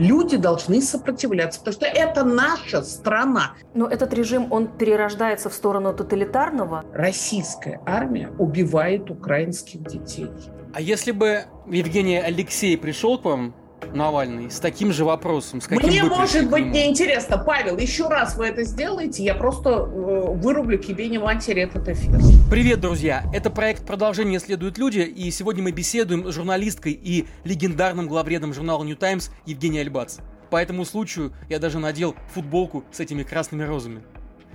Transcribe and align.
Люди 0.00 0.38
должны 0.38 0.80
сопротивляться, 0.80 1.60
потому 1.60 1.74
что 1.74 1.84
это 1.84 2.24
наша 2.24 2.80
страна. 2.80 3.52
Но 3.74 3.86
этот 3.86 4.14
режим, 4.14 4.50
он 4.50 4.66
перерождается 4.66 5.50
в 5.50 5.52
сторону 5.52 5.92
тоталитарного? 5.92 6.86
Российская 6.94 7.82
армия 7.84 8.30
убивает 8.38 9.10
украинских 9.10 9.82
детей. 9.82 10.30
А 10.72 10.80
если 10.80 11.12
бы 11.12 11.44
Евгений 11.66 12.16
Алексей 12.18 12.78
пришел 12.78 13.18
к 13.18 13.26
вам 13.26 13.54
Навальный 13.94 14.50
с 14.50 14.60
таким 14.60 14.92
же 14.92 15.04
вопросом? 15.04 15.60
С 15.60 15.66
каким 15.66 15.88
Мне 15.88 16.04
может 16.04 16.48
быть 16.48 16.66
неинтересно. 16.66 17.38
Павел, 17.38 17.76
еще 17.76 18.08
раз 18.08 18.36
вы 18.36 18.46
это 18.46 18.64
сделаете, 18.64 19.24
я 19.24 19.34
просто 19.34 19.70
э, 19.70 19.84
вырублю 19.84 20.78
тебе 20.78 21.08
не 21.08 21.18
матери 21.18 21.62
этот 21.62 21.88
эфир. 21.88 22.18
Привет, 22.50 22.80
друзья! 22.80 23.24
Это 23.32 23.50
проект 23.50 23.86
«Продолжение 23.86 24.38
следуют 24.40 24.78
люди», 24.78 25.00
и 25.00 25.30
сегодня 25.30 25.62
мы 25.62 25.72
беседуем 25.72 26.30
с 26.30 26.34
журналисткой 26.34 26.92
и 26.92 27.26
легендарным 27.44 28.06
главредом 28.06 28.54
журнала 28.54 28.84
New 28.84 28.96
Times 28.96 29.30
Евгенией 29.46 29.82
Альбац. 29.82 30.18
По 30.50 30.56
этому 30.56 30.84
случаю 30.84 31.32
я 31.48 31.58
даже 31.58 31.78
надел 31.78 32.16
футболку 32.34 32.84
с 32.92 33.00
этими 33.00 33.22
красными 33.22 33.62
розами. 33.62 34.02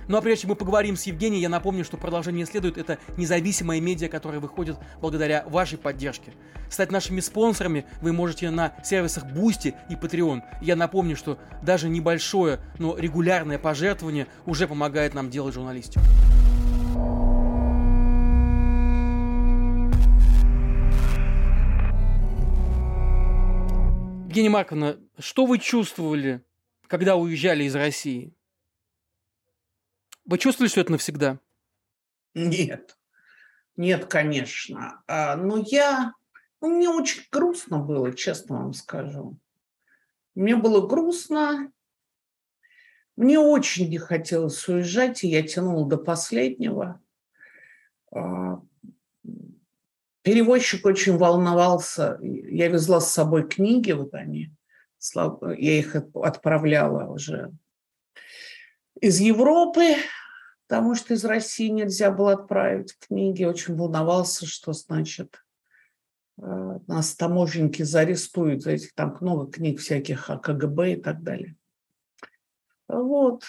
Ну 0.08 0.16
а 0.16 0.22
прежде 0.22 0.42
чем 0.42 0.50
мы 0.50 0.56
поговорим 0.56 0.96
с 0.96 1.04
Евгением, 1.04 1.42
я 1.42 1.48
напомню, 1.48 1.84
что 1.84 1.96
продолжение 1.96 2.46
следует. 2.46 2.78
Это 2.78 2.98
независимая 3.16 3.80
медиа, 3.80 4.08
которая 4.08 4.40
выходит 4.40 4.76
благодаря 5.00 5.44
вашей 5.48 5.78
поддержке. 5.78 6.32
Стать 6.70 6.92
нашими 6.92 7.20
спонсорами 7.20 7.86
вы 8.00 8.12
можете 8.12 8.50
на 8.50 8.72
сервисах 8.84 9.24
Boosty 9.24 9.74
и 9.90 9.94
Patreon. 9.94 10.42
Я 10.62 10.76
напомню, 10.76 11.16
что 11.16 11.38
даже 11.62 11.88
небольшое, 11.88 12.60
но 12.78 12.96
регулярное 12.96 13.58
пожертвование 13.58 14.28
уже 14.46 14.68
помогает 14.68 15.14
нам 15.14 15.28
делать 15.28 15.54
журналистику. 15.54 16.00
Евгения 24.26 24.50
Марковна, 24.50 24.98
что 25.18 25.46
вы 25.46 25.58
чувствовали, 25.58 26.42
когда 26.88 27.16
уезжали 27.16 27.64
из 27.64 27.74
России? 27.74 28.35
Вы 30.26 30.38
чувствовали, 30.38 30.68
что 30.68 30.80
это 30.80 30.92
навсегда? 30.92 31.38
Нет. 32.34 32.98
Нет, 33.76 34.06
конечно. 34.06 35.02
А, 35.06 35.36
но 35.36 35.58
я... 35.58 36.12
Ну, 36.60 36.76
мне 36.76 36.88
очень 36.88 37.22
грустно 37.30 37.78
было, 37.78 38.12
честно 38.12 38.56
вам 38.56 38.72
скажу. 38.72 39.38
Мне 40.34 40.56
было 40.56 40.86
грустно. 40.86 41.70
Мне 43.14 43.38
очень 43.38 43.88
не 43.88 43.98
хотелось 43.98 44.66
уезжать, 44.68 45.22
и 45.22 45.28
я 45.28 45.42
тянула 45.42 45.88
до 45.88 45.96
последнего. 45.96 47.00
А, 48.12 48.60
перевозчик 50.22 50.84
очень 50.86 51.16
волновался. 51.16 52.18
Я 52.20 52.68
везла 52.68 53.00
с 53.00 53.12
собой 53.12 53.48
книги, 53.48 53.92
вот 53.92 54.12
они. 54.14 54.50
Я 55.14 55.78
их 55.78 55.94
отправляла 56.14 57.12
уже 57.12 57.52
из 59.00 59.20
Европы, 59.20 59.96
потому 60.68 60.94
что 60.94 61.14
из 61.14 61.24
России 61.24 61.68
нельзя 61.68 62.10
было 62.10 62.32
отправить 62.32 62.96
книги. 62.98 63.44
Очень 63.44 63.76
волновался, 63.76 64.46
что 64.46 64.72
значит 64.72 65.44
э, 66.38 66.78
нас 66.86 67.14
таможенники 67.14 67.82
заарестуют 67.82 68.62
за 68.62 68.72
этих 68.72 68.92
там 68.94 69.16
много 69.20 69.50
книг 69.50 69.80
всяких 69.80 70.28
о 70.28 70.38
КГБ 70.38 70.92
и 70.92 70.96
так 70.96 71.22
далее. 71.22 71.56
Вот. 72.88 73.44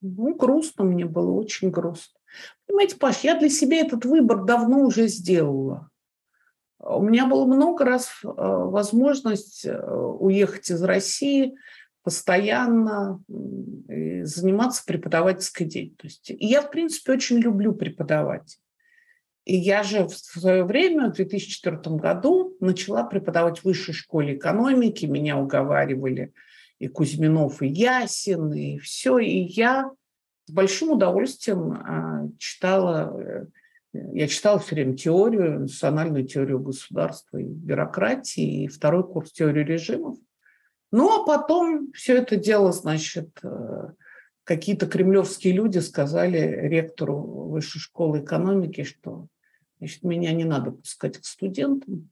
Ну, 0.00 0.34
грустно 0.34 0.84
мне 0.84 1.06
было, 1.06 1.32
очень 1.32 1.70
грустно. 1.70 2.20
Понимаете, 2.66 2.96
Паш, 2.96 3.24
я 3.24 3.38
для 3.38 3.48
себя 3.48 3.78
этот 3.78 4.04
выбор 4.04 4.44
давно 4.44 4.80
уже 4.80 5.08
сделала. 5.08 5.88
У 6.78 7.02
меня 7.02 7.26
было 7.26 7.44
много 7.46 7.84
раз 7.84 8.20
э, 8.22 8.26
возможность 8.26 9.64
э, 9.64 9.80
уехать 9.80 10.70
из 10.70 10.82
России– 10.82 11.56
постоянно 12.08 13.22
заниматься 14.22 14.82
преподавательской 14.86 15.66
деятельностью. 15.66 16.38
И 16.38 16.46
я, 16.46 16.62
в 16.62 16.70
принципе, 16.70 17.12
очень 17.12 17.36
люблю 17.36 17.74
преподавать. 17.74 18.58
И 19.44 19.54
я 19.54 19.82
же 19.82 20.06
в 20.06 20.16
свое 20.16 20.64
время, 20.64 21.10
в 21.10 21.16
2004 21.16 21.96
году, 21.96 22.56
начала 22.60 23.04
преподавать 23.04 23.58
в 23.58 23.66
высшей 23.66 23.92
школе 23.92 24.36
экономики. 24.36 25.04
Меня 25.04 25.36
уговаривали 25.36 26.32
и 26.78 26.88
Кузьминов, 26.88 27.60
и 27.60 27.66
Ясин, 27.66 28.54
и 28.54 28.78
все. 28.78 29.18
И 29.18 29.40
я 29.40 29.90
с 30.46 30.50
большим 30.50 30.92
удовольствием 30.92 31.72
а, 31.72 32.26
читала, 32.38 33.20
э, 33.20 33.46
я 34.14 34.28
читала 34.28 34.58
все 34.60 34.76
время 34.76 34.96
теорию, 34.96 35.60
национальную 35.60 36.26
теорию 36.26 36.58
государства 36.58 37.36
и 37.36 37.44
бюрократии, 37.44 38.64
и 38.64 38.68
второй 38.68 39.06
курс 39.06 39.30
теории 39.30 39.62
режимов. 39.62 40.16
Ну, 40.90 41.20
а 41.20 41.24
потом 41.24 41.92
все 41.92 42.16
это 42.16 42.36
дело, 42.36 42.72
значит, 42.72 43.28
э, 43.42 43.88
какие-то 44.44 44.86
кремлевские 44.86 45.52
люди 45.52 45.78
сказали 45.78 46.38
ректору 46.38 47.18
высшей 47.20 47.80
школы 47.80 48.20
экономики, 48.20 48.84
что 48.84 49.26
значит, 49.78 50.02
меня 50.02 50.32
не 50.32 50.44
надо 50.44 50.70
пускать 50.70 51.18
к 51.18 51.24
студентам. 51.24 52.08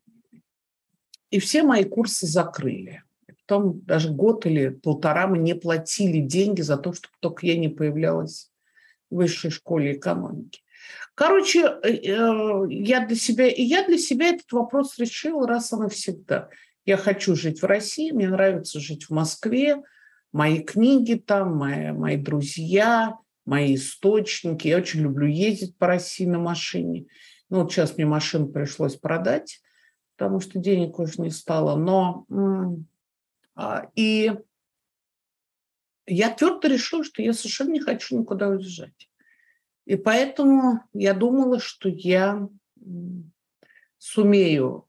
И 1.30 1.38
все 1.38 1.62
мои 1.62 1.84
курсы 1.84 2.26
закрыли. 2.26 3.02
Потом 3.46 3.80
даже 3.80 4.10
год 4.10 4.44
или 4.44 4.68
полтора 4.68 5.26
мы 5.26 5.38
не 5.38 5.54
платили 5.54 6.20
деньги 6.20 6.60
за 6.60 6.76
то, 6.76 6.92
чтобы 6.92 7.14
только 7.20 7.46
я 7.46 7.56
не 7.56 7.68
появлялась 7.68 8.50
в 9.08 9.16
высшей 9.16 9.50
школе 9.50 9.94
экономики. 9.94 10.60
Короче, 11.14 11.78
э, 11.82 11.88
э, 11.88 12.66
я 12.68 13.06
для 13.06 13.16
себя, 13.16 13.48
и 13.48 13.62
я 13.62 13.86
для 13.86 13.96
себя 13.96 14.28
этот 14.28 14.52
вопрос 14.52 14.98
решила 14.98 15.48
раз 15.48 15.72
и 15.72 15.76
навсегда– 15.76 16.50
я 16.86 16.96
хочу 16.96 17.34
жить 17.34 17.60
в 17.60 17.66
России, 17.66 18.12
мне 18.12 18.28
нравится 18.28 18.80
жить 18.80 19.04
в 19.04 19.10
Москве, 19.10 19.82
мои 20.32 20.62
книги 20.62 21.14
там, 21.14 21.56
мои, 21.56 21.90
мои 21.90 22.16
друзья, 22.16 23.18
мои 23.44 23.74
источники. 23.74 24.68
Я 24.68 24.78
очень 24.78 25.00
люблю 25.00 25.26
ездить 25.26 25.76
по 25.76 25.88
России 25.88 26.26
на 26.26 26.38
машине. 26.38 27.06
Ну, 27.50 27.62
вот 27.62 27.72
сейчас 27.72 27.96
мне 27.96 28.06
машину 28.06 28.48
пришлось 28.48 28.96
продать, 28.96 29.60
потому 30.16 30.40
что 30.40 30.58
денег 30.58 30.98
уже 30.98 31.20
не 31.20 31.30
стало. 31.30 31.76
Но 31.76 32.26
а, 33.56 33.90
и 33.94 34.32
я 36.06 36.30
твердо 36.30 36.68
решила, 36.68 37.02
что 37.02 37.22
я 37.22 37.32
совершенно 37.32 37.72
не 37.72 37.80
хочу 37.80 38.18
никуда 38.18 38.48
уезжать. 38.48 39.10
И 39.86 39.96
поэтому 39.96 40.82
я 40.92 41.14
думала, 41.14 41.58
что 41.58 41.88
я 41.88 42.48
сумею 43.98 44.88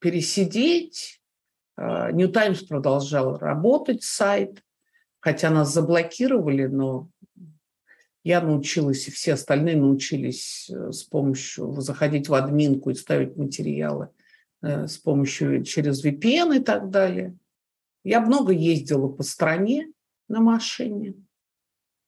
пересидеть, 0.00 1.21
New 1.76 2.28
Times 2.28 2.64
продолжал 2.64 3.38
работать, 3.38 4.02
сайт, 4.02 4.62
хотя 5.20 5.50
нас 5.50 5.72
заблокировали, 5.72 6.66
но 6.66 7.08
я 8.24 8.40
научилась, 8.40 9.08
и 9.08 9.10
все 9.10 9.32
остальные 9.34 9.76
научились 9.76 10.70
э, 10.70 10.92
с 10.92 11.02
помощью 11.02 11.80
заходить 11.80 12.28
в 12.28 12.34
админку 12.34 12.90
и 12.90 12.94
ставить 12.94 13.36
материалы 13.36 14.10
э, 14.62 14.86
с 14.86 14.96
помощью 14.98 15.64
через 15.64 16.04
VPN 16.04 16.58
и 16.58 16.60
так 16.60 16.90
далее. 16.90 17.36
Я 18.04 18.20
много 18.20 18.52
ездила 18.52 19.08
по 19.08 19.22
стране 19.22 19.92
на 20.28 20.40
машине. 20.40 21.14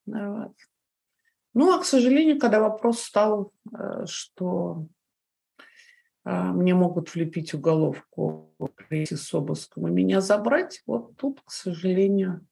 Ну, 0.06 1.72
а, 1.72 1.78
к 1.78 1.84
сожалению, 1.84 2.38
когда 2.38 2.60
вопрос 2.60 3.00
стал, 3.00 3.52
э, 3.72 4.06
что 4.06 4.86
мне 6.24 6.74
могут 6.74 7.14
влепить 7.14 7.52
уголовку 7.52 8.50
прийти 8.88 9.16
с 9.16 9.32
обыском 9.34 9.88
и 9.88 9.90
меня 9.90 10.20
забрать. 10.20 10.82
Вот 10.86 11.16
тут, 11.16 11.42
к 11.44 11.50
сожалению, 11.50 12.46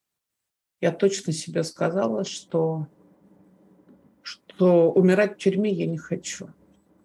я 0.80 0.92
точно 0.92 1.32
себе 1.32 1.62
сказала, 1.64 2.24
что, 2.24 2.86
что 4.22 4.90
умирать 4.90 5.34
в 5.34 5.38
тюрьме 5.38 5.70
я 5.70 5.86
не 5.86 5.96
хочу. 5.96 6.48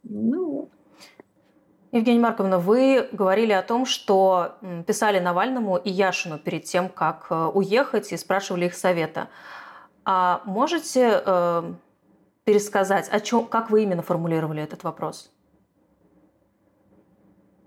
Ну 0.03 0.51
вот. 0.51 0.69
Евгения 1.91 2.19
Марковна, 2.19 2.59
вы 2.59 3.07
говорили 3.11 3.53
о 3.53 3.61
том, 3.61 3.85
что 3.85 4.57
писали 4.85 5.19
Навальному 5.19 5.78
и 5.78 5.89
Яшину 5.89 6.38
перед 6.38 6.66
тем, 6.66 6.89
как 6.89 7.28
э, 7.29 7.45
уехать, 7.53 8.11
и 8.11 8.17
спрашивали 8.17 8.66
их 8.66 8.73
совета. 8.73 9.29
А 10.03 10.41
можете 10.46 11.22
э, 11.25 11.73
пересказать, 12.43 13.08
о 13.09 13.19
чем, 13.22 13.46
как 13.46 13.69
вы 13.69 13.84
именно 13.84 14.02
формулировали 14.02 14.61
этот 14.61 14.84
вопрос? 14.84 15.31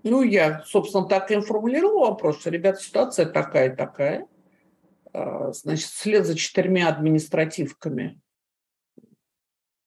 Ну, 0.03 0.23
я, 0.23 0.63
собственно, 0.65 1.07
так 1.07 1.29
и 1.31 1.39
формулировал 1.41 2.01
вопрос, 2.01 2.39
что, 2.39 2.49
ребята, 2.49 2.81
ситуация 2.81 3.25
такая-такая. 3.25 4.27
А, 5.13 5.51
значит, 5.51 5.89
вслед 5.89 6.25
за 6.25 6.35
четырьмя 6.35 6.89
административками 6.89 8.19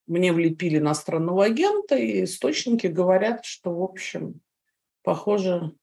мне 0.06 0.32
влепили 0.32 0.78
иностранного 0.78 1.44
агента, 1.44 1.96
и 1.96 2.24
источники 2.24 2.86
говорят, 2.86 3.44
что, 3.44 3.74
в 3.74 3.82
общем, 3.82 4.40
похоже, 5.02 5.74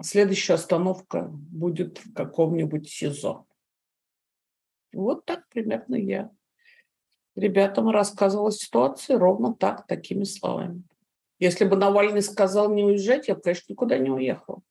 следующая 0.00 0.54
остановка 0.54 1.28
будет 1.28 1.98
в 1.98 2.14
каком-нибудь 2.14 2.88
СИЗО. 2.88 3.46
Вот 4.92 5.24
так 5.26 5.46
примерно 5.48 5.96
я 5.96 6.30
ребятам 7.34 7.90
рассказывала 7.90 8.50
ситуацию 8.50 9.18
ровно 9.18 9.54
так, 9.54 9.86
такими 9.86 10.24
словами. 10.24 10.82
Если 11.38 11.64
бы 11.64 11.76
Навальный 11.76 12.22
сказал 12.22 12.72
не 12.72 12.84
уезжать, 12.84 13.28
я 13.28 13.34
бы, 13.34 13.40
конечно, 13.40 13.72
никуда 13.72 13.98
не 13.98 14.10
уехал. 14.10 14.62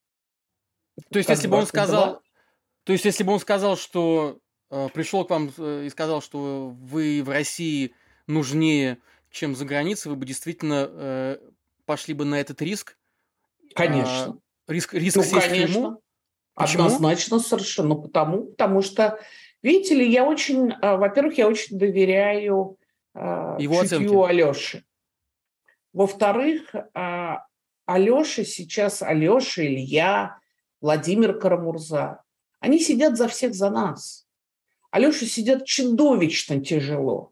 То 1.10 1.20
есть, 1.20 1.30
если 1.30 1.48
бы 1.48 1.58
он 1.58 1.66
сказал, 1.66 2.22
то 2.84 2.94
есть, 2.94 3.06
если 3.06 3.24
бы 3.24 3.34
он 3.34 3.40
сказал, 3.40 3.78
что 3.78 4.40
э, 4.70 4.88
пришел 4.94 5.26
к 5.26 5.30
вам 5.30 5.52
э, 5.58 5.84
и 5.86 5.90
сказал, 5.90 6.22
что 6.22 6.70
вы 6.70 7.22
в 7.24 7.30
России 7.30 7.94
нужнее, 8.28 8.98
чем 9.30 9.56
за 9.56 9.66
границей, 9.66 10.10
вы 10.10 10.16
бы 10.16 10.26
действительно 10.26 10.88
э, 10.90 11.38
пошли 11.86 12.14
бы 12.14 12.26
на 12.26 12.40
этот 12.40 12.62
риск? 12.62 12.98
Конечно. 13.76 14.40
А, 14.68 14.72
риск, 14.72 14.94
риск 14.94 15.18
ну, 15.18 15.24
сесть 15.24 15.34
конечно. 15.34 15.68
в 15.68 15.74
тюрьму? 15.74 16.02
Почему? 16.56 16.86
Однозначно 16.86 17.40
совершенно. 17.40 17.96
Потому, 17.96 18.46
потому 18.46 18.82
что, 18.82 19.20
видите 19.62 19.96
ли, 19.96 20.10
я 20.10 20.26
очень, 20.26 20.72
а, 20.82 20.98
во-первых, 20.98 21.38
я 21.38 21.48
очень 21.48 21.78
доверяю 21.78 22.78
а, 23.14 23.58
Его 23.60 23.84
чутью 23.84 24.24
Алёши. 24.24 24.84
Во-вторых, 25.94 26.76
а, 26.94 27.44
Алёша 27.86 28.44
сейчас, 28.44 29.02
Алёша, 29.02 29.66
Илья, 29.66 30.38
Владимир 30.82 31.40
Карамурза, 31.40 32.22
они 32.60 32.80
сидят 32.80 33.18
за 33.18 33.28
всех 33.28 33.54
за 33.54 33.70
нас. 33.70 34.28
Алёша 34.92 35.26
сидят 35.26 35.66
чудовищно 35.66 36.60
тяжело. 36.64 37.32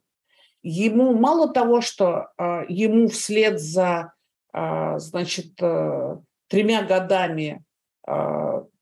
Ему 0.62 1.14
мало 1.14 1.52
того, 1.54 1.82
что 1.82 2.30
ему 2.68 3.08
вслед 3.08 3.60
за, 3.60 4.14
значит, 4.52 5.62
э, 5.62 6.18
тремя 6.48 6.84
годами 6.84 7.64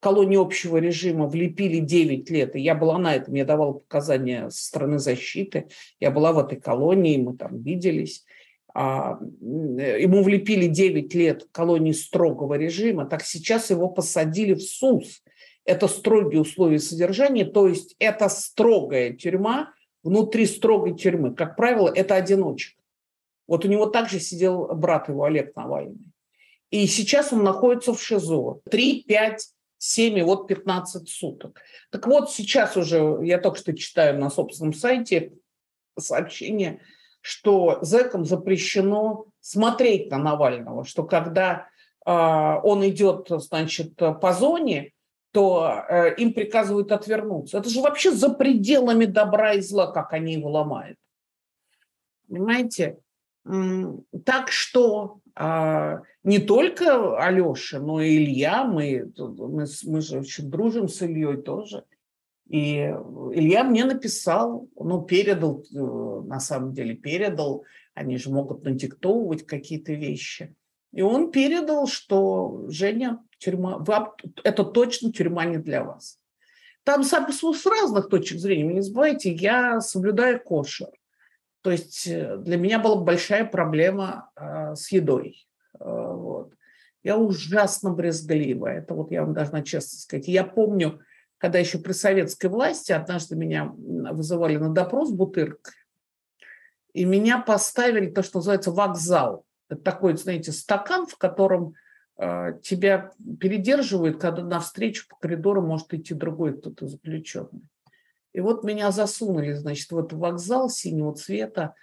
колонии 0.04 0.38
общего 0.38 0.78
режима 0.78 1.28
влепили 1.28 1.80
9 1.80 2.30
лет, 2.30 2.56
и 2.56 2.60
я 2.60 2.76
была 2.76 2.98
на 2.98 3.16
этом, 3.16 3.34
я 3.36 3.46
давала 3.46 3.74
показания 3.74 4.50
со 4.50 4.66
стороны 4.66 5.00
защиты, 5.00 5.70
я 6.00 6.12
была 6.12 6.34
в 6.34 6.40
этой 6.40 6.60
колонии, 6.60 7.18
мы 7.18 7.38
там 7.38 7.62
виделись. 7.62 8.26
А, 8.74 9.20
ему 9.42 10.24
влепили 10.24 10.68
9 10.68 11.14
лет 11.14 11.48
колонии 11.52 11.92
строгого 11.92 12.56
режима, 12.56 13.06
так 13.06 13.24
сейчас 13.24 13.70
его 13.70 13.88
посадили 13.90 14.54
в 14.54 14.62
СУС. 14.62 15.24
Это 15.66 15.88
строгие 15.88 16.42
условия 16.42 16.80
содержания, 16.80 17.46
то 17.46 17.68
есть 17.68 17.96
это 18.00 18.28
строгая 18.30 19.14
тюрьма 19.14 19.74
внутри 20.02 20.46
строгой 20.46 20.96
тюрьмы. 20.96 21.34
Как 21.34 21.56
правило, 21.56 21.92
это 21.94 22.16
одиночка. 22.16 22.82
Вот 23.48 23.64
у 23.64 23.68
него 23.68 23.86
также 23.86 24.20
сидел 24.20 24.68
брат 24.74 25.08
его, 25.08 25.24
Олег 25.24 25.56
Навальный. 25.56 26.12
И 26.70 26.88
сейчас 26.88 27.32
он 27.32 27.44
находится 27.44 27.94
в 27.94 28.02
ШИЗО. 28.02 28.62
3-5 28.70 29.38
7 29.84 30.18
и 30.18 30.22
вот 30.22 30.48
15 30.48 31.10
суток. 31.10 31.62
Так 31.92 32.08
вот, 32.08 32.32
сейчас 32.32 32.78
уже, 32.78 33.20
я 33.22 33.38
только 33.38 33.58
что 33.58 33.76
читаю 33.76 34.18
на 34.18 34.30
собственном 34.30 34.74
сайте 34.74 35.34
сообщение, 36.00 36.80
что 37.24 37.80
зэкам 37.82 38.26
запрещено 38.26 39.28
смотреть 39.40 40.12
на 40.12 40.18
Навального, 40.18 40.84
что 40.84 41.04
когда 41.04 41.68
э, 42.06 42.12
он 42.12 42.86
идет, 42.86 43.28
значит, 43.30 43.96
по 43.96 44.34
зоне, 44.34 44.92
то 45.32 45.86
э, 45.88 46.16
им 46.16 46.34
приказывают 46.34 46.92
отвернуться. 46.92 47.60
Это 47.60 47.70
же 47.70 47.82
вообще 47.82 48.12
за 48.12 48.30
пределами 48.30 49.06
добра 49.06 49.54
и 49.54 49.62
зла, 49.62 49.90
как 49.90 50.12
они 50.12 50.34
его 50.34 50.52
ломают. 50.52 50.98
Понимаете? 52.28 52.98
Так 54.26 54.52
что 54.52 55.20
а, 55.36 56.02
не 56.24 56.40
только 56.40 57.18
Алеша, 57.18 57.80
но 57.80 58.02
и 58.02 58.18
Илья, 58.18 58.66
мы, 58.66 59.12
мы, 59.18 59.66
мы 59.86 60.02
же 60.02 60.20
очень 60.20 60.50
дружим 60.50 60.88
с 60.90 61.02
Ильей 61.02 61.42
тоже. 61.42 61.86
И 62.50 62.76
Илья 62.78 63.64
мне 63.64 63.86
написал, 63.86 64.68
ну, 64.76 65.02
передал, 65.02 65.64
э, 65.64 66.28
на 66.28 66.40
самом 66.40 66.74
деле 66.74 66.96
передал, 66.96 67.64
они 67.94 68.18
же 68.18 68.30
могут 68.30 68.64
надиктовывать 68.64 69.46
какие-то 69.46 69.94
вещи. 69.94 70.54
И 70.92 71.02
он 71.02 71.32
передал, 71.32 71.88
что 71.88 72.66
Женя, 72.70 73.20
тюрьма, 73.40 73.84
это 74.44 74.64
точно 74.64 75.12
тюрьма 75.12 75.46
не 75.46 75.58
для 75.58 75.84
вас. 75.84 76.20
Там 76.84 77.04
с 77.04 77.14
разных 77.66 78.10
точек 78.10 78.40
зрения, 78.40 78.74
не 78.74 78.82
забывайте, 78.82 79.32
я 79.32 79.80
соблюдаю 79.80 80.40
кошер. 80.42 80.90
То 81.62 81.72
есть 81.72 82.06
э, 82.08 82.38
для 82.38 82.58
меня 82.58 82.78
была 82.78 82.98
большая 82.98 83.46
проблема 83.46 84.30
э, 84.36 84.76
с 84.76 84.92
едой. 84.92 85.48
Э, 85.80 85.86
вот. 85.86 86.54
Я 87.04 87.18
ужасно 87.18 87.92
брезглива. 87.92 88.68
Это 88.68 88.94
вот 88.94 89.12
я 89.12 89.24
вам 89.24 89.34
должна 89.34 89.62
честно 89.62 89.98
сказать. 89.98 90.28
Я 90.28 90.44
помню, 90.44 91.00
когда 91.44 91.60
еще 91.60 91.78
при 91.78 91.92
советской 91.92 92.46
власти 92.46 92.94
однажды 92.94 93.36
меня 93.36 93.66
вызывали 93.76 94.56
на 94.56 94.70
допрос 94.70 95.12
Бутырк, 95.12 95.74
и 96.94 97.04
меня 97.04 97.38
поставили 97.38 98.10
то, 98.10 98.24
что 98.24 98.38
называется 98.38 98.72
вокзал. 98.72 99.44
Это 99.68 99.82
такой, 99.82 100.16
знаете, 100.16 100.54
стакан, 100.54 101.06
в 101.06 101.18
котором 101.18 101.74
э, 102.18 102.58
тебя 102.64 103.12
передерживают, 103.42 104.22
когда 104.22 104.42
навстречу 104.42 105.06
по 105.10 105.18
коридору 105.18 105.62
может 105.62 105.94
идти 105.94 106.14
другой 106.14 106.58
кто-то 106.58 106.88
заключенный. 106.88 107.68
И 108.32 108.40
вот 108.40 108.64
меня 108.64 108.92
засунули, 108.92 109.52
значит, 109.52 109.92
в 109.92 110.18
вокзал 110.18 110.70
синего 110.70 111.14
цвета, 111.14 111.74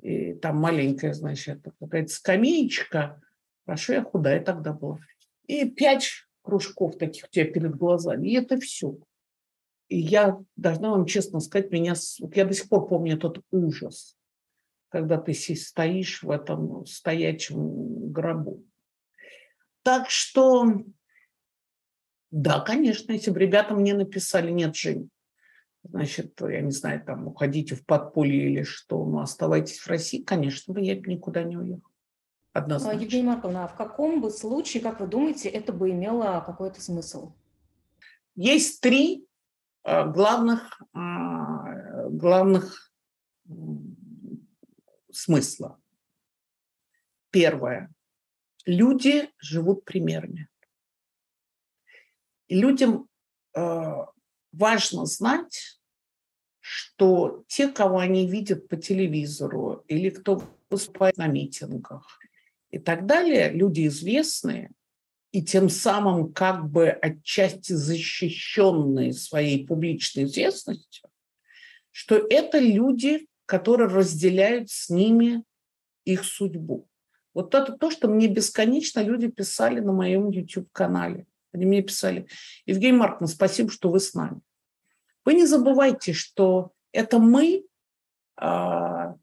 и 0.00 0.34
там 0.34 0.56
маленькая, 0.58 1.14
значит, 1.14 1.64
какая-то 1.80 2.12
скамеечка. 2.12 3.20
Хорошо, 3.66 3.92
я 3.92 4.04
худая 4.04 4.40
тогда 4.40 4.72
была. 4.72 5.00
И 5.48 5.68
пять 5.68 6.28
кружков 6.50 6.98
таких 6.98 7.24
у 7.24 7.28
тебя 7.28 7.46
перед 7.46 7.76
глазами. 7.76 8.28
И 8.28 8.34
это 8.34 8.58
все. 8.58 8.98
И 9.88 9.98
я 9.98 10.38
должна 10.56 10.90
вам 10.90 11.06
честно 11.06 11.40
сказать, 11.40 11.70
меня, 11.70 11.94
я 12.34 12.44
до 12.44 12.54
сих 12.54 12.68
пор 12.68 12.88
помню 12.88 13.16
этот 13.16 13.40
ужас, 13.50 14.16
когда 14.88 15.18
ты 15.18 15.32
стоишь 15.34 16.22
в 16.22 16.30
этом 16.30 16.84
стоячем 16.86 18.12
гробу. 18.12 18.64
Так 19.82 20.10
что, 20.10 20.66
да, 22.30 22.60
конечно, 22.60 23.12
если 23.12 23.30
бы 23.30 23.40
ребята 23.40 23.74
мне 23.74 23.94
написали, 23.94 24.50
нет, 24.50 24.76
Жень, 24.76 25.10
значит, 25.82 26.40
я 26.40 26.60
не 26.60 26.72
знаю, 26.72 27.02
там, 27.04 27.28
уходите 27.28 27.74
в 27.74 27.84
подполье 27.84 28.50
или 28.50 28.62
что, 28.62 29.04
но 29.04 29.20
оставайтесь 29.20 29.78
в 29.78 29.86
России, 29.86 30.22
конечно 30.22 30.74
бы 30.74 30.80
я 30.80 30.94
никуда 30.96 31.42
не 31.42 31.56
уехал. 31.56 31.89
Однозначно. 32.52 32.98
Евгения 32.98 33.28
Марковна, 33.28 33.64
а 33.64 33.68
в 33.68 33.76
каком 33.76 34.20
бы 34.20 34.30
случае, 34.30 34.82
как 34.82 35.00
вы 35.00 35.06
думаете, 35.06 35.48
это 35.48 35.72
бы 35.72 35.90
имело 35.90 36.42
какой-то 36.44 36.80
смысл? 36.80 37.32
Есть 38.34 38.80
три 38.80 39.28
а, 39.84 40.06
главных, 40.06 40.82
а, 40.92 42.08
главных 42.08 42.92
смысла. 45.12 45.80
Первое. 47.30 47.92
Люди 48.66 49.30
живут 49.38 49.84
примерами. 49.84 50.48
И 52.48 52.60
людям 52.60 53.08
а, 53.54 54.10
важно 54.50 55.06
знать, 55.06 55.80
что 56.58 57.44
те, 57.46 57.68
кого 57.68 57.98
они 57.98 58.26
видят 58.26 58.66
по 58.66 58.76
телевизору 58.76 59.84
или 59.86 60.10
кто 60.10 60.42
выступает 60.68 61.16
на 61.16 61.28
митингах 61.28 62.18
и 62.70 62.78
так 62.78 63.06
далее, 63.06 63.50
люди 63.50 63.86
известные, 63.86 64.70
и 65.32 65.42
тем 65.42 65.68
самым 65.68 66.32
как 66.32 66.68
бы 66.68 66.88
отчасти 66.88 67.72
защищенные 67.72 69.12
своей 69.12 69.66
публичной 69.66 70.24
известностью, 70.24 71.08
что 71.90 72.16
это 72.16 72.58
люди, 72.58 73.28
которые 73.46 73.88
разделяют 73.88 74.70
с 74.70 74.90
ними 74.90 75.44
их 76.04 76.24
судьбу. 76.24 76.86
Вот 77.34 77.54
это 77.54 77.72
то, 77.72 77.90
что 77.90 78.08
мне 78.08 78.26
бесконечно 78.26 79.00
люди 79.00 79.28
писали 79.28 79.80
на 79.80 79.92
моем 79.92 80.30
YouTube-канале. 80.30 81.26
Они 81.52 81.66
мне 81.66 81.82
писали, 81.82 82.26
Евгений 82.66 82.96
Марковна, 82.96 83.26
спасибо, 83.26 83.70
что 83.70 83.90
вы 83.90 84.00
с 84.00 84.14
нами. 84.14 84.40
Вы 85.24 85.34
не 85.34 85.46
забывайте, 85.46 86.12
что 86.12 86.72
это 86.92 87.18
мы, 87.18 87.64
а, 88.36 89.16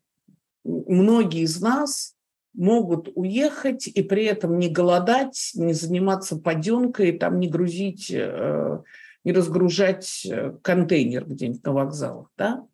многие 0.64 1.42
из 1.42 1.60
нас 1.62 2.17
могут 2.58 3.10
уехать 3.16 3.88
и 3.88 4.02
при 4.02 4.26
этом 4.26 4.58
не 4.58 4.68
голодать, 4.68 5.52
не 5.54 5.74
заниматься 5.74 6.38
паденкой, 6.38 7.18
там, 7.18 7.40
не 7.40 7.48
грузить, 7.48 8.12
э, 8.12 8.80
не 9.24 9.32
разгружать 9.32 10.26
э, 10.26 10.54
контейнер 10.64 11.26
где-нибудь 11.26 11.64
на 11.64 11.72
вокзалах. 11.72 12.32
Да? 12.36 12.66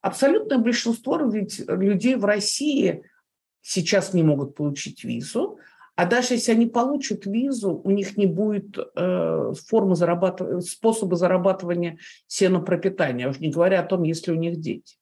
Абсолютное 0.00 0.58
большинство 0.58 1.16
ведь 1.16 1.60
людей 1.68 2.16
в 2.16 2.24
России 2.24 3.04
сейчас 3.62 4.12
не 4.14 4.24
могут 4.24 4.56
получить 4.56 5.04
визу, 5.04 5.58
а 5.94 6.06
даже 6.06 6.34
если 6.34 6.52
они 6.52 6.66
получат 6.66 7.26
визу, 7.26 7.80
у 7.84 7.90
них 7.90 8.16
не 8.16 8.26
будет 8.26 8.76
э, 8.78 9.52
формы 9.68 9.94
зарабатывания, 9.94 10.60
способа 10.60 11.14
зарабатывания 11.14 11.98
сенопропитания, 12.26 13.28
уж 13.28 13.38
не 13.38 13.50
говоря 13.50 13.80
о 13.80 13.86
том, 13.86 14.02
если 14.02 14.32
у 14.32 14.36
них 14.36 14.58
дети. 14.58 14.96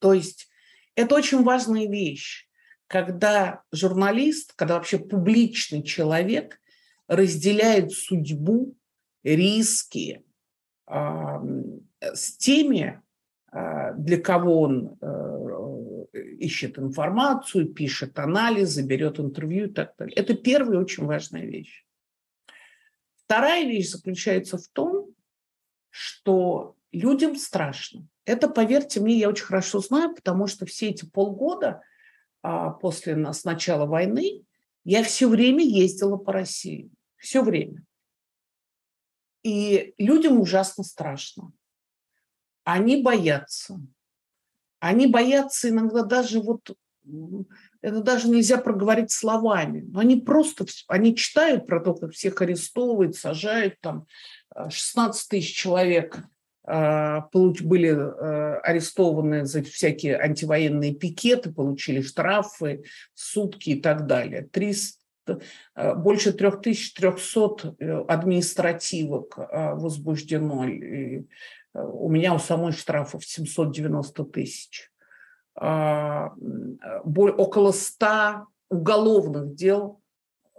То 0.00 0.14
есть 0.14 0.49
это 0.94 1.14
очень 1.14 1.42
важная 1.42 1.88
вещь, 1.88 2.48
когда 2.86 3.62
журналист, 3.72 4.52
когда 4.56 4.74
вообще 4.74 4.98
публичный 4.98 5.82
человек 5.82 6.60
разделяет 7.06 7.92
судьбу, 7.92 8.76
риски 9.22 10.24
э, 10.86 10.94
с 12.00 12.36
теми, 12.36 13.02
э, 13.52 13.94
для 13.96 14.20
кого 14.20 14.62
он 14.62 14.98
э, 15.00 16.18
ищет 16.38 16.78
информацию, 16.78 17.72
пишет 17.72 18.18
анализы, 18.18 18.82
берет 18.82 19.20
интервью 19.20 19.66
и 19.66 19.70
так 19.70 19.94
далее. 19.96 20.14
Это 20.16 20.34
первая 20.34 20.80
очень 20.80 21.04
важная 21.04 21.44
вещь. 21.44 21.84
Вторая 23.24 23.64
вещь 23.64 23.90
заключается 23.90 24.58
в 24.58 24.66
том, 24.68 25.14
что 25.90 26.76
людям 26.92 27.36
страшно. 27.36 28.06
Это, 28.24 28.48
поверьте 28.48 29.00
мне, 29.00 29.18
я 29.18 29.28
очень 29.28 29.44
хорошо 29.44 29.80
знаю, 29.80 30.14
потому 30.14 30.46
что 30.46 30.66
все 30.66 30.90
эти 30.90 31.04
полгода 31.04 31.82
а, 32.42 32.70
после 32.70 33.16
нас 33.16 33.44
начала 33.44 33.86
войны 33.86 34.44
я 34.84 35.02
все 35.02 35.28
время 35.28 35.64
ездила 35.64 36.16
по 36.16 36.32
России. 36.32 36.90
Все 37.16 37.42
время. 37.42 37.84
И 39.42 39.94
людям 39.98 40.40
ужасно 40.40 40.84
страшно. 40.84 41.52
Они 42.64 43.02
боятся. 43.02 43.80
Они 44.78 45.06
боятся 45.06 45.68
иногда 45.68 46.02
даже 46.02 46.40
вот 46.40 46.76
это 47.82 48.02
даже 48.02 48.28
нельзя 48.28 48.58
проговорить 48.58 49.10
словами. 49.10 49.80
Но 49.80 50.00
они 50.00 50.16
просто, 50.20 50.66
они 50.86 51.16
читают 51.16 51.66
про 51.66 51.80
то, 51.80 51.94
как 51.94 52.12
всех 52.12 52.40
арестовывают, 52.42 53.16
сажают, 53.16 53.80
там 53.80 54.06
16 54.68 55.26
э, 55.26 55.28
тысяч 55.30 55.56
человек 55.56 56.22
были 57.62 57.90
э, 57.90 58.60
арестованы 58.60 59.44
за 59.46 59.62
всякие 59.62 60.18
антивоенные 60.18 60.94
пикеты, 60.94 61.52
получили 61.52 62.00
штрафы, 62.02 62.84
сутки 63.14 63.70
и 63.70 63.80
так 63.80 64.06
далее. 64.06 64.48
300, 64.52 65.40
больше 65.96 66.32
3300 66.32 67.76
административок 68.08 69.36
возбуждено. 69.36 70.64
И 70.68 71.24
у 71.74 72.08
меня 72.08 72.34
у 72.34 72.38
самой 72.38 72.72
штрафов 72.72 73.24
790 73.24 74.24
тысяч. 74.24 74.90
А, 75.54 76.32
около 77.04 77.72
100 77.72 78.46
уголовных 78.70 79.54
дел 79.54 80.00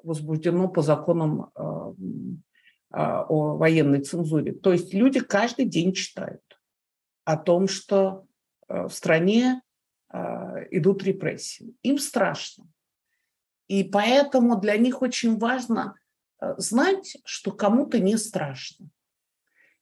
возбуждено 0.03 0.67
по 0.67 0.81
законам 0.81 1.49
а, 1.55 1.89
а, 1.89 1.93
о 2.91 3.57
военной 3.57 4.01
цензуре. 4.01 4.53
То 4.53 4.73
есть 4.73 4.93
люди 4.93 5.19
каждый 5.19 5.65
день 5.65 5.93
читают 5.93 6.41
о 7.23 7.37
том, 7.37 7.67
что 7.67 8.25
в 8.67 8.89
стране 8.89 9.61
идут 10.71 11.03
репрессии. 11.03 11.75
Им 11.83 11.97
страшно. 11.97 12.67
И 13.67 13.83
поэтому 13.83 14.59
для 14.59 14.77
них 14.77 15.01
очень 15.01 15.37
важно 15.37 15.95
знать, 16.57 17.17
что 17.23 17.51
кому-то 17.51 17.99
не 17.99 18.17
страшно. 18.17 18.89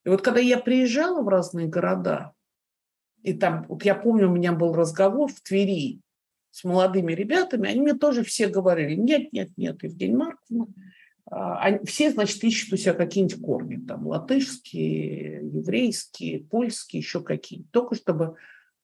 И 0.05 0.09
вот 0.09 0.21
когда 0.21 0.39
я 0.39 0.59
приезжала 0.59 1.21
в 1.23 1.27
разные 1.27 1.67
города, 1.67 2.33
и 3.23 3.33
там, 3.33 3.65
вот 3.67 3.83
я 3.83 3.95
помню, 3.95 4.29
у 4.29 4.33
меня 4.33 4.53
был 4.53 4.73
разговор 4.73 5.31
в 5.31 5.41
Твери 5.41 6.01
с 6.51 6.63
молодыми 6.63 7.13
ребятами, 7.13 7.69
они 7.69 7.81
мне 7.81 7.93
тоже 7.93 8.23
все 8.23 8.47
говорили, 8.47 8.95
нет, 8.95 9.33
нет, 9.33 9.49
нет, 9.57 9.83
Евгений 9.83 10.15
Марковна, 10.15 10.67
они, 11.31 11.85
все, 11.85 12.11
значит, 12.11 12.43
ищут 12.43 12.73
у 12.73 12.77
себя 12.77 12.93
какие-нибудь 12.93 13.41
корни, 13.41 13.77
там, 13.77 14.07
латышские, 14.07 15.47
еврейские, 15.47 16.43
польские, 16.43 17.01
еще 17.01 17.21
какие-нибудь, 17.21 17.71
только 17.71 17.95
чтобы 17.95 18.35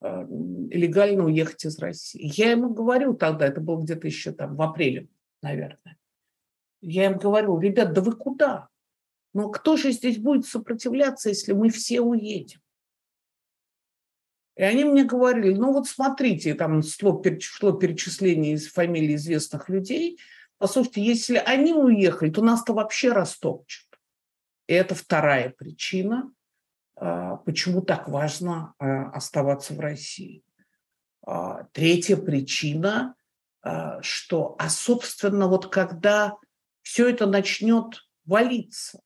э, 0.02 0.26
легально 0.70 1.26
уехать 1.26 1.66
из 1.66 1.80
России. 1.80 2.32
Я 2.36 2.52
ему 2.52 2.74
говорю 2.74 3.16
тогда, 3.16 3.48
это 3.48 3.62
было 3.62 3.82
где-то 3.82 4.06
еще 4.06 4.32
там 4.32 4.56
в 4.56 4.62
апреле, 4.62 5.08
наверное, 5.42 5.98
я 6.82 7.08
им 7.08 7.18
говорю, 7.18 7.60
ребят, 7.60 7.94
да 7.94 8.02
вы 8.02 8.12
куда? 8.12 8.70
Ну 9.34 9.50
кто 9.50 9.76
же 9.76 9.92
здесь 9.92 10.18
будет 10.18 10.46
сопротивляться, 10.46 11.30
если 11.30 11.54
мы 11.54 11.70
все 11.70 12.02
уедем? 12.02 12.62
И 14.56 14.64
они 14.64 14.86
мне 14.86 15.04
говорили, 15.04 15.54
ну 15.54 15.74
вот 15.74 15.88
смотрите, 15.88 16.54
там 16.54 16.82
шло 16.82 17.14
перечисление 17.22 18.54
из 18.54 18.72
фамилий 18.72 19.16
известных 19.16 19.68
людей. 19.68 20.20
Послушайте, 20.58 21.04
если 21.04 21.38
они 21.38 21.74
уехали, 21.74 22.30
то 22.30 22.42
нас-то 22.42 22.74
вообще 22.74 23.12
растопчут. 23.12 23.86
И 24.68 24.74
это 24.74 24.96
вторая 24.96 25.50
причина, 25.50 26.32
а, 26.96 27.38
почему 27.38 27.82
так 27.82 28.08
важно 28.08 28.74
а, 28.80 29.10
оставаться 29.10 29.74
в 29.74 29.80
России. 29.80 30.44
А, 31.26 31.64
третья 31.74 32.18
причина, 32.18 33.16
что, 34.02 34.56
а 34.60 34.70
собственно, 34.70 35.48
вот 35.48 35.72
когда 35.72 36.36
все 36.84 37.10
это 37.10 37.26
начнет 37.26 38.08
валиться, 38.24 39.02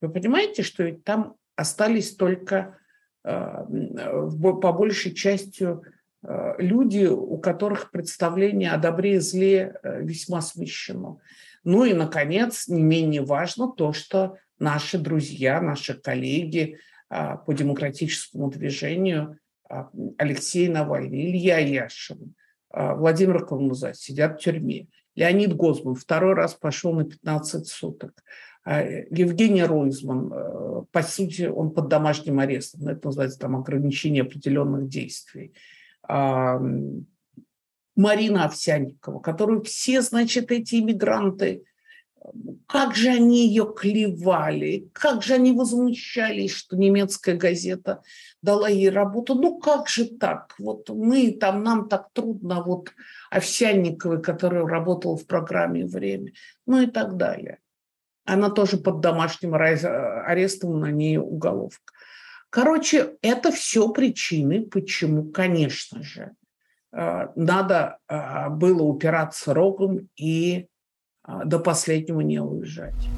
вы 0.00 0.08
понимаете, 0.08 0.64
что 0.64 0.82
ведь 0.82 1.04
там 1.04 1.36
остались 1.54 2.16
только 2.16 2.76
по 3.22 4.72
большей 4.72 5.14
частью 5.14 5.84
э, 5.84 5.90
люди, 6.22 7.06
у 7.06 7.38
которых 7.38 7.90
представление 7.90 8.72
о 8.72 8.78
добре 8.78 9.16
и 9.16 9.18
зле 9.18 9.74
э, 9.82 10.02
весьма 10.02 10.40
смещено. 10.42 11.18
Ну 11.64 11.84
и, 11.84 11.94
наконец, 11.94 12.68
не 12.68 12.82
менее 12.82 13.22
важно 13.22 13.70
то, 13.70 13.92
что 13.92 14.36
наши 14.58 14.98
друзья, 14.98 15.60
наши 15.60 15.94
коллеги 15.94 16.78
по 17.08 17.52
демократическому 17.52 18.50
движению 18.50 19.38
Алексей 20.16 20.68
Навальный, 20.68 21.30
Илья 21.30 21.58
Яшин, 21.58 22.34
Владимир 22.72 23.44
Калмуза 23.44 23.94
сидят 23.94 24.40
в 24.40 24.44
тюрьме. 24.44 24.86
Леонид 25.16 25.54
Гозман 25.54 25.96
второй 25.96 26.34
раз 26.34 26.54
пошел 26.54 26.92
на 26.92 27.04
15 27.04 27.66
суток. 27.66 28.22
Евгений 28.64 29.64
Ройзман, 29.64 30.32
э, 30.32 30.82
по 30.92 31.02
сути, 31.02 31.44
он 31.44 31.70
под 31.70 31.88
домашним 31.88 32.40
арестом, 32.40 32.88
это 32.88 33.06
называется 33.06 33.38
там 33.38 33.56
ограничение 33.56 34.22
определенных 34.22 34.86
действий. 34.86 35.54
А, 36.12 36.60
Марина 37.94 38.46
Овсянникова, 38.46 39.20
которую 39.20 39.62
все, 39.62 40.02
значит, 40.02 40.50
эти 40.50 40.76
иммигранты, 40.76 41.62
как 42.66 42.96
же 42.96 43.10
они 43.10 43.46
ее 43.46 43.72
клевали, 43.76 44.90
как 44.92 45.22
же 45.22 45.34
они 45.34 45.52
возмущались, 45.52 46.52
что 46.52 46.76
немецкая 46.76 47.36
газета 47.36 48.02
дала 48.42 48.68
ей 48.68 48.90
работу. 48.90 49.34
Ну 49.34 49.58
как 49.60 49.88
же 49.88 50.04
так? 50.04 50.54
Вот 50.58 50.88
мы 50.90 51.30
там, 51.32 51.62
нам 51.62 51.88
так 51.88 52.08
трудно, 52.12 52.62
вот 52.62 52.92
Овсянниковой, 53.30 54.20
которая 54.20 54.66
работала 54.66 55.16
в 55.16 55.26
программе 55.26 55.86
«Время», 55.86 56.32
ну 56.66 56.80
и 56.82 56.86
так 56.86 57.16
далее. 57.16 57.58
Она 58.24 58.50
тоже 58.50 58.78
под 58.78 59.00
домашним 59.00 59.54
арестом, 59.54 60.80
на 60.80 60.90
ней 60.90 61.18
уголовка. 61.18 61.92
Короче, 62.50 63.16
это 63.22 63.52
все 63.52 63.88
причины, 63.92 64.62
почему, 64.62 65.30
конечно 65.30 66.02
же, 66.02 66.32
э, 66.92 67.28
надо 67.36 67.98
э, 68.08 68.48
было 68.50 68.82
упираться 68.82 69.54
рогом 69.54 70.08
и 70.16 70.66
э, 71.26 71.32
до 71.44 71.60
последнего 71.60 72.20
не 72.20 72.40
уезжать. 72.40 73.08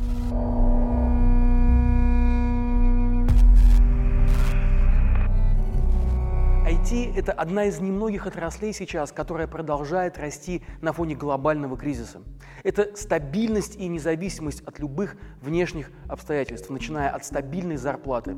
IT– 6.83 7.15
это 7.17 7.33
одна 7.33 7.67
из 7.67 7.81
немногих 7.81 8.27
отраслей 8.27 8.73
сейчас, 8.73 9.13
которая 9.13 9.47
продолжает 9.47 10.19
расти 10.19 10.63
на 10.81 10.93
фоне 10.93 11.15
глобального 11.15 11.77
кризиса. 11.77 12.23
Это 12.65 12.97
стабильность 12.97 13.77
и 13.77 13.87
независимость 13.87 14.63
от 14.63 14.81
любых 14.81 15.17
внешних 15.41 15.93
обстоятельств, 16.09 16.71
начиная 16.71 17.11
от 17.11 17.25
стабильной 17.25 17.77
зарплаты 17.77 18.37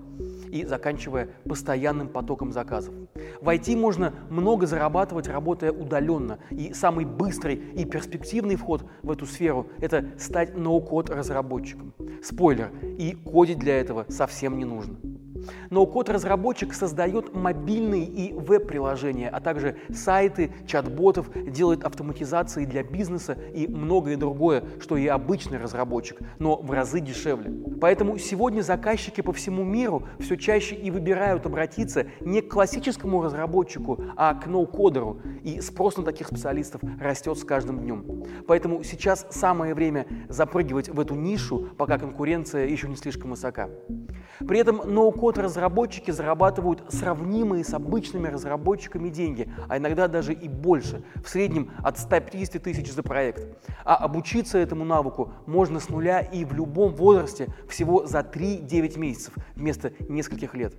и 0.50 0.64
заканчивая 0.66 1.30
постоянным 1.48 2.08
потоком 2.08 2.52
заказов. 2.52 2.92
В 3.40 3.48
IT 3.48 3.76
можно 3.76 4.12
много 4.28 4.66
зарабатывать, 4.66 5.26
работая 5.26 5.72
удаленно. 5.72 6.38
И 6.50 6.74
самый 6.74 7.06
быстрый 7.06 7.54
и 7.54 7.86
перспективный 7.86 8.56
вход 8.56 8.84
в 9.02 9.10
эту 9.10 9.24
сферу– 9.24 9.68
это 9.80 10.04
стать 10.18 10.54
ноу-код 10.54 11.08
разработчиком. 11.08 11.94
Спойлер, 12.22 12.70
и 12.98 13.12
кодить 13.12 13.58
для 13.58 13.80
этого 13.80 14.04
совсем 14.10 14.58
не 14.58 14.66
нужно. 14.66 15.13
Ноу-код-разработчик 15.70 16.74
создает 16.74 17.34
мобильные 17.34 18.04
и 18.04 18.32
веб-приложения, 18.32 19.28
а 19.28 19.40
также 19.40 19.76
сайты, 19.94 20.52
чат-ботов, 20.66 21.30
делает 21.46 21.84
автоматизации 21.84 22.64
для 22.64 22.82
бизнеса 22.82 23.36
и 23.54 23.66
многое 23.66 24.16
другое, 24.16 24.64
что 24.80 24.96
и 24.96 25.06
обычный 25.06 25.58
разработчик, 25.58 26.18
но 26.38 26.56
в 26.56 26.70
разы 26.70 27.00
дешевле. 27.00 27.52
Поэтому 27.80 28.18
сегодня 28.18 28.62
заказчики 28.62 29.20
по 29.20 29.32
всему 29.32 29.64
миру 29.64 30.04
все 30.18 30.36
чаще 30.36 30.74
и 30.74 30.90
выбирают 30.90 31.46
обратиться 31.46 32.06
не 32.20 32.40
к 32.40 32.50
классическому 32.50 33.22
разработчику, 33.22 34.00
а 34.16 34.34
к 34.34 34.46
ноу-кодеру, 34.46 35.20
и 35.42 35.60
спрос 35.60 35.96
на 35.96 36.04
таких 36.04 36.28
специалистов 36.28 36.80
растет 37.00 37.38
с 37.38 37.44
каждым 37.44 37.80
днем. 37.80 38.24
Поэтому 38.46 38.82
сейчас 38.82 39.26
самое 39.30 39.74
время 39.74 40.06
запрыгивать 40.28 40.88
в 40.88 40.98
эту 41.00 41.14
нишу, 41.14 41.68
пока 41.76 41.98
конкуренция 41.98 42.66
еще 42.66 42.88
не 42.88 42.96
слишком 42.96 43.30
высока. 43.30 43.68
При 44.40 44.58
этом 44.58 44.82
ноу-код 44.86 45.33
разработчики 45.42 46.10
зарабатывают 46.10 46.84
сравнимые 46.88 47.64
с 47.64 47.74
обычными 47.74 48.28
разработчиками 48.28 49.08
деньги, 49.08 49.50
а 49.68 49.78
иногда 49.78 50.08
даже 50.08 50.32
и 50.32 50.48
больше, 50.48 51.04
в 51.24 51.28
среднем 51.28 51.70
от 51.82 51.98
150 51.98 52.62
тысяч 52.62 52.92
за 52.92 53.02
проект. 53.02 53.46
А 53.84 53.96
обучиться 53.96 54.58
этому 54.58 54.84
навыку 54.84 55.32
можно 55.46 55.80
с 55.80 55.88
нуля 55.88 56.20
и 56.20 56.44
в 56.44 56.52
любом 56.52 56.94
возрасте 56.94 57.48
всего 57.68 58.06
за 58.06 58.20
3-9 58.20 58.98
месяцев 58.98 59.34
вместо 59.54 59.92
нескольких 60.08 60.54
лет. 60.54 60.74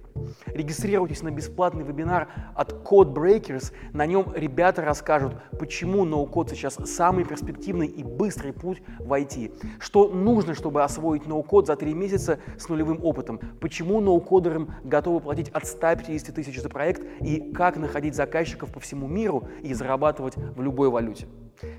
Регистрируйтесь 0.47 1.21
на 1.21 1.31
бесплатный 1.31 1.83
вебинар 1.83 2.27
от 2.55 2.71
Code 2.85 3.13
Breakers. 3.13 3.74
На 3.93 4.05
нем 4.05 4.31
ребята 4.35 4.81
расскажут, 4.81 5.35
почему 5.59 6.05
ноу-код 6.05 6.50
сейчас 6.50 6.75
самый 6.85 7.25
перспективный 7.25 7.88
и 7.88 8.03
быстрый 8.03 8.53
путь 8.53 8.81
в 9.00 9.12
IT. 9.12 9.79
Что 9.79 10.09
нужно, 10.09 10.53
чтобы 10.53 10.83
освоить 10.83 11.27
ноу-код 11.27 11.67
за 11.67 11.75
3 11.75 11.93
месяца 11.93 12.39
с 12.57 12.69
нулевым 12.69 13.03
опытом. 13.03 13.39
Почему 13.59 14.01
ноу-кодерам 14.46 14.75
готовы 14.84 15.20
платить 15.20 15.50
от 15.50 15.66
150 15.66 16.34
тысяч 16.34 16.60
за 16.60 16.70
проект 16.70 17.02
и 17.22 17.52
как 17.54 17.78
находить 17.78 18.16
заказчиков 18.16 18.72
по 18.72 18.80
всему 18.80 19.08
миру 19.08 19.48
и 19.64 19.74
зарабатывать 19.74 20.36
в 20.38 20.62
любой 20.62 20.90
валюте. 20.90 21.28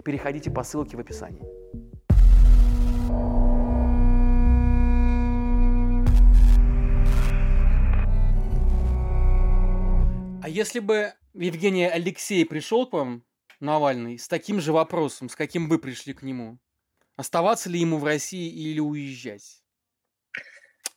Переходите 0.05 0.51
по 0.51 0.63
ссылке 0.63 0.97
в 0.97 1.01
описании. 1.01 1.43
А 10.43 10.49
если 10.49 10.79
бы 10.79 11.13
Евгений 11.35 11.87
Алексей 11.87 12.45
пришел 12.45 12.87
к 12.87 12.93
вам, 12.93 13.25
Навальный, 13.59 14.19
с 14.19 14.29
таким 14.29 14.61
же 14.61 14.73
вопросом, 14.73 15.31
с 15.31 15.35
каким 15.35 15.69
вы 15.69 15.79
пришли 15.79 16.13
к 16.13 16.23
нему, 16.23 16.59
оставаться 17.17 17.71
ли 17.71 17.81
ему 17.81 17.97
в 17.97 18.05
России 18.05 18.51
или 18.51 18.81
уезжать? 18.81 19.63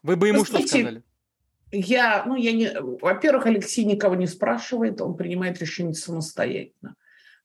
Вы 0.03 0.17
бы 0.17 0.27
ему 0.27 0.45
Знаете, 0.45 0.67
что 0.67 0.77
сказали? 0.77 1.03
Я, 1.71 2.23
ну, 2.25 2.35
я 2.35 2.51
не... 2.51 2.71
Во-первых, 2.79 3.45
Алексей 3.45 3.85
никого 3.85 4.15
не 4.15 4.27
спрашивает, 4.27 5.01
он 5.01 5.15
принимает 5.15 5.59
решение 5.59 5.93
самостоятельно. 5.93 6.95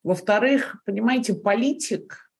Во-вторых, 0.02 0.76
понимаете, 0.86 1.34
политик, 1.34 2.30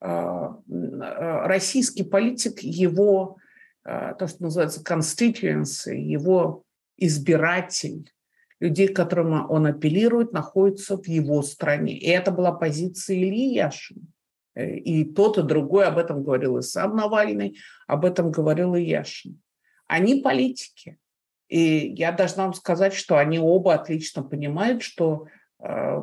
а, 0.00 0.60
а, 0.70 1.48
российский 1.48 2.04
политик, 2.04 2.60
его, 2.60 3.38
а, 3.84 4.14
то, 4.14 4.28
что 4.28 4.44
называется 4.44 4.82
constituency, 4.82 5.96
его 5.96 6.64
избиратель, 6.96 8.12
людей, 8.60 8.88
к 8.88 8.96
которым 8.96 9.50
он 9.50 9.66
апеллирует, 9.66 10.32
находятся 10.32 10.96
в 10.96 11.06
его 11.06 11.42
стране. 11.42 11.96
И 11.98 12.08
это 12.08 12.30
была 12.30 12.52
позиция 12.52 13.16
Ильи 13.16 13.54
Яшина. 13.54 14.06
Э, 14.54 14.76
и 14.76 15.04
тот, 15.04 15.38
и 15.38 15.42
другой 15.42 15.86
об 15.86 15.98
этом 15.98 16.22
говорил 16.22 16.56
и 16.58 16.62
сам 16.62 16.96
Навальный, 16.96 17.58
об 17.86 18.04
этом 18.04 18.30
говорил 18.30 18.74
и 18.74 18.82
Яшин. 18.82 19.40
Они 19.86 20.20
политики. 20.20 20.98
И 21.48 21.94
я 21.96 22.12
должна 22.12 22.44
вам 22.44 22.54
сказать, 22.54 22.94
что 22.94 23.18
они 23.18 23.38
оба 23.38 23.74
отлично 23.74 24.22
понимают, 24.22 24.82
что 24.82 25.26
э, 25.60 26.02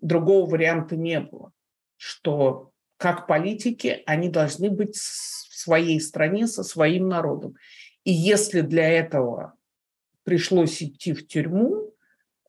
другого 0.00 0.48
варианта 0.48 0.96
не 0.96 1.20
было. 1.20 1.52
Что 1.96 2.70
как 2.96 3.26
политики 3.26 4.02
они 4.06 4.28
должны 4.28 4.70
быть 4.70 4.96
в 4.96 5.56
своей 5.58 6.00
стране 6.00 6.46
со 6.46 6.62
своим 6.62 7.08
народом. 7.08 7.56
И 8.04 8.12
если 8.12 8.62
для 8.62 8.88
этого 8.88 9.54
пришлось 10.24 10.82
идти 10.82 11.12
в 11.12 11.26
тюрьму, 11.26 11.94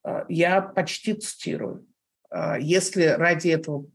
э, 0.03 0.25
я 0.29 0.61
почти 0.61 1.13
цитирую. 1.13 1.85
Э, 2.31 2.55
если 2.61 3.03
ради 3.03 3.49
этого 3.49 3.87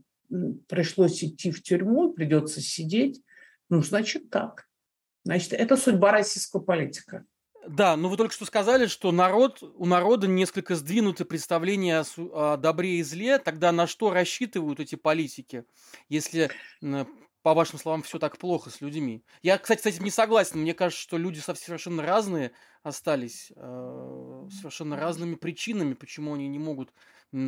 пришлось 0.69 1.23
идти 1.23 1.51
в 1.51 1.63
тюрьму, 1.63 2.13
придется 2.13 2.61
сидеть, 2.61 3.23
ну, 3.71 3.83
значит 3.83 4.31
так. 4.31 4.69
Значит, 5.25 5.55
это 5.55 5.77
судьба 5.77 6.13
российского 6.13 6.61
политика. 6.61 7.25
Да, 7.69 7.97
ну 7.97 8.09
вы 8.09 8.17
только 8.17 8.35
что 8.35 8.45
сказали, 8.45 8.87
что 8.87 9.13
народ, 9.13 9.63
у 9.63 9.87
народа 9.87 10.27
несколько 10.27 10.75
сдвинуты 10.75 11.25
представления 11.25 12.05
о, 12.17 12.57
добре 12.57 12.97
и 12.97 13.03
зле. 13.03 13.39
Тогда 13.39 13.73
на 13.73 13.87
что 13.87 14.13
рассчитывают 14.13 14.81
эти 14.81 14.95
политики, 14.95 15.65
если 16.09 16.51
по 17.45 17.53
вашим 17.53 17.79
словам, 17.79 18.03
все 18.03 18.19
так 18.19 18.39
плохо 18.39 18.71
с 18.71 18.81
людьми. 18.81 19.23
Я, 19.43 19.59
кстати, 19.59 19.83
с 19.83 19.87
этим 19.87 20.05
не 20.05 20.11
согласен. 20.11 20.61
Мне 20.61 20.73
кажется, 20.73 21.03
что 21.03 21.19
люди 21.19 21.41
совершенно 21.41 22.03
разные 22.03 22.53
остались, 22.83 23.53
э, 23.55 24.49
совершенно 24.51 24.97
разными 24.97 25.35
причинами, 25.35 25.93
почему 25.93 26.33
они 26.33 26.49
не 26.49 26.59
могут 26.59 26.91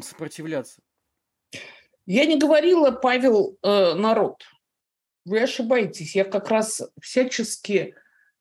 сопротивляться. 0.02 0.82
Я 2.04 2.26
не 2.26 2.38
говорила, 2.38 2.90
Павел, 2.90 3.58
э, 3.62 3.94
народ. 3.94 4.44
Вы 5.24 5.40
ошибаетесь. 5.40 6.14
Я 6.14 6.24
как 6.24 6.50
раз 6.50 6.82
всячески 7.00 7.94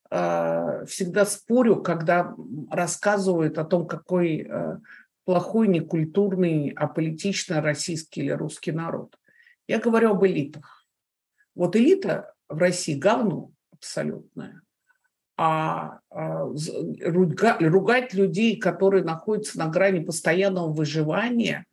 всегда 0.09 1.25
спорю, 1.25 1.81
когда 1.81 2.35
рассказывают 2.69 3.57
о 3.57 3.65
том, 3.65 3.87
какой 3.87 4.47
э, 4.47 4.77
плохой, 5.25 5.67
некультурный, 5.67 6.69
аполитичный 6.69 7.59
российский 7.59 8.21
или 8.21 8.31
русский 8.31 8.71
народ. 8.71 9.17
Я 9.67 9.79
говорю 9.79 10.11
об 10.11 10.25
элитах. 10.25 10.85
Вот 11.55 11.75
элита 11.75 12.33
в 12.47 12.57
России 12.57 12.97
говно 12.97 13.51
абсолютное. 13.73 14.61
А, 15.37 15.99
а 16.09 16.45
ругать 17.01 18.13
людей, 18.13 18.57
которые 18.57 19.03
находятся 19.03 19.57
на 19.59 19.67
грани 19.67 19.99
постоянного 20.03 20.71
выживания, 20.71 21.65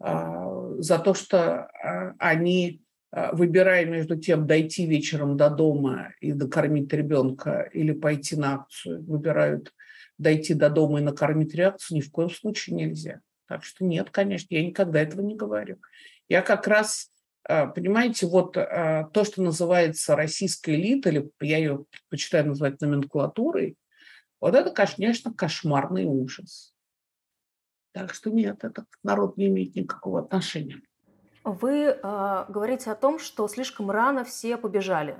а, 0.00 0.74
за 0.78 0.98
то, 0.98 1.14
что 1.14 1.70
они, 2.18 2.82
выбирая 3.12 3.84
между 3.86 4.16
тем, 4.16 4.46
дойти 4.46 4.86
вечером 4.86 5.36
до 5.36 5.48
дома 5.48 6.12
и 6.20 6.32
докормить 6.32 6.92
ребенка 6.92 7.68
или 7.72 7.92
пойти 7.92 8.36
на 8.36 8.54
акцию, 8.54 9.04
выбирают 9.04 9.72
дойти 10.18 10.54
до 10.54 10.70
дома 10.70 11.00
и 11.00 11.02
накормить 11.02 11.54
реакцию, 11.54 11.96
ни 11.96 12.00
в 12.02 12.10
коем 12.10 12.30
случае 12.30 12.76
нельзя. 12.76 13.20
Так 13.48 13.64
что 13.64 13.84
нет, 13.84 14.10
конечно, 14.10 14.54
я 14.54 14.64
никогда 14.64 15.00
этого 15.00 15.20
не 15.20 15.36
говорю. 15.36 15.78
Я 16.28 16.42
как 16.42 16.66
раз 16.66 17.10
а, 17.48 17.66
понимаете, 17.66 18.26
вот 18.26 18.56
а, 18.56 19.04
то, 19.12 19.24
что 19.24 19.42
называется 19.42 20.16
российской 20.16 20.74
элитой, 20.74 21.12
или 21.12 21.30
я 21.40 21.58
ее 21.58 21.84
предпочитаю 21.90 22.48
называть 22.48 22.80
номенклатурой, 22.80 23.76
вот 24.40 24.54
это, 24.54 24.70
конечно, 24.70 25.32
кошмарный 25.32 26.04
ужас. 26.04 26.74
Так 27.92 28.12
что 28.12 28.30
нет, 28.30 28.64
это 28.64 28.84
народ 29.02 29.36
не 29.36 29.46
имеет 29.46 29.76
никакого 29.76 30.20
отношения. 30.20 30.82
Вы 31.46 31.84
э, 31.84 32.44
говорите 32.48 32.90
о 32.90 32.96
том, 32.96 33.20
что 33.20 33.46
слишком 33.46 33.88
рано 33.88 34.24
все 34.24 34.56
побежали. 34.56 35.16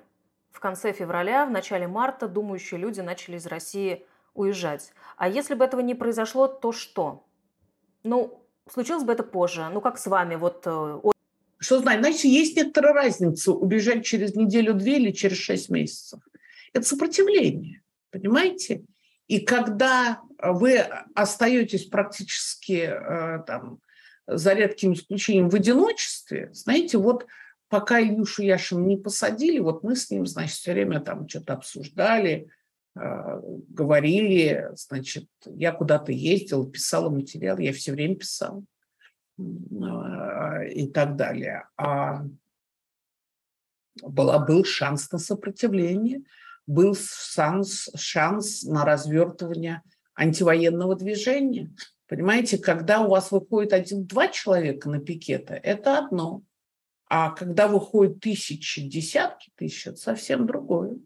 В 0.50 0.58
конце 0.58 0.92
февраля, 0.92 1.46
в 1.46 1.52
начале 1.52 1.86
марта 1.86 2.26
думающие 2.26 2.80
люди 2.80 3.00
начали 3.00 3.36
из 3.36 3.46
России 3.46 4.04
уезжать. 4.34 4.92
А 5.16 5.28
если 5.28 5.54
бы 5.54 5.64
этого 5.64 5.82
не 5.82 5.94
произошло, 5.94 6.48
то 6.48 6.72
что? 6.72 7.24
Ну, 8.02 8.42
случилось 8.68 9.04
бы 9.04 9.12
это 9.12 9.22
позже. 9.22 9.68
Ну, 9.72 9.80
как 9.80 9.98
с 9.98 10.08
вами, 10.08 10.34
вот 10.34 10.64
э, 10.66 11.00
что 11.58 11.78
значит? 11.78 12.00
Значит, 12.00 12.24
есть 12.24 12.56
некоторая 12.56 12.92
разница 12.92 13.52
убежать 13.52 14.04
через 14.04 14.34
неделю-две 14.34 14.96
или 14.96 15.12
через 15.12 15.36
шесть 15.36 15.70
месяцев. 15.70 16.18
Это 16.72 16.84
сопротивление, 16.84 17.82
понимаете? 18.10 18.84
И 19.28 19.38
когда 19.38 20.22
вы 20.42 20.78
остаетесь 21.14 21.84
практически 21.84 22.90
э, 22.90 23.44
там, 23.46 23.78
за 24.26 24.54
редким 24.54 24.92
исключением 24.92 25.48
в 25.48 25.54
одиночестве, 25.54 26.50
знаете, 26.52 26.98
вот 26.98 27.26
пока 27.68 28.00
Илюшу 28.00 28.42
Яшин 28.42 28.86
не 28.86 28.96
посадили, 28.96 29.58
вот 29.58 29.82
мы 29.82 29.96
с 29.96 30.10
ним, 30.10 30.26
значит, 30.26 30.56
все 30.56 30.72
время 30.72 31.00
там 31.00 31.28
что-то 31.28 31.54
обсуждали, 31.54 32.48
э, 32.96 33.40
говорили, 33.68 34.70
значит, 34.74 35.28
я 35.44 35.72
куда-то 35.72 36.12
ездил, 36.12 36.70
писала 36.70 37.10
материал, 37.10 37.58
я 37.58 37.72
все 37.72 37.92
время 37.92 38.16
писала. 38.16 38.64
А, 39.38 40.64
и 40.64 40.86
так 40.86 41.16
далее. 41.16 41.68
А 41.76 42.24
была, 44.02 44.38
был 44.38 44.64
шанс 44.64 45.10
на 45.12 45.18
сопротивление, 45.18 46.22
был 46.66 46.94
шанс, 46.94 47.88
шанс 47.94 48.62
на 48.62 48.84
развертывание 48.84 49.82
антивоенного 50.16 50.96
движения. 50.96 51.70
Понимаете, 52.08 52.58
когда 52.58 53.02
у 53.02 53.10
вас 53.10 53.30
выходит 53.30 53.72
один-два 53.72 54.28
человека 54.28 54.88
на 54.88 55.00
пикеты, 55.00 55.54
это 55.54 55.98
одно. 55.98 56.42
А 57.08 57.30
когда 57.30 57.68
выходит 57.68 58.20
тысячи, 58.20 58.82
десятки 58.82 59.50
тысяч, 59.54 59.86
это 59.86 59.96
совсем 59.96 60.46
другое. 60.46 60.96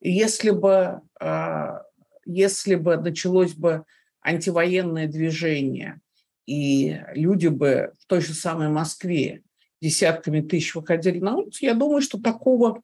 И 0.00 0.10
если 0.10 0.50
бы, 0.50 1.02
а, 1.20 1.82
если 2.24 2.74
бы 2.74 2.96
началось 2.96 3.54
бы 3.54 3.84
антивоенное 4.22 5.06
движение 5.06 6.00
и 6.46 7.00
люди 7.14 7.48
бы 7.48 7.92
в 8.00 8.06
той 8.06 8.20
же 8.20 8.34
самой 8.34 8.68
Москве 8.68 9.42
десятками 9.80 10.40
тысяч 10.40 10.74
выходили 10.74 11.20
на 11.20 11.36
улицу, 11.36 11.64
я 11.64 11.74
думаю, 11.74 12.02
что 12.02 12.20
такого, 12.20 12.82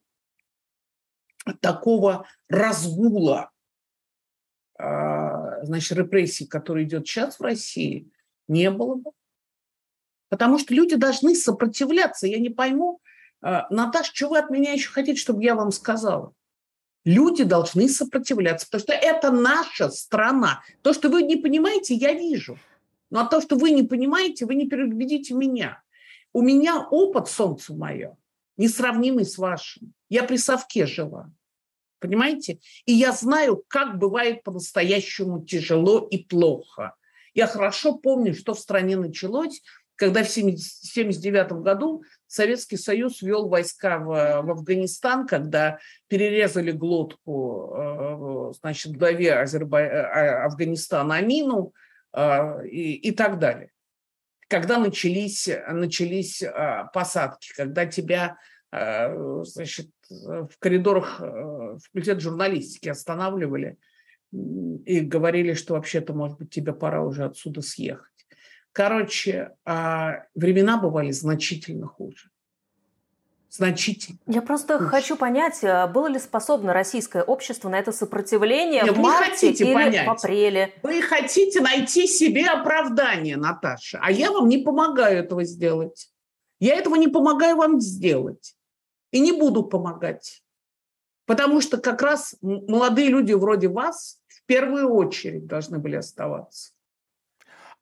такого 1.59 2.27
разгула 2.47 3.51
а, 4.79 5.06
значит, 5.67 5.97
репрессий, 5.97 6.45
который 6.45 6.83
идет 6.83 7.07
сейчас 7.07 7.39
в 7.39 7.43
России, 7.43 8.09
не 8.47 8.71
было 8.71 8.95
бы. 8.95 9.11
Потому 10.29 10.59
что 10.59 10.73
люди 10.73 10.95
должны 10.95 11.35
сопротивляться. 11.35 12.27
Я 12.27 12.39
не 12.39 12.49
пойму, 12.49 12.99
а, 13.41 13.67
Наташа, 13.69 14.11
что 14.13 14.29
вы 14.29 14.39
от 14.39 14.49
меня 14.49 14.73
еще 14.73 14.89
хотите, 14.89 15.19
чтобы 15.19 15.43
я 15.43 15.55
вам 15.55 15.71
сказала? 15.71 16.33
Люди 17.05 17.43
должны 17.43 17.87
сопротивляться, 17.87 18.65
потому 18.65 18.81
что 18.81 18.93
это 18.93 19.31
наша 19.31 19.89
страна. 19.89 20.61
То, 20.81 20.91
что 20.93 21.09
вы 21.09 21.23
не 21.23 21.37
понимаете, 21.37 21.93
я 21.93 22.13
вижу. 22.13 22.59
Но 23.09 23.25
то, 23.25 23.39
что 23.39 23.55
вы 23.55 23.71
не 23.71 23.83
понимаете, 23.83 24.45
вы 24.45 24.55
не 24.55 24.67
переубедите 24.67 25.33
меня. 25.33 25.81
У 26.33 26.41
меня 26.41 26.85
опыт, 26.91 27.29
солнце 27.29 27.73
мое, 27.73 28.17
несравнимый 28.57 29.25
с 29.25 29.37
вашим. 29.37 29.93
Я 30.09 30.23
при 30.23 30.37
совке 30.37 30.85
жила. 30.85 31.31
Понимаете? 31.99 32.59
И 32.85 32.93
я 32.93 33.11
знаю, 33.11 33.63
как 33.67 33.97
бывает 33.97 34.43
по-настоящему 34.43 35.43
тяжело 35.43 36.07
и 36.09 36.23
плохо. 36.23 36.95
Я 37.33 37.47
хорошо 37.47 37.97
помню, 37.97 38.33
что 38.33 38.53
в 38.53 38.59
стране 38.59 38.97
началось, 38.97 39.61
когда 39.97 40.23
в 40.23 40.29
1979 40.29 41.51
году 41.63 42.03
Советский 42.27 42.77
Союз 42.77 43.21
ввел 43.21 43.49
войска 43.49 43.97
в, 43.99 44.05
в 44.05 44.51
Афганистан, 44.51 45.25
когда 45.25 45.79
перерезали 46.07 46.71
глотку 46.71 47.73
э, 47.75 48.53
значит, 48.59 48.95
главе 48.95 49.33
Азербай... 49.33 49.85
Э, 49.85 50.45
Афганистана 50.45 51.15
Амину 51.15 51.73
э, 52.13 52.67
и, 52.67 52.93
и 52.93 53.11
так 53.11 53.39
далее. 53.39 53.71
Когда 54.47 54.77
начались, 54.77 55.49
начались 55.67 56.41
посадки, 56.93 57.51
когда 57.57 57.85
тебя 57.85 58.37
значит, 59.43 59.89
в 60.09 60.51
коридорах 60.59 61.21
факультета 61.83 62.19
журналистики 62.19 62.89
останавливали 62.89 63.77
и 64.31 64.99
говорили, 64.99 65.53
что 65.53 65.73
вообще-то, 65.73 66.13
может 66.13 66.37
быть, 66.37 66.49
тебе 66.49 66.73
пора 66.73 67.03
уже 67.03 67.25
отсюда 67.25 67.61
съехать. 67.61 68.17
Короче, 68.77 69.55
а, 69.65 70.25
времена 70.35 70.77
бывали 70.77 71.09
значительно 71.09 71.87
хуже. 71.87 72.29
Значительно. 73.49 74.19
Я 74.27 74.43
просто 74.43 74.77
хуже. 74.77 74.89
хочу 74.89 75.15
понять, 75.15 75.63
а, 75.63 75.87
было 75.87 76.07
ли 76.07 76.19
способно 76.19 76.73
российское 76.73 77.23
общество 77.23 77.69
на 77.69 77.79
это 77.79 77.91
сопротивление 77.91 78.83
Нет, 78.83 78.95
в 78.95 78.99
марте 78.99 79.51
или 79.51 79.73
понять. 79.73 80.05
в 80.05 80.11
апреле? 80.11 80.73
Вы 80.83 81.01
хотите 81.01 81.61
найти 81.61 82.05
себе 82.05 82.45
оправдание, 82.45 83.37
Наташа, 83.37 83.99
а 83.99 84.11
я 84.11 84.31
вам 84.31 84.47
не 84.47 84.59
помогаю 84.59 85.19
этого 85.19 85.43
сделать. 85.43 86.11
Я 86.59 86.75
этого 86.75 86.95
не 86.95 87.07
помогаю 87.07 87.55
вам 87.55 87.79
сделать. 87.79 88.56
И 89.17 89.19
не 89.19 89.31
буду 89.31 89.63
помогать. 89.63 90.43
Потому 91.25 91.59
что 91.59 91.79
как 91.79 92.03
раз 92.03 92.35
молодые 92.39 93.09
люди 93.09 93.33
вроде 93.33 93.67
вас 93.67 94.19
в 94.27 94.45
первую 94.45 94.93
очередь 94.93 95.47
должны 95.47 95.79
были 95.79 95.95
оставаться. 95.95 96.73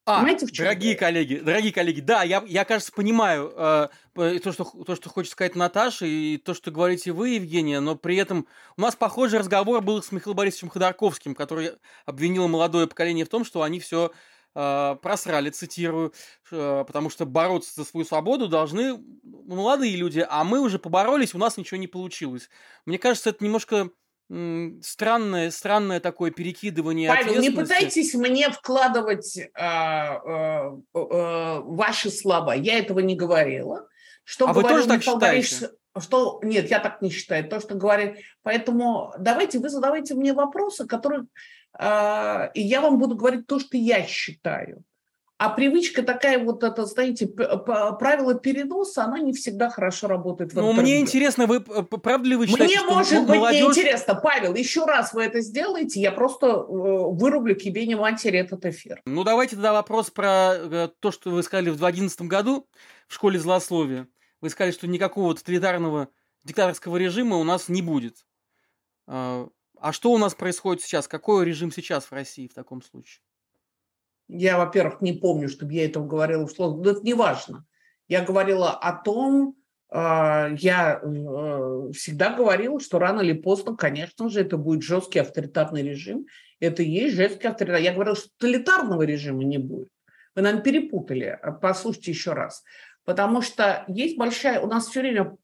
А, 0.05 0.19
Понимаете, 0.19 0.45
в 0.45 0.53
чем 0.53 0.63
дорогие 0.63 0.93
это? 0.93 1.01
коллеги, 1.01 1.35
дорогие 1.39 1.73
коллеги, 1.73 1.99
да, 1.99 2.23
я, 2.23 2.41
я 2.47 2.63
кажется, 2.63 2.93
понимаю 2.93 3.51
э, 3.53 3.89
то, 4.13 4.53
что, 4.53 4.63
то, 4.63 4.95
что 4.95 5.09
хочет 5.09 5.33
сказать 5.33 5.57
Наташа, 5.57 6.05
и 6.05 6.37
то, 6.37 6.53
что 6.53 6.71
говорите 6.71 7.11
вы, 7.11 7.31
Евгения, 7.31 7.81
но 7.81 7.97
при 7.97 8.15
этом 8.15 8.47
у 8.77 8.81
нас 8.81 8.95
похожий 8.95 9.39
разговор 9.39 9.81
был 9.81 10.01
с 10.01 10.13
Михаилом 10.13 10.37
Борисовичем 10.37 10.69
Ходорковским, 10.69 11.35
который 11.35 11.73
обвинил 12.05 12.47
молодое 12.47 12.87
поколение 12.87 13.25
в 13.25 13.29
том, 13.29 13.43
что 13.43 13.61
они 13.61 13.81
все 13.81 14.13
э, 14.55 14.95
просрали, 15.01 15.49
цитирую, 15.49 16.13
э, 16.51 16.83
потому 16.87 17.09
что 17.09 17.25
бороться 17.25 17.71
за 17.75 17.85
свою 17.85 18.05
свободу 18.05 18.47
должны 18.47 18.97
молодые 19.23 19.95
люди, 19.95 20.25
а 20.27 20.43
мы 20.43 20.59
уже 20.59 20.79
поборолись, 20.79 21.35
у 21.35 21.37
нас 21.37 21.57
ничего 21.57 21.77
не 21.77 21.87
получилось. 21.87 22.49
Мне 22.85 22.97
кажется, 22.97 23.29
это 23.29 23.43
немножко 23.43 23.89
странное, 24.81 25.51
странное 25.51 25.99
такое 25.99 26.31
перекидывание 26.31 27.09
Павел, 27.09 27.39
не 27.39 27.51
пытайтесь 27.51 28.15
мне 28.15 28.49
вкладывать 28.49 29.37
э, 29.37 29.47
э, 29.55 30.77
э, 30.95 31.59
ваши 31.59 32.09
слова. 32.09 32.55
Я 32.55 32.79
этого 32.79 32.99
не 32.99 33.15
говорила. 33.15 33.87
Что 34.23 34.47
а 34.47 34.53
вы 34.53 34.63
тоже 34.63 34.87
так 34.87 35.03
считаете? 35.03 35.69
Что 35.97 36.39
нет, 36.43 36.69
я 36.69 36.79
так 36.79 37.01
не 37.01 37.09
считаю. 37.09 37.47
То, 37.47 37.59
что 37.59 37.75
говорит, 37.75 38.17
поэтому 38.43 39.13
давайте 39.17 39.59
вы 39.59 39.69
задавайте 39.69 40.13
мне 40.13 40.33
вопросы, 40.33 40.85
которые 40.85 41.25
э, 41.79 42.49
и 42.53 42.61
я 42.61 42.81
вам 42.81 42.99
буду 42.99 43.15
говорить 43.15 43.47
то, 43.47 43.59
что 43.59 43.77
я 43.77 44.03
считаю. 44.03 44.83
А 45.37 45.49
привычка 45.49 46.01
такая 46.01 46.39
вот, 46.39 46.63
это, 46.63 46.85
знаете, 46.85 47.27
правило 47.27 48.35
переноса, 48.35 49.03
она 49.03 49.19
не 49.19 49.33
всегда 49.33 49.69
хорошо 49.69 50.07
работает 50.07 50.53
в 50.53 50.55
Ну, 50.55 50.71
мне 50.71 51.01
интересно, 51.01 51.45
вы 51.45 51.59
правда 51.59 52.29
ли 52.29 52.37
вы 52.37 52.47
считаете, 52.47 52.73
Мне 52.73 52.85
что 52.85 52.93
может 52.93 53.27
быть 53.27 53.37
молодежь... 53.37 53.61
неинтересно. 53.61 54.15
Павел, 54.15 54.55
еще 54.55 54.85
раз 54.85 55.13
вы 55.13 55.23
это 55.23 55.41
сделаете, 55.41 55.99
я 55.99 56.13
просто 56.13 56.47
э, 56.47 56.53
вырублю 56.61 57.55
к 57.55 57.61
ебени 57.63 57.95
матери 57.95 58.39
этот 58.39 58.65
эфир. 58.65 59.01
Ну, 59.05 59.25
давайте 59.25 59.55
тогда 59.55 59.73
вопрос 59.73 60.09
про 60.09 60.53
э, 60.55 60.89
то, 61.01 61.11
что 61.11 61.31
вы 61.31 61.43
сказали 61.43 61.69
в 61.69 61.77
2011 61.77 62.21
году 62.21 62.65
в 63.09 63.13
школе 63.13 63.37
злословия. 63.37 64.07
Вы 64.41 64.49
сказали, 64.49 64.73
что 64.73 64.87
никакого 64.87 65.35
тоталитарного 65.35 66.09
диктаторского 66.43 66.97
режима 66.97 67.37
у 67.37 67.43
нас 67.43 67.69
не 67.69 67.81
будет. 67.81 68.25
А, 69.07 69.47
а 69.79 69.93
что 69.93 70.11
у 70.11 70.17
нас 70.17 70.35
происходит 70.35 70.83
сейчас? 70.83 71.07
Какой 71.07 71.45
режим 71.45 71.71
сейчас 71.71 72.05
в 72.05 72.11
России 72.11 72.47
в 72.47 72.53
таком 72.53 72.81
случае? 72.81 73.21
Я, 74.27 74.57
во-первых, 74.57 75.01
не 75.01 75.13
помню, 75.13 75.49
чтобы 75.49 75.73
я 75.73 75.85
этого 75.85 76.07
говорила 76.07 76.47
вслух, 76.47 76.83
но 76.83 76.91
это 76.91 77.01
не 77.01 77.13
важно. 77.13 77.65
Я 78.07 78.23
говорила 78.23 78.71
о 78.71 78.93
том, 78.93 79.55
а, 79.89 80.49
я 80.57 80.99
э, 81.01 81.91
всегда 81.93 82.33
говорила, 82.33 82.79
что 82.79 82.99
рано 82.99 83.21
или 83.21 83.33
поздно, 83.33 83.75
конечно 83.75 84.29
же, 84.29 84.41
это 84.41 84.57
будет 84.57 84.83
жесткий 84.83 85.19
авторитарный 85.19 85.83
режим. 85.83 86.25
Это 86.59 86.83
и 86.83 86.89
есть 86.89 87.15
жесткий 87.15 87.47
авторитарный. 87.47 87.85
Я 87.85 87.93
говорила, 87.93 88.15
что 88.15 88.29
тоталитарного 88.37 89.03
режима 89.03 89.43
не 89.43 89.57
будет. 89.57 89.89
Вы, 90.35 90.41
наверное, 90.41 90.63
перепутали. 90.63 91.39
Послушайте 91.61 92.11
еще 92.11 92.33
раз. 92.33 92.63
Потому 93.05 93.41
что 93.41 93.85
есть 93.87 94.17
большая... 94.17 94.59
У 94.59 94.67
нас 94.67 94.87
все 94.87 95.01
время 95.01 95.37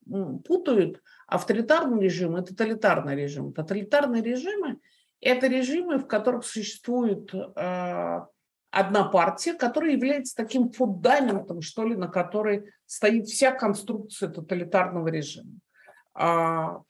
путают 0.45 1.01
авторитарный 1.27 2.03
режим 2.03 2.37
и 2.37 2.45
тоталитарный 2.45 3.15
режим. 3.15 3.53
Тоталитарные 3.53 4.23
режимы– 4.23 4.79
это 5.21 5.47
режимы, 5.47 5.99
в 5.99 6.07
которых 6.07 6.43
существует 6.43 7.31
а, 7.55 8.27
одна 8.71 9.03
партия, 9.03 9.53
которая 9.53 9.91
является 9.91 10.35
таким 10.35 10.71
фундаментом, 10.71 11.61
что 11.61 11.85
ли, 11.85 11.95
на 11.95 12.07
которой 12.07 12.71
стоит 12.87 13.27
вся 13.27 13.51
конструкция 13.51 14.29
тоталитарного 14.29 15.07
режима. 15.09 15.51
А, 16.13 16.81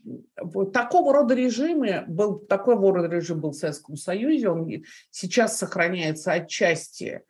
такого 0.74 1.14
рода 1.14 1.36
режимы 1.36 2.06
был 2.08 2.40
такого 2.40 2.96
рода 2.96 3.14
режим 3.14 3.40
был 3.40 3.52
в 3.52 3.56
Советском 3.56 3.96
Союзе, 3.96 4.50
он 4.50 4.68
сейчас 5.12 5.58
сохраняется 5.58 6.32
отчасти 6.32 7.22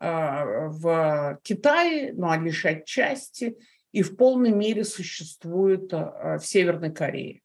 в 0.00 1.38
Китае, 1.42 2.14
но 2.14 2.34
лишь 2.34 2.64
отчасти, 2.64 3.58
и 3.92 4.02
в 4.02 4.16
полной 4.16 4.50
мере 4.50 4.84
существует 4.84 5.92
а, 5.92 6.38
в 6.38 6.46
Северной 6.46 6.92
Корее. 6.92 7.42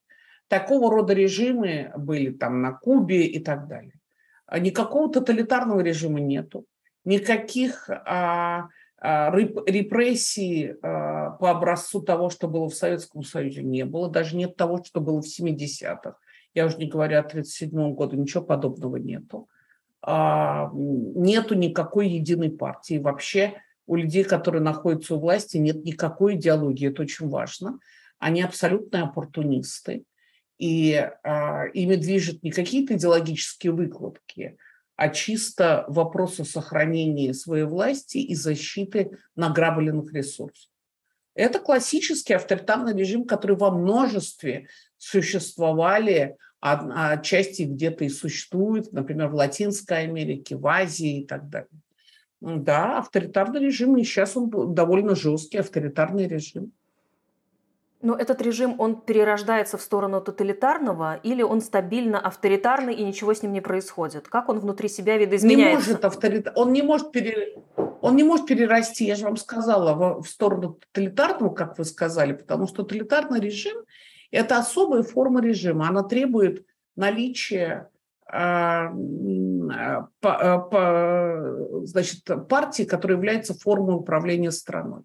Такого 0.48 0.90
рода 0.90 1.12
режимы 1.12 1.92
были 1.96 2.30
там 2.30 2.62
на 2.62 2.72
Кубе 2.72 3.26
и 3.26 3.40
так 3.42 3.66
далее. 3.66 3.94
А 4.46 4.60
никакого 4.60 5.12
тоталитарного 5.12 5.80
режима 5.80 6.20
нету, 6.20 6.66
никаких 7.04 7.90
а, 7.90 8.68
а, 8.98 9.30
репрессий 9.34 10.74
а, 10.82 11.30
по 11.32 11.50
образцу 11.50 12.00
того, 12.00 12.30
что 12.30 12.46
было 12.46 12.68
в 12.68 12.74
Советском 12.74 13.24
Союзе, 13.24 13.64
не 13.64 13.84
было. 13.84 14.08
Даже 14.08 14.36
нет 14.36 14.56
того, 14.56 14.82
что 14.84 15.00
было 15.00 15.20
в 15.20 15.26
70-х. 15.26 16.16
Я 16.54 16.66
уже 16.66 16.78
не 16.78 16.86
говорю 16.86 17.16
о 17.16 17.20
1937 17.20 17.94
году, 17.94 18.16
ничего 18.16 18.44
подобного 18.44 18.96
нету. 18.96 19.48
А, 20.02 20.70
нету 20.72 21.54
никакой 21.54 22.08
единой 22.08 22.50
партии. 22.50 22.98
Вообще 22.98 23.54
у 23.86 23.96
людей, 23.96 24.24
которые 24.24 24.62
находятся 24.62 25.14
у 25.14 25.20
власти, 25.20 25.56
нет 25.56 25.84
никакой 25.84 26.34
идеологии. 26.34 26.88
Это 26.88 27.02
очень 27.02 27.28
важно. 27.28 27.78
Они 28.18 28.42
абсолютные 28.42 29.04
оппортунисты 29.04 30.04
и 30.58 31.10
а, 31.22 31.66
ими 31.66 31.96
движет 31.96 32.42
не 32.42 32.50
какие-то 32.50 32.94
идеологические 32.94 33.72
выкладки, 33.72 34.56
а 34.96 35.10
чисто 35.10 35.84
вопрос 35.88 36.40
о 36.40 36.44
сохранении 36.44 37.32
своей 37.32 37.64
власти 37.64 38.18
и 38.18 38.34
защиты 38.34 39.18
награбленных 39.34 40.12
ресурсов. 40.14 40.70
Это 41.34 41.58
классический 41.60 42.32
авторитарный 42.32 42.96
режим, 42.96 43.26
который 43.26 43.58
во 43.58 43.70
множестве 43.70 44.68
существовали, 44.96 46.36
а 46.60 47.12
отчасти 47.12 47.62
где-то 47.62 48.04
и 48.04 48.08
существует, 48.08 48.92
например, 48.92 49.28
в 49.28 49.34
Латинской 49.34 50.04
Америке, 50.04 50.56
в 50.56 50.66
Азии 50.66 51.20
и 51.20 51.26
так 51.26 51.48
далее. 51.48 51.68
Да, 52.40 52.98
авторитарный 52.98 53.60
режим, 53.60 53.96
и 53.96 54.04
сейчас 54.04 54.36
он 54.36 54.74
довольно 54.74 55.14
жесткий 55.14 55.58
авторитарный 55.58 56.28
режим. 56.28 56.72
Но 58.02 58.14
этот 58.14 58.42
режим, 58.42 58.78
он 58.78 59.00
перерождается 59.00 59.78
в 59.78 59.82
сторону 59.82 60.20
тоталитарного 60.20 61.16
или 61.22 61.42
он 61.42 61.60
стабильно 61.60 62.20
авторитарный 62.20 62.94
и 62.94 63.02
ничего 63.02 63.32
с 63.32 63.42
ним 63.42 63.52
не 63.52 63.62
происходит? 63.62 64.28
Как 64.28 64.48
он 64.48 64.60
внутри 64.60 64.88
себя 64.88 65.16
видоизменяется? 65.16 65.88
Не 65.88 65.92
может 65.92 66.04
авторит... 66.04 66.52
он, 66.54 66.72
не 66.72 66.82
может 66.82 67.10
пере... 67.10 67.58
он 68.02 68.16
не 68.16 68.22
может 68.22 68.46
перерасти, 68.46 69.06
я 69.06 69.16
же 69.16 69.24
вам 69.24 69.36
сказала, 69.36 70.20
в 70.20 70.28
сторону 70.28 70.78
тоталитарного, 70.92 71.54
как 71.54 71.78
вы 71.78 71.84
сказали, 71.84 72.34
потому 72.34 72.66
что 72.66 72.82
тоталитарный 72.82 73.40
режим– 73.40 73.76
это 74.30 74.58
особая 74.58 75.02
форма 75.02 75.40
режима. 75.40 75.88
Она 75.88 76.02
требует 76.02 76.64
наличия 76.96 77.90
а, 78.28 78.90
по, 80.20 80.58
по, 80.70 81.84
значит, 81.84 82.24
партии, 82.48 82.82
которая 82.82 83.16
является 83.16 83.54
формой 83.54 83.96
управления 83.96 84.50
страной. 84.50 85.02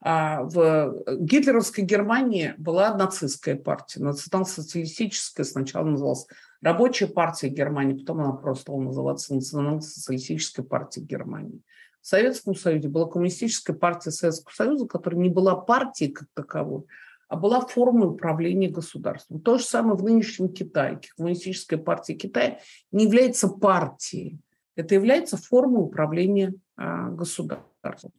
А 0.00 0.42
в 0.42 1.02
гитлеровской 1.18 1.82
Германии 1.82 2.54
была 2.56 2.94
нацистская 2.94 3.56
партия, 3.56 4.00
национал-социалистическая, 4.00 5.44
сначала 5.44 5.86
называлась 5.86 6.26
Рабочая 6.60 7.06
партия 7.06 7.48
Германии, 7.48 7.98
потом 7.98 8.20
она 8.20 8.32
просто 8.32 8.62
стала 8.62 8.80
называться 8.80 9.34
Национал-социалистическая 9.34 10.64
партия 10.64 11.02
Германии. 11.02 11.62
В 12.00 12.06
Советском 12.06 12.56
Союзе 12.56 12.88
была 12.88 13.06
коммунистическая 13.06 13.74
партия 13.74 14.10
Советского 14.10 14.52
Союза, 14.52 14.86
которая 14.86 15.20
не 15.20 15.28
была 15.28 15.54
партией 15.54 16.10
как 16.10 16.28
таковой, 16.34 16.84
а 17.28 17.36
была 17.36 17.60
формой 17.60 18.08
управления 18.08 18.68
государством. 18.68 19.40
То 19.40 19.58
же 19.58 19.64
самое 19.64 19.96
в 19.96 20.02
нынешнем 20.02 20.48
Китае. 20.48 21.00
Коммунистическая 21.16 21.76
партия 21.76 22.14
Китая 22.14 22.58
не 22.90 23.04
является 23.04 23.48
партией. 23.48 24.40
Это 24.74 24.94
является 24.94 25.36
формой 25.36 25.82
управления 25.82 26.54
а, 26.76 27.10
государством 27.10 28.12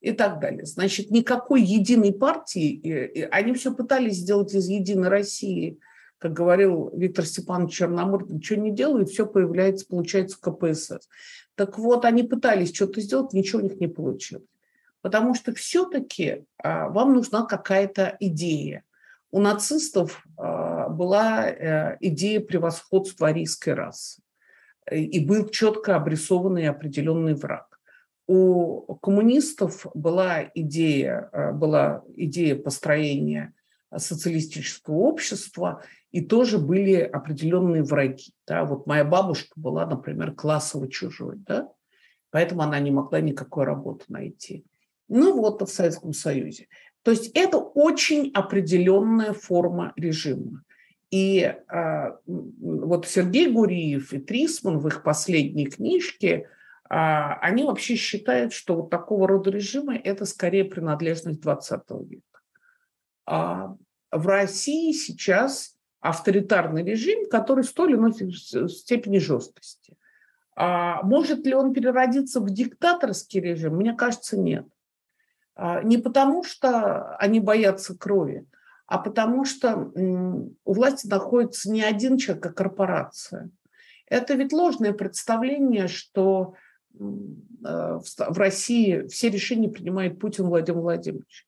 и 0.00 0.12
так 0.12 0.38
далее. 0.40 0.64
Значит, 0.64 1.10
никакой 1.10 1.62
единой 1.62 2.12
партии, 2.12 3.26
они 3.30 3.54
все 3.54 3.74
пытались 3.74 4.16
сделать 4.16 4.54
из 4.54 4.68
Единой 4.68 5.08
России, 5.08 5.78
как 6.18 6.32
говорил 6.32 6.90
Виктор 6.94 7.24
Степанович 7.24 7.74
Черномор, 7.74 8.30
ничего 8.30 8.60
не 8.60 8.70
делают, 8.70 9.10
все 9.10 9.26
появляется, 9.26 9.86
получается 9.86 10.38
КПСС. 10.40 11.08
Так 11.54 11.78
вот, 11.78 12.04
они 12.04 12.22
пытались 12.22 12.74
что-то 12.74 13.00
сделать, 13.00 13.32
ничего 13.32 13.60
у 13.60 13.64
них 13.64 13.80
не 13.80 13.88
получилось. 13.88 14.46
Потому 15.04 15.34
что 15.34 15.52
все-таки 15.52 16.46
а, 16.56 16.88
вам 16.88 17.12
нужна 17.12 17.44
какая-то 17.44 18.16
идея. 18.20 18.84
У 19.30 19.38
нацистов 19.38 20.24
а, 20.38 20.88
была 20.88 21.46
э, 21.46 21.98
идея 22.00 22.40
превосходства 22.40 23.28
арийской 23.28 23.74
расы. 23.74 24.22
И 24.90 25.22
был 25.22 25.50
четко 25.50 25.96
обрисованный 25.96 26.70
определенный 26.70 27.34
враг. 27.34 27.78
У 28.26 28.94
коммунистов 29.02 29.86
была 29.92 30.50
идея, 30.54 31.28
а, 31.32 31.52
была 31.52 32.02
идея 32.16 32.56
построения 32.56 33.52
социалистического 33.94 34.94
общества, 34.94 35.82
и 36.12 36.22
тоже 36.22 36.56
были 36.56 36.94
определенные 36.94 37.82
враги. 37.82 38.32
Да? 38.46 38.64
Вот 38.64 38.86
моя 38.86 39.04
бабушка 39.04 39.52
была, 39.54 39.84
например, 39.84 40.32
классово 40.32 40.88
чужой, 40.88 41.36
да? 41.46 41.68
поэтому 42.30 42.62
она 42.62 42.78
не 42.78 42.90
могла 42.90 43.20
никакой 43.20 43.66
работы 43.66 44.06
найти. 44.08 44.64
Ну 45.08 45.40
вот 45.40 45.62
в 45.62 45.66
Советском 45.66 46.12
Союзе. 46.12 46.68
То 47.02 47.10
есть 47.10 47.30
это 47.34 47.58
очень 47.58 48.30
определенная 48.32 49.32
форма 49.34 49.92
режима. 49.96 50.62
И 51.10 51.44
а, 51.44 52.18
вот 52.26 53.06
Сергей 53.06 53.50
Гуриев 53.50 54.12
и 54.12 54.18
Трисман 54.18 54.78
в 54.78 54.88
их 54.88 55.02
последней 55.02 55.66
книжке, 55.66 56.48
а, 56.88 57.34
они 57.40 57.64
вообще 57.64 57.94
считают, 57.94 58.52
что 58.52 58.76
вот 58.76 58.90
такого 58.90 59.28
рода 59.28 59.50
режимы– 59.50 60.00
это 60.04 60.24
скорее 60.24 60.64
принадлежность 60.64 61.40
20 61.40 61.82
века. 62.08 62.40
А 63.26 63.76
в 64.10 64.26
России 64.26 64.92
сейчас 64.92 65.76
авторитарный 66.00 66.84
режим, 66.84 67.28
который 67.30 67.64
с 67.64 67.72
той 67.72 67.90
или 67.90 67.96
иной 67.96 68.12
степени 68.68 69.18
жесткости. 69.18 69.96
А 70.56 71.02
может 71.02 71.46
ли 71.46 71.54
он 71.54 71.72
переродиться 71.72 72.40
в 72.40 72.50
диктаторский 72.50 73.40
режим? 73.40 73.76
Мне 73.76 73.94
кажется, 73.94 74.38
нет. 74.38 74.66
А, 75.56 75.82
не 75.82 75.98
потому, 75.98 76.42
что 76.44 77.16
они 77.16 77.40
боятся 77.40 77.96
крови, 77.96 78.46
а 78.86 78.98
потому 78.98 79.44
что 79.44 79.90
у 79.94 80.72
власти 80.72 81.06
находится 81.06 81.70
не 81.70 81.82
один 81.82 82.18
человек, 82.18 82.46
а 82.46 82.52
корпорация. 82.52 83.50
Это 84.06 84.34
ведь 84.34 84.52
ложное 84.52 84.92
представление, 84.92 85.88
что 85.88 86.54
э, 86.92 86.98
в 87.00 88.38
России 88.38 89.06
все 89.08 89.30
решения 89.30 89.68
принимает 89.68 90.20
Путин 90.20 90.46
Владимир 90.46 90.80
Владимирович. 90.80 91.46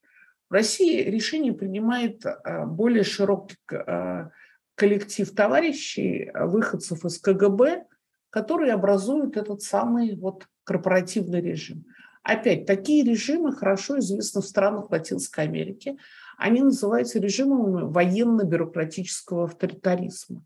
В 0.48 0.54
России 0.54 1.02
решение 1.02 1.52
принимает 1.52 2.24
э, 2.24 2.64
более 2.64 3.04
широкий 3.04 3.56
э, 3.70 4.28
коллектив 4.74 5.30
товарищей, 5.34 6.30
выходцев 6.34 7.04
из 7.04 7.18
КГБ, 7.18 7.84
которые 8.30 8.72
образуют 8.72 9.36
этот 9.36 9.62
самый 9.62 10.16
вот 10.16 10.46
корпоративный 10.64 11.40
режим. 11.40 11.84
Опять, 12.26 12.66
такие 12.66 13.04
режимы 13.04 13.52
хорошо 13.52 14.00
известны 14.00 14.40
в 14.40 14.46
странах 14.46 14.90
Латинской 14.90 15.44
Америки. 15.44 15.96
Они 16.36 16.60
называются 16.60 17.20
режимами 17.20 17.84
военно-бюрократического 17.84 19.44
авторитаризма. 19.44 20.44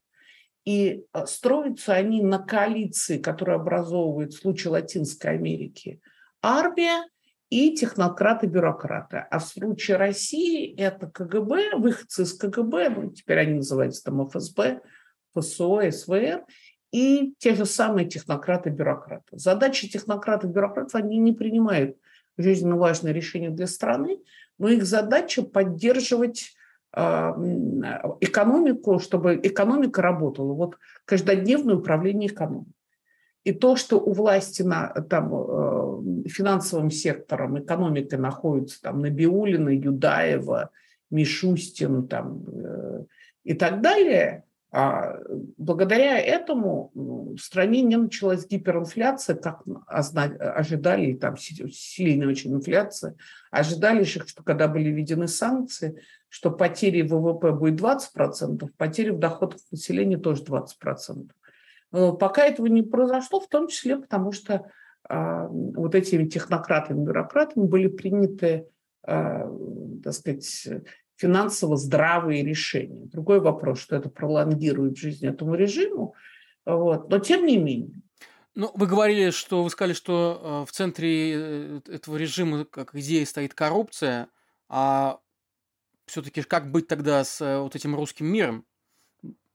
И 0.67 1.07
э, 1.15 1.27
строятся 1.27 1.95
они 1.95 2.23
на 2.23 2.39
коалиции, 2.39 3.17
которая 3.17 3.57
образовывает 3.57 4.35
в 4.35 4.41
случае 4.41 4.73
Латинской 4.73 5.31
Америки 5.31 6.03
армия 6.43 7.03
и 7.49 7.75
технократы-бюрократы. 7.75 9.27
А 9.31 9.39
в 9.39 9.47
случае 9.47 9.97
России 9.97 10.79
это 10.79 11.07
КГБ, 11.07 11.77
выходцы 11.77 12.25
из 12.25 12.35
КГБ, 12.35 12.91
ну, 12.91 13.11
теперь 13.11 13.39
они 13.39 13.55
называются 13.55 14.05
там 14.05 14.29
ФСБ, 14.29 14.83
ФСО, 15.35 15.91
СВР, 15.91 16.45
и 16.93 17.35
те 17.39 17.55
же 17.55 17.67
самые 17.67 18.09
технократы-бюрократы. 18.09 19.39
Задачи 19.39 19.89
технократов-бюрократов, 19.89 20.95
они 20.95 21.19
не 21.19 21.33
принимают 21.33 21.97
жизненно 22.37 22.77
важные 22.77 23.15
решения 23.15 23.51
для 23.51 23.67
страны, 23.67 24.19
но 24.59 24.69
их 24.69 24.85
задача 24.85 25.43
поддерживать 25.43 26.53
а, 26.93 27.37
экономику, 28.21 28.99
чтобы 28.99 29.41
экономика 29.43 30.03
работала. 30.03 30.53
Вот 30.53 30.79
каждодневное 31.05 31.77
управление 31.77 32.29
экономикой. 32.29 32.73
И 33.45 33.53
то, 33.53 33.77
что 33.77 33.99
у 33.99 34.13
власти 34.13 34.63
на 34.63 34.89
там, 34.89 35.33
э, 35.33 36.29
финансовым 36.29 36.91
сектором, 36.91 37.59
экономикой 37.59 38.19
находится 38.19 38.83
там 38.83 39.01
Набиулина, 39.01 39.71
Юдаева, 39.71 40.71
Мишустин 41.11 42.07
там, 42.07 42.45
э, 42.47 43.05
и 43.45 43.55
так 43.55 43.81
далее– 43.81 44.45
благодаря 44.73 46.21
этому 46.21 46.93
в 46.95 47.39
стране 47.39 47.83
не 47.83 47.97
началась 47.97 48.47
гиперинфляция, 48.47 49.35
как 49.35 49.63
ожидали, 49.87 51.15
там 51.15 51.37
сильная 51.37 52.29
очень 52.29 52.55
инфляция, 52.55 53.17
ожидали, 53.51 54.05
что 54.05 54.43
когда 54.45 54.69
были 54.69 54.91
введены 54.91 55.27
санкции, 55.27 56.01
что 56.29 56.53
потери 56.53 57.03
ВВП 57.03 57.53
будет 57.53 57.81
20%, 57.81 58.69
потери 58.77 59.11
в 59.11 59.19
доходах 59.19 59.61
населения 59.73 60.17
тоже 60.17 60.45
20%. 60.45 61.31
Но 61.91 62.13
пока 62.13 62.47
этого 62.47 62.67
не 62.67 62.83
произошло, 62.83 63.41
в 63.41 63.49
том 63.49 63.67
числе 63.67 63.97
потому, 63.97 64.31
что 64.31 64.71
а, 65.09 65.49
вот 65.49 65.97
этими 65.97 66.29
технократами, 66.29 67.05
бюрократами 67.05 67.67
были 67.67 67.89
приняты, 67.89 68.69
а, 69.03 69.51
так 70.05 70.13
сказать, 70.13 70.69
финансово 71.21 71.77
здравые 71.77 72.43
решения. 72.43 73.05
Другой 73.07 73.41
вопрос, 73.41 73.81
что 73.81 73.97
это 73.97 74.09
пролонгирует 74.09 74.97
жизнь 74.97 75.27
этому 75.27 75.55
режиму, 75.55 76.15
вот. 76.65 77.11
но 77.11 77.19
тем 77.19 77.45
не 77.45 77.59
менее. 77.59 78.03
Ну, 78.55 78.71
вы 78.75 78.87
говорили, 78.87 79.31
что 79.31 79.63
вы 79.63 79.71
сказали, 79.71 79.93
что 79.93 80.63
э, 80.65 80.69
в 80.69 80.73
центре 80.73 81.35
э, 81.35 81.81
этого 81.89 82.17
режима 82.17 82.65
как 82.65 82.95
идея 82.95 83.25
стоит 83.27 83.55
коррупция, 83.55 84.29
а 84.69 85.21
все-таки 86.07 86.43
как 86.43 86.71
быть 86.73 86.89
тогда 86.89 87.23
с 87.23 87.41
э, 87.41 87.59
вот 87.61 87.77
этим 87.77 87.95
русским 87.95 88.27
миром? 88.27 88.65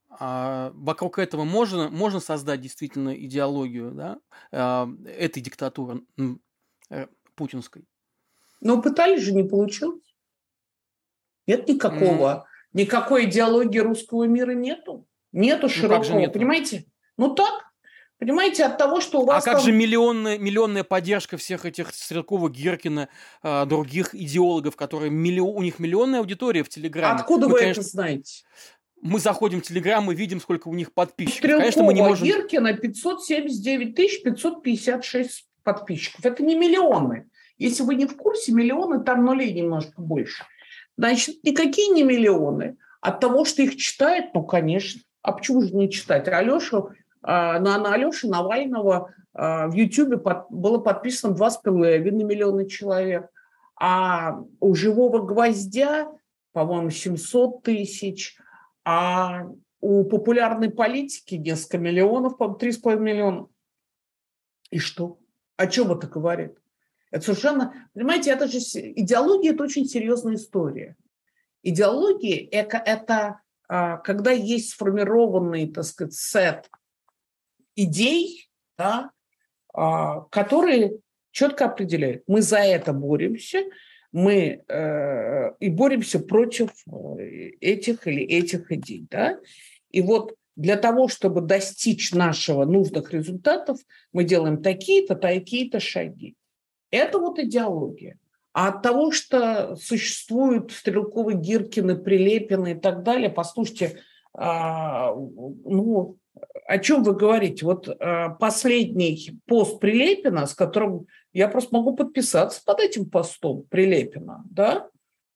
А 0.10 0.72
вокруг 0.76 1.20
этого 1.20 1.44
можно, 1.44 1.90
можно 1.90 2.22
создать 2.22 2.62
действительно 2.62 3.14
идеологию 3.14 3.92
да, 3.92 4.88
этой 5.06 5.42
диктатуры 5.42 6.04
путинской? 7.36 7.84
Но 8.62 8.82
пытались 8.82 9.24
же, 9.24 9.34
не 9.34 9.44
получилось. 9.44 10.15
Нет 11.48 11.68
никакого, 11.68 12.48
mm. 12.48 12.80
никакой 12.82 13.26
идеологии 13.26 13.80
русского 13.80 14.24
мира 14.26 14.52
нету. 14.52 15.08
Нету 15.32 15.70
широкого, 15.70 16.14
ну, 16.14 16.20
нету? 16.20 16.34
понимаете? 16.34 16.86
Ну 17.18 17.34
так, 17.34 17.66
Понимаете, 18.18 18.64
от 18.64 18.78
того, 18.78 19.02
что 19.02 19.20
у 19.20 19.24
а 19.24 19.26
вас. 19.26 19.44
А 19.44 19.46
там... 19.46 19.56
как 19.56 19.64
же 19.64 19.74
миллионная, 19.74 20.38
миллионная 20.38 20.86
поддержка 20.86 21.36
всех 21.36 21.66
этих 21.66 21.94
Стрелкова, 21.94 22.50
Геркина, 22.50 23.10
э, 23.44 23.66
других 23.66 24.16
идеологов, 24.16 24.78
которые 24.78 25.12
миллион, 25.12 25.58
у 25.58 25.62
них 25.62 25.80
миллионная 25.80 26.20
аудитория 26.20 26.64
в 26.64 26.70
Телеграме. 26.70 27.20
Откуда 27.20 27.48
мы, 27.48 27.54
вы 27.54 27.60
конечно, 27.60 27.82
это 27.82 27.90
знаете? 27.90 28.44
Мы 29.02 29.20
заходим 29.20 29.62
в 29.62 29.64
Телеграм 29.64 30.10
и 30.12 30.16
видим, 30.16 30.40
сколько 30.40 30.70
у 30.70 30.74
них 30.74 30.94
подписчиков. 30.94 31.40
Стрелкова, 31.40 31.60
конечно, 31.60 31.84
мы 31.84 31.94
не 31.94 32.02
можем... 32.02 32.26
Геркина 32.26 32.74
579 32.74 33.96
тысяч 33.96 34.24
556 34.24 35.50
подписчиков. 35.64 36.26
Это 36.26 36.42
не 36.42 36.56
миллионы. 36.56 37.30
Если 37.58 37.84
вы 37.84 37.96
не 37.96 38.06
в 38.06 38.16
курсе, 38.16 38.54
миллионы 38.54 39.04
там 39.04 39.26
нулей 39.26 39.54
немножко 39.54 40.02
больше. 40.02 40.46
Значит, 40.98 41.44
никакие 41.44 41.90
не 41.90 42.04
миллионы. 42.04 42.78
От 43.02 43.20
того, 43.20 43.46
что 43.46 43.62
их 43.62 43.76
читает, 43.76 44.34
ну, 44.34 44.44
конечно. 44.44 45.02
А 45.22 45.34
почему 45.34 45.62
же 45.62 45.76
не 45.76 45.90
читать? 45.90 46.28
Алеша, 46.28 46.86
а, 47.22 47.60
на, 47.60 47.78
на 47.78 47.94
Алешу 47.94 48.30
Навального 48.30 49.14
а, 49.34 49.68
в 49.68 49.74
Ютьюбе 49.74 50.18
под, 50.18 50.50
было 50.50 50.78
подписано 50.78 51.36
2,5 51.36 52.00
миллиона 52.02 52.70
человек. 52.70 53.30
А 53.78 54.40
у 54.60 54.74
«Живого 54.74 55.20
гвоздя», 55.20 56.10
по-моему, 56.54 56.90
700 56.90 57.64
тысяч. 57.64 58.38
А 58.86 59.48
у 59.82 60.04
популярной 60.06 60.70
политики 60.70 61.36
несколько 61.36 61.78
миллионов, 61.78 62.38
по-моему, 62.38 62.60
3,5 62.60 63.00
миллиона. 63.00 63.48
И 64.72 64.80
что? 64.80 65.20
О 65.58 65.68
чем 65.68 65.92
это 65.92 66.08
говорит? 66.08 66.58
Это 67.16 67.24
совершенно, 67.24 67.90
понимаете, 67.94 68.32
это 68.32 68.46
же 68.46 68.58
идеология– 68.58 69.54
это 69.54 69.64
очень 69.64 69.86
серьезная 69.86 70.36
история. 70.36 70.98
Идеология– 71.64 72.46
это, 72.52 72.76
это 72.76 73.40
а, 73.70 73.96
когда 74.00 74.32
есть 74.32 74.72
сформированный, 74.72 75.72
так 75.72 75.86
сказать, 75.86 76.14
сет 76.14 76.70
идей, 77.74 78.50
да, 78.78 79.12
а, 79.74 80.24
которые 80.24 80.98
четко 81.32 81.68
определяют, 81.68 82.24
мы 82.28 82.42
за 82.42 82.58
это 82.58 82.92
боремся, 82.92 83.64
мы 84.12 84.64
э, 84.68 85.52
и 85.60 85.70
боремся 85.70 86.20
против 86.20 86.72
э, 86.86 87.24
этих 87.62 88.08
или 88.08 88.24
этих 88.24 88.72
идей. 88.74 89.08
Да? 89.10 89.40
И 89.90 90.02
вот 90.02 90.36
для 90.58 90.76
того, 90.76 91.08
чтобы 91.08 91.40
достичь 91.40 92.14
нашего 92.14 92.66
нужных 92.66 93.14
результатов, 93.14 93.80
мы 94.12 94.26
делаем 94.26 94.62
такие-то, 94.62 95.16
такие-то 95.16 95.80
шаги. 95.80 96.36
Это 96.96 97.20
вот 97.20 97.40
идеология. 97.40 98.18
А 98.54 98.70
от 98.70 98.82
того, 98.82 99.12
что 99.12 99.76
существуют 99.76 100.72
Стрелковы, 100.72 101.34
Гиркины, 101.34 101.98
Прилепины 101.98 102.72
и 102.72 102.76
так 102.76 103.04
далее, 103.04 103.30
послушайте, 103.30 104.00
а, 104.34 105.14
ну, 105.14 106.18
о 106.66 106.80
чем 106.80 107.04
вы 107.04 107.14
говорите? 107.16 107.66
Вот 107.66 107.90
а, 107.90 108.30
последний 108.30 109.38
пост 109.46 109.82
Прилепина, 109.82 110.46
с 110.46 110.54
которым 110.54 111.08
я 111.34 111.50
просто 111.50 111.76
могу 111.76 111.98
подписаться 111.98 112.62
под 112.66 112.80
этим 112.80 113.10
постом 113.10 113.64
Прилепина, 113.64 114.44
да? 114.50 114.88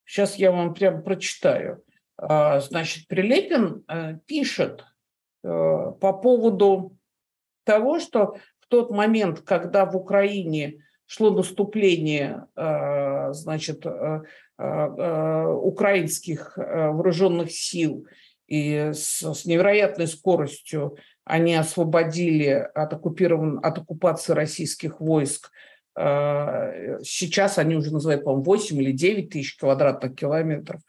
Сейчас 0.06 0.36
я 0.36 0.54
вам 0.54 0.74
прям 0.74 1.04
прочитаю. 1.04 1.84
А, 2.16 2.62
значит, 2.62 3.08
Прилепин 3.08 3.84
э, 3.88 4.18
пишет 4.26 4.86
э, 5.44 5.48
по 5.48 6.14
поводу 6.14 6.98
того, 7.66 8.00
что 8.00 8.38
в 8.60 8.68
тот 8.70 8.92
момент, 8.92 9.42
когда 9.42 9.86
в 9.86 9.98
Украине 9.98 10.86
шло 11.10 11.32
наступление, 11.32 12.46
э, 12.56 13.34
значит, 13.34 13.86
украинских 14.58 16.58
вооруженных 16.58 17.52
сил– 17.52 18.08
и 18.50 18.92
с, 18.94 19.22
с 19.22 19.46
невероятной 19.46 20.08
скоростью 20.08 20.98
они 21.24 21.54
освободили 21.54 22.68
от, 22.74 22.94
оккупирован, 22.94 23.60
от 23.62 23.78
оккупации 23.78 24.34
российских 24.34 25.00
войск. 25.00 25.52
Э, 25.96 26.98
сейчас 27.04 27.60
они 27.60 27.76
уже 27.76 27.94
называют, 27.94 28.24
по-моему, 28.24 28.44
8 28.44 28.82
или 28.82 28.92
9 28.92 29.30
тысяч 29.30 29.56
квадратных 29.56 30.16
километров, 30.16 30.82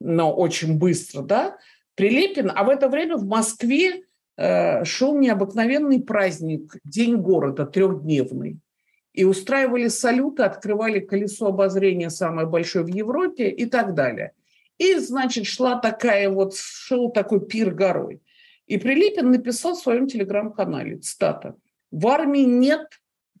но 0.00 0.34
очень 0.34 0.78
быстро, 0.78 1.22
да, 1.22 1.56
Прилепин, 1.94 2.52
а 2.54 2.62
в 2.62 2.68
это 2.68 2.88
время 2.88 3.16
в 3.16 3.24
Москве 3.24 4.02
э, 4.36 4.84
шел 4.84 5.18
необыкновенный 5.18 6.02
праздник, 6.02 6.76
День 6.84 7.16
города, 7.16 7.64
трехдневный. 7.64 8.58
И 9.18 9.24
устраивали 9.24 9.88
салюты, 9.88 10.44
открывали 10.44 11.00
колесо 11.00 11.48
обозрения 11.48 12.08
самое 12.08 12.46
большое 12.46 12.84
в 12.84 12.88
Европе 12.88 13.50
и 13.50 13.66
так 13.66 13.94
далее. 13.94 14.30
И, 14.78 14.94
значит, 14.94 15.46
шла 15.46 15.80
такая 15.80 16.30
вот, 16.30 16.54
шел 16.54 17.10
такой 17.10 17.44
пир 17.44 17.74
горой. 17.74 18.22
И 18.68 18.78
Прилепин 18.78 19.32
написал 19.32 19.74
в 19.74 19.80
своем 19.80 20.06
телеграм-канале, 20.06 20.98
цитата, 20.98 21.56
«В 21.90 22.06
армии 22.06 22.44
нет 22.44 22.86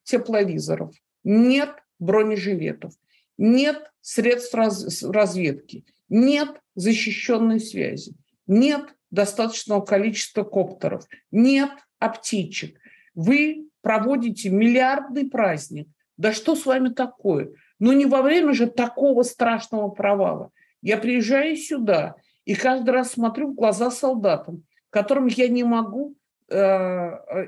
тепловизоров, 0.02 0.96
нет 1.22 1.70
бронежилетов, 2.00 2.94
нет 3.36 3.80
средств 4.00 4.54
раз, 4.56 5.04
разведки, 5.04 5.84
нет 6.08 6.60
защищенной 6.74 7.60
связи, 7.60 8.16
нет 8.48 8.96
достаточного 9.12 9.82
количества 9.82 10.42
коптеров, 10.42 11.04
нет 11.30 11.70
аптечек. 12.00 12.80
Вы 13.14 13.68
проводите 13.88 14.50
миллиардный 14.50 15.30
праздник. 15.30 15.88
Да 16.18 16.34
что 16.34 16.54
с 16.54 16.66
вами 16.66 16.90
такое? 16.90 17.52
Ну 17.78 17.92
не 17.92 18.04
во 18.04 18.20
время 18.20 18.52
же 18.52 18.66
такого 18.66 19.22
страшного 19.22 19.88
провала. 19.88 20.50
Я 20.82 20.98
приезжаю 20.98 21.56
сюда 21.56 22.16
и 22.44 22.54
каждый 22.54 22.90
раз 22.90 23.12
смотрю 23.12 23.48
в 23.48 23.54
глаза 23.54 23.90
солдатам, 23.90 24.64
которым 24.90 25.26
я 25.26 25.48
не 25.48 25.64
могу, 25.64 26.16
э, 26.50 26.54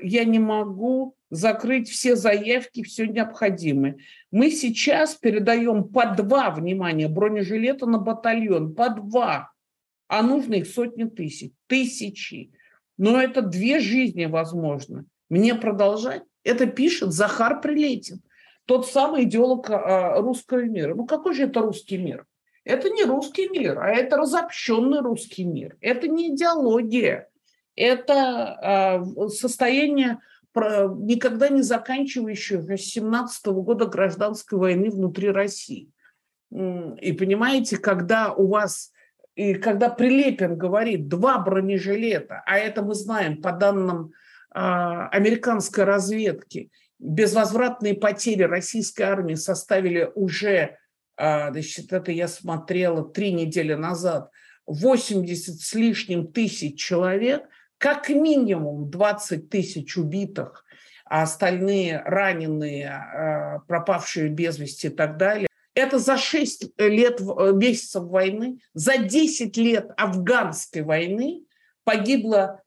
я 0.01 0.23
не 0.23 0.39
могу 0.39 1.15
закрыть 1.29 1.87
все 1.87 2.15
заявки, 2.15 2.81
все 2.81 3.05
необходимое. 3.05 3.97
Мы 4.31 4.49
сейчас 4.49 5.13
передаем 5.13 5.89
по 5.89 6.07
два, 6.07 6.49
внимания 6.49 7.07
бронежилета 7.07 7.85
на 7.85 7.99
батальон, 7.99 8.73
по 8.73 8.89
два, 8.89 9.51
а 10.07 10.23
нужно 10.23 10.55
их 10.55 10.65
сотни 10.65 11.03
тысяч, 11.03 11.51
тысячи. 11.67 12.51
Но 12.97 13.21
это 13.21 13.43
две 13.43 13.79
жизни 13.79 14.25
возможно. 14.25 15.05
Мне 15.29 15.53
продолжать? 15.53 16.23
Это 16.43 16.65
пишет 16.65 17.13
Захар 17.13 17.61
Прилетин, 17.61 18.21
тот 18.65 18.87
самый 18.87 19.23
идеолог 19.23 19.69
э, 19.69 20.19
русского 20.19 20.63
мира. 20.63 20.95
Ну 20.95 21.05
какой 21.05 21.33
же 21.33 21.43
это 21.43 21.61
русский 21.61 21.97
мир? 21.97 22.25
Это 22.63 22.89
не 22.89 23.03
русский 23.03 23.49
мир, 23.49 23.79
а 23.79 23.89
это 23.89 24.17
разобщенный 24.17 25.01
русский 25.01 25.45
мир. 25.45 25.77
Это 25.81 26.07
не 26.07 26.35
идеология. 26.35 27.27
Это 27.75 29.01
э, 29.03 29.27
состояние 29.29 30.19
никогда 30.53 31.49
не 31.49 31.61
заканчивающегося 31.61 32.77
с 32.77 32.87
17 32.87 33.45
года 33.47 33.85
гражданской 33.85 34.57
войны 34.57 34.89
внутри 34.89 35.29
России. 35.29 35.89
И 36.51 37.13
понимаете, 37.13 37.77
когда 37.77 38.33
у 38.33 38.47
вас, 38.47 38.91
и 39.35 39.53
когда 39.53 39.89
Прилепин 39.89 40.57
говорит 40.57 41.07
два 41.07 41.39
бронежилета, 41.39 42.43
а 42.45 42.57
это 42.57 42.81
мы 42.81 42.95
знаем 42.95 43.41
по 43.41 43.53
данным 43.53 44.11
американской 44.53 45.83
разведки, 45.83 46.71
безвозвратные 46.99 47.93
потери 47.93 48.43
российской 48.43 49.03
армии 49.03 49.35
составили 49.35 50.11
уже 50.13 50.77
а, 51.21 51.51
значит, 51.51 51.93
это 51.93 52.11
я 52.11 52.27
смотрела 52.27 53.07
три 53.07 53.31
недели 53.31 53.75
назад, 53.75 54.31
80 54.65 55.59
с 55.59 55.73
лишним 55.75 56.31
тысяч 56.31 56.79
человек, 56.79 57.43
как 57.77 58.09
минимум 58.09 58.89
20 58.89 59.47
тысяч 59.47 59.97
убитых, 59.97 60.65
а 61.05 61.21
остальные 61.21 62.01
раненые, 62.05 62.89
а, 62.89 63.59
пропавшие 63.67 64.29
без 64.29 64.57
вести 64.57 64.87
и 64.87 64.89
так 64.89 65.17
далее. 65.17 65.47
Это 65.75 65.99
за 65.99 66.17
6 66.17 66.73
лет, 66.77 67.21
э, 67.21 67.51
месяцев 67.53 68.03
войны, 68.03 68.59
за 68.73 68.97
10 68.97 69.55
лет 69.57 69.91
афганской 69.97 70.81
войны 70.81 71.45
погибло 71.83 72.41
а, 72.43 72.61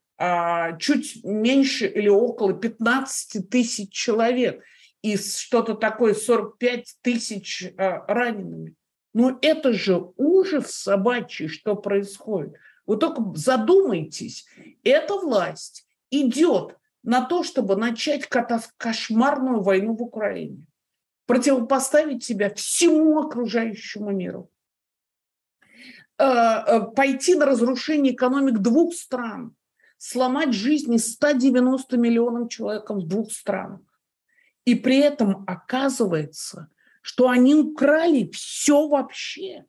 чуть 0.79 1.25
меньше 1.25 1.87
или 1.87 2.09
около 2.09 2.53
15 2.55 3.49
тысяч 3.49 3.91
человек 3.91 4.63
и 5.03 5.17
что-то 5.19 5.75
такое 5.75 6.15
45 6.15 6.97
тысяч 7.03 7.63
э, 7.63 7.73
ранеными. 7.77 8.75
Ну 9.13 9.39
это 9.43 9.73
же 9.73 10.13
ужас 10.17 10.71
собачий, 10.71 11.49
что 11.49 11.77
происходит. 11.77 12.55
Вы 12.87 12.97
только 12.97 13.23
задумайтесь, 13.35 14.47
эта 14.83 15.15
власть 15.15 15.87
идет 16.11 16.79
на 17.03 17.23
то, 17.23 17.43
чтобы 17.43 17.77
начать 17.77 18.27
кошмарную 18.27 19.63
войну 19.63 19.95
в 19.95 20.03
Украине, 20.03 20.65
противопоставить 21.27 22.25
себя 22.25 22.53
всему 22.55 23.21
окружающему 23.21 24.11
миру, 24.11 24.51
э, 26.19 26.81
пойти 26.97 27.35
на 27.35 27.45
разрушение 27.45 28.15
экономик 28.15 28.59
двух 28.59 28.95
стран, 28.95 29.55
сломать 29.99 30.53
жизни 30.53 30.97
190 30.97 31.97
миллионам 31.97 32.49
человек 32.49 32.91
в 32.91 33.07
двух 33.07 33.33
странах. 33.33 33.81
И 34.65 34.75
при 34.75 34.99
этом 34.99 35.45
оказывается, 35.47 36.69
что 37.03 37.29
они 37.29 37.55
украли 37.55 38.31
все 38.33 38.89
вообще. 38.89 39.67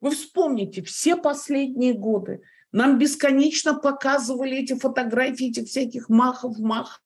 Вы 0.00 0.12
вспомните, 0.12 0.82
все 0.82 1.16
последние 1.16 1.92
годы 1.92 2.42
нам 2.72 2.98
бесконечно 2.98 3.74
показывали 3.74 4.58
эти 4.58 4.74
фотографии 4.74 5.50
этих 5.50 5.68
всяких 5.68 6.08
махов, 6.08 6.58
махов, 6.58 7.00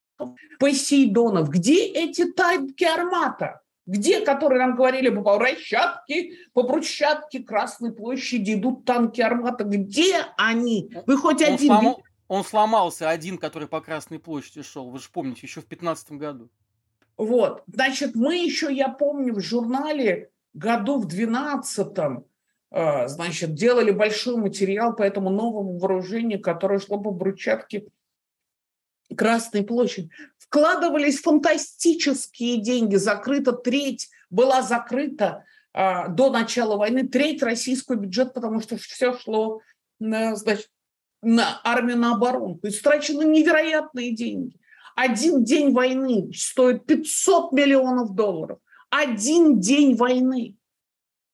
Посейдонов. 0.59 1.49
Где 1.49 1.87
эти 1.87 2.31
танки 2.31 2.85
армата? 2.85 3.61
Где, 3.87 4.21
которые 4.21 4.67
нам 4.67 4.77
говорили 4.77 5.11
по 5.11 5.37
брусчатке, 5.37 6.33
по 6.53 6.63
брусчатке 6.63 7.41
Красной 7.41 7.93
площади 7.93 8.55
идут 8.55 8.85
танки 8.85 9.21
армата? 9.21 9.65
Где 9.65 10.27
они? 10.37 10.91
Вы 11.07 11.17
хоть 11.17 11.43
он 11.43 11.55
один... 11.55 11.67
Сломал, 11.67 12.03
он 12.29 12.45
сломался, 12.45 13.11
один, 13.11 13.39
который 13.39 13.69
по 13.69 13.81
Красной 13.81 14.19
площади 14.19 14.63
шел. 14.63 14.91
Вы 14.91 14.99
же 14.99 15.09
помните, 15.13 15.41
еще 15.43 15.61
в 15.61 15.69
2015 15.69 16.13
году. 16.13 16.49
Вот, 17.17 17.63
значит, 17.67 18.15
мы 18.15 18.37
еще, 18.37 18.73
я 18.75 18.89
помню, 18.89 19.35
в 19.35 19.41
журнале 19.41 20.31
году 20.53 20.99
в 20.99 21.07
12 21.07 21.99
э, 22.71 23.09
значит, 23.09 23.55
делали 23.55 23.93
большой 23.93 24.37
материал 24.37 24.95
по 24.97 25.03
этому 25.03 25.31
новому 25.31 25.79
вооружению, 25.79 26.41
которое 26.41 26.81
шло 26.81 26.99
по 26.99 27.11
брусчатке 27.11 27.87
Красной 29.17 29.63
площади. 29.63 30.11
Вкладывались 30.39 31.21
фантастические 31.21 32.61
деньги. 32.61 32.97
Закрыта 32.97 33.53
треть, 33.53 34.09
была 34.31 34.63
закрыта 34.63 35.45
э, 35.73 36.09
до 36.09 36.31
начала 36.31 36.77
войны 36.77 37.07
треть 37.07 37.43
российского 37.43 37.97
бюджета, 37.97 38.33
потому 38.33 38.61
что 38.61 38.77
все 38.77 39.17
шло 39.17 39.61
на, 40.01 40.35
значит, 40.35 40.69
на 41.25 41.61
армию, 41.65 41.99
на 41.99 42.15
оборону. 42.15 42.59
Истрачены 42.63 43.25
невероятные 43.25 44.15
деньги. 44.15 44.59
Один 44.97 45.43
день 45.43 45.73
войны 45.73 46.31
стоит 46.35 46.87
500 46.87 47.53
миллионов 47.53 48.15
долларов. 48.15 48.59
один 48.91 49.59
день 49.59 49.97
войны. 49.97 50.57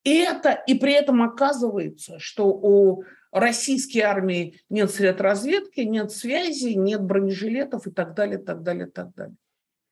И 0.02 0.16
это, 0.16 0.52
и 0.52 0.74
при 0.74 0.94
этом 0.94 1.22
оказывается, 1.22 2.18
что 2.18 2.46
у 2.46 3.04
российской 3.32 3.98
армии 3.98 4.60
нет 4.70 4.90
сред 4.90 5.20
разведки, 5.20 5.80
нет 5.80 6.10
связи, 6.10 6.72
нет 6.74 7.02
бронежилетов 7.02 7.86
и 7.86 7.90
так 7.90 8.14
далее, 8.14 8.38
так 8.38 8.62
далее, 8.62 8.86
так 8.86 9.14
далее. 9.14 9.36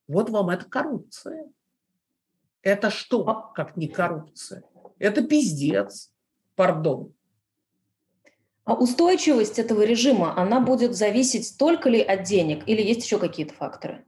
Вот 0.06 0.30
вам 0.30 0.48
это 0.48 0.64
коррупция. 0.64 1.50
Это 2.62 2.90
что, 2.90 3.28
а 3.28 3.52
как 3.52 3.76
не 3.76 3.88
коррупция? 3.88 4.64
Это 4.98 5.22
пиздец, 5.22 6.10
пардон. 6.56 7.12
А 8.68 8.74
устойчивость 8.74 9.58
этого 9.58 9.80
режима, 9.80 10.38
она 10.38 10.60
будет 10.60 10.94
зависеть 10.94 11.56
только 11.58 11.88
ли 11.88 12.02
от 12.02 12.24
денег 12.24 12.64
или 12.68 12.82
есть 12.82 13.02
еще 13.02 13.18
какие-то 13.18 13.54
факторы? 13.54 14.04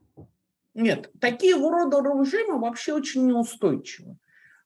Нет, 0.75 1.09
такие 1.19 1.55
рода 1.55 1.97
режимы 1.97 2.59
вообще 2.59 2.93
очень 2.93 3.25
неустойчивы. 3.25 4.17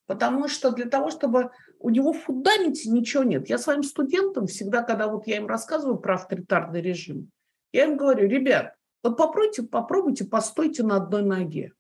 Потому 0.06 0.50
что 0.50 0.72
для 0.72 0.88
того, 0.89 1.12
чтобы 1.12 1.52
у 1.80 1.89
него 1.89 2.12
в 2.12 2.24
фундаменте 2.24 2.89
ничего 2.89 3.24
нет. 3.24 3.48
Я 3.48 3.58
своим 3.58 3.84
студентам 3.84 4.48
всегда, 4.48 4.84
когда 4.84 5.08
вот 5.08 5.28
я 5.28 5.38
им 5.38 5.48
рассказываю 5.48 5.98
про 5.98 6.16
авторитарный 6.16 6.82
режим, 6.82 7.32
я 7.72 7.86
им 7.86 7.96
говорю, 7.96 8.28
ребят, 8.28 8.76
вот 9.02 9.16
попробуйте, 9.16 9.64
попробуйте, 9.64 10.26
постойте 10.26 10.84
на 10.84 10.98
одной 10.98 11.24
ноге. 11.24 11.72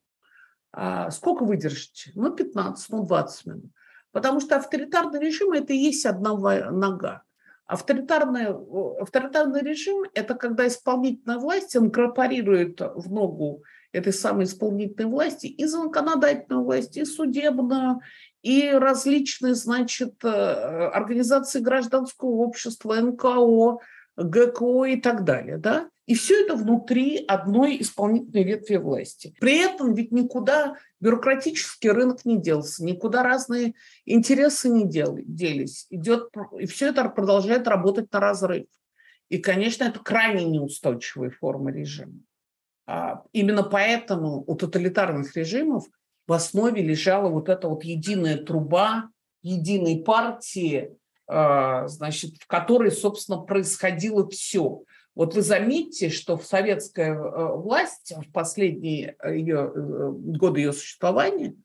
А 0.71 1.11
сколько 1.11 1.43
выдержите? 1.43 2.11
Ну, 2.15 2.31
15, 2.31 2.91
ну, 2.91 3.05
20 3.05 3.45
минут. 3.45 3.71
Потому 4.13 4.39
что 4.39 4.55
авторитарный 4.55 5.19
режим– 5.19 5.51
это 5.51 5.73
и 5.73 5.77
есть 5.77 6.05
одна 6.05 6.33
нога. 6.71 7.25
Авторитарный, 7.67 8.47
авторитарный 9.01 9.61
режим– 9.61 10.03
это 10.13 10.35
когда 10.35 10.67
исполнительная 10.67 11.39
власть 11.39 11.75
инкорпорирует 11.75 12.79
в 12.79 13.11
ногу 13.11 13.63
этой 13.91 14.13
самой 14.13 14.45
исполнительной 14.45 15.09
власти 15.09 15.47
и 15.47 15.65
законодательную 15.65 16.63
власть, 16.63 16.97
и 16.97 17.05
судебную, 17.05 18.01
и 18.43 18.69
различные, 18.69 19.55
значит, 19.55 20.23
э, 20.23 20.27
организации 20.27 21.59
гражданского 21.59 22.29
общества, 22.29 22.95
НКО, 22.95 23.79
ГКО 24.17 24.83
и 24.85 25.01
так 25.01 25.23
далее, 25.23 25.57
да? 25.57 25.89
И 26.05 26.13
все 26.13 26.43
это 26.43 26.55
внутри 26.55 27.25
одной 27.27 27.81
исполнительной 27.81 28.43
ветви 28.43 28.75
власти. 28.75 29.33
При 29.39 29.57
этом 29.57 29.95
ведь 29.95 30.11
никуда 30.11 30.75
бюрократический 30.99 31.89
рынок 31.89 32.25
не 32.25 32.39
делся, 32.39 32.85
никуда 32.85 33.23
разные 33.23 33.73
интересы 34.05 34.69
не 34.69 34.87
дел, 34.87 35.17
делись. 35.17 35.87
Идет, 35.89 36.29
и 36.59 36.67
все 36.67 36.89
это 36.89 37.09
продолжает 37.09 37.67
работать 37.67 38.11
на 38.11 38.19
разрыв. 38.19 38.67
И, 39.29 39.39
конечно, 39.39 39.85
это 39.85 39.99
крайне 39.99 40.45
неустойчивая 40.45 41.31
форма 41.31 41.71
режима. 41.71 42.19
А 42.87 43.23
именно 43.31 43.63
поэтому 43.63 44.43
у 44.45 44.55
тоталитарных 44.55 45.35
режимов 45.35 45.85
в 46.27 46.33
основе 46.33 46.83
лежала 46.83 47.29
вот 47.29 47.49
эта 47.49 47.67
вот 47.67 47.83
единая 47.83 48.37
труба 48.37 49.09
единой 49.41 50.03
партии, 50.03 50.95
а, 51.27 51.87
значит, 51.87 52.37
в 52.39 52.47
которой, 52.47 52.91
собственно, 52.91 53.39
происходило 53.39 54.27
все. 54.29 54.83
Вот 55.15 55.33
вы 55.33 55.41
заметьте, 55.41 56.09
что 56.09 56.37
в 56.37 56.45
советская 56.45 57.15
э, 57.15 57.55
власть 57.55 58.13
в 58.15 58.31
последние 58.33 59.15
ее, 59.25 59.71
э, 59.73 60.09
годы 60.11 60.59
ее 60.59 60.73
существования 60.73 61.55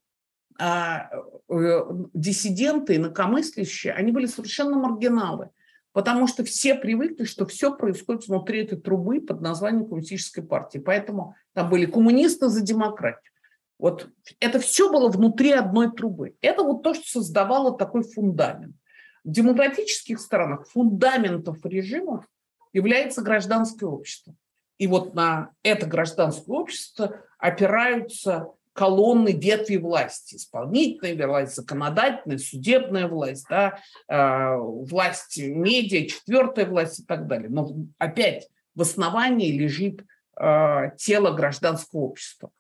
а, 0.57 1.11
э, 1.49 1.81
диссиденты, 2.15 2.97
инакомыслящие, 2.97 3.93
они 3.93 4.13
были 4.13 4.27
совершенно 4.27 4.77
маргиналы, 4.77 5.51
потому 5.93 6.29
что 6.29 6.45
все 6.45 6.77
привыкли, 6.77 7.25
что 7.25 7.45
все 7.45 7.75
происходит 7.77 8.29
внутри 8.29 8.63
этой 8.63 8.79
трубы 8.79 9.21
под 9.21 9.41
названием 9.41 9.87
коммунистической 9.87 10.45
партии. 10.45 10.79
Поэтому 10.79 11.35
там 11.53 11.71
были 11.71 11.87
коммунисты 11.87 12.49
за 12.49 12.61
демократию. 12.61 13.33
Вот 13.81 14.11
это 14.39 14.61
все 14.61 14.93
было 14.93 15.09
внутри 15.09 15.53
одной 15.53 15.91
трубы. 15.91 16.37
Это 16.41 16.63
вот 16.63 16.83
то, 16.83 16.95
что 16.95 17.05
создавало 17.05 17.77
такой 17.77 18.05
фундамент. 18.05 18.77
В 19.25 19.31
демократических 19.31 20.21
странах 20.21 20.69
фундаментов 20.69 21.65
режимов 21.65 22.27
является 22.73 23.23
гражданское 23.23 23.87
общество. 23.87 24.35
И 24.79 24.87
вот 24.87 25.15
на 25.15 25.51
это 25.63 25.87
гражданское 25.87 26.53
общество 26.53 27.21
опираются 27.39 28.49
колонны 28.73 29.33
ветви 29.33 29.77
власти. 29.77 30.37
Исполнительная 30.37 31.27
власть, 31.27 31.57
законодательная, 31.57 32.39
судебная 32.39 33.09
власть, 33.09 33.47
да, 33.51 33.79
э, 34.09 34.57
власть 34.57 35.39
медиа, 35.39 36.09
четвертая 36.09 36.67
власть 36.67 37.01
и 37.01 37.05
так 37.05 37.27
далее. 37.27 37.51
Но 37.51 37.75
опять 37.99 38.49
в 38.75 38.83
основании 38.83 39.53
лежит 39.53 40.05
э, 40.41 40.91
тело 40.97 41.33
гражданского 41.33 42.01
общества. 42.01 42.51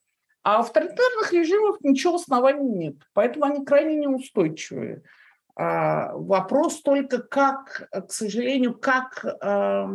А 0.42 0.58
у 0.58 0.60
авторитарных 0.60 1.32
режимов 1.32 1.76
ничего 1.82 2.16
оснований 2.16 2.68
нет, 2.68 2.96
поэтому 3.12 3.44
они 3.44 3.64
крайне 3.64 3.96
неустойчивые. 3.96 5.02
А, 5.60 6.14
вопрос 6.14 6.80
только, 6.80 7.18
как, 7.18 7.86
к 7.92 8.10
сожалению, 8.10 8.78
как, 8.78 9.26
а, 9.42 9.90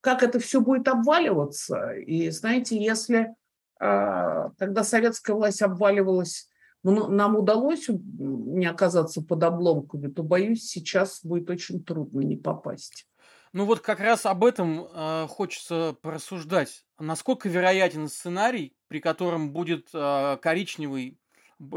как 0.00 0.22
это 0.22 0.38
все 0.38 0.62
будет 0.62 0.88
обваливаться. 0.88 1.92
И 1.96 2.30
знаете, 2.30 2.82
если 2.82 3.34
а, 3.78 4.52
когда 4.56 4.84
советская 4.84 5.36
власть 5.36 5.60
обваливалась, 5.60 6.48
нам 6.82 7.36
удалось 7.36 7.88
не 7.88 8.64
оказаться 8.64 9.20
под 9.20 9.42
обломками, 9.42 10.08
то, 10.08 10.22
боюсь, 10.22 10.64
сейчас 10.64 11.22
будет 11.22 11.50
очень 11.50 11.84
трудно 11.84 12.20
не 12.20 12.36
попасть. 12.36 13.06
Ну 13.52 13.66
вот 13.66 13.80
как 13.80 14.00
раз 14.00 14.24
об 14.24 14.42
этом 14.46 14.86
э, 14.86 15.26
хочется 15.28 15.94
порассуждать. 16.00 16.86
Насколько 16.98 17.50
вероятен 17.50 18.08
сценарий, 18.08 18.74
при 18.88 18.98
котором 18.98 19.52
будет 19.52 19.90
э, 19.92 20.38
коричневый, 20.40 21.20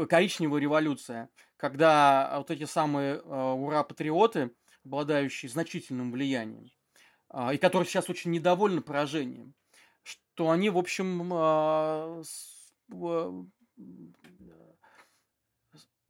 коричневая 0.08 0.60
революция, 0.60 1.28
когда 1.56 2.34
вот 2.36 2.50
эти 2.50 2.64
самые 2.64 3.16
э, 3.16 3.20
ура-патриоты, 3.20 4.54
обладающие 4.84 5.50
значительным 5.50 6.12
влиянием, 6.12 6.70
э, 7.32 7.54
и 7.54 7.58
которые 7.58 7.86
сейчас 7.86 8.08
очень 8.10 8.30
недовольны 8.30 8.80
поражением, 8.80 9.54
что 10.02 10.50
они, 10.50 10.70
в 10.70 10.78
общем, 10.78 11.32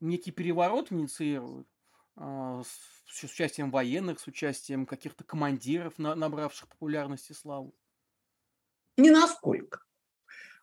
некий 0.00 0.30
переворот 0.30 0.92
инициируют, 0.92 1.68
а, 2.16 2.62
с 3.06 3.24
участием 3.24 3.70
военных, 3.70 4.20
с 4.20 4.26
участием 4.26 4.86
каких-то 4.86 5.24
командиров, 5.24 5.98
набравших 5.98 6.68
популярность 6.68 7.30
и 7.30 7.34
славу? 7.34 7.74
Не 8.96 9.10
насколько. 9.10 9.80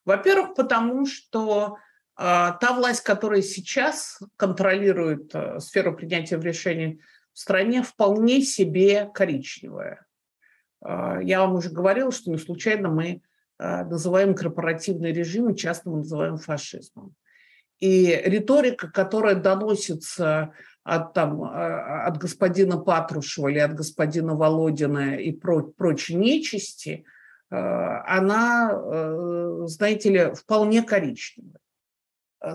Во-первых, 0.05 0.55
потому 0.55 1.05
что 1.05 1.77
та 2.16 2.74
власть, 2.76 3.01
которая 3.01 3.41
сейчас 3.41 4.20
контролирует 4.38 5.34
э, 5.34 5.59
сферу 5.59 5.95
принятия 5.95 6.39
решений 6.39 7.01
в 7.34 7.39
стране, 7.39 7.82
вполне 7.82 8.41
себе 8.41 9.09
коричневая. 9.11 10.05
Э, 10.86 11.20
я 11.24 11.41
вам 11.41 11.55
уже 11.55 11.70
говорила, 11.70 12.11
что 12.11 12.30
не 12.30 12.38
случайно 12.38 12.89
мы 12.89 13.22
э, 13.59 13.84
называем 13.86 14.36
корпоративный 14.36 15.11
режим, 15.11 15.49
и 15.49 15.57
часто 15.57 15.89
мы 15.89 15.97
называем 15.97 16.38
фашизмом. 16.38 17.16
И 17.80 18.22
риторика, 18.26 18.91
которая 18.91 19.36
доносится 19.36 20.53
от, 20.84 21.14
там, 21.14 21.43
а, 21.43 22.05
от 22.05 22.18
господина 22.18 22.78
Патрушева 22.78 23.47
или 23.47 23.59
от 23.59 23.74
господина 23.74 24.36
Володина 24.36 25.16
и 25.16 25.32
про, 25.32 25.64
прочей 25.64 26.16
нечисти, 26.16 27.05
э, 27.49 27.55
она, 27.55 28.72
знаете 29.66 30.09
ли, 30.09 30.34
вполне 30.36 30.84
коричневая, 30.84 31.62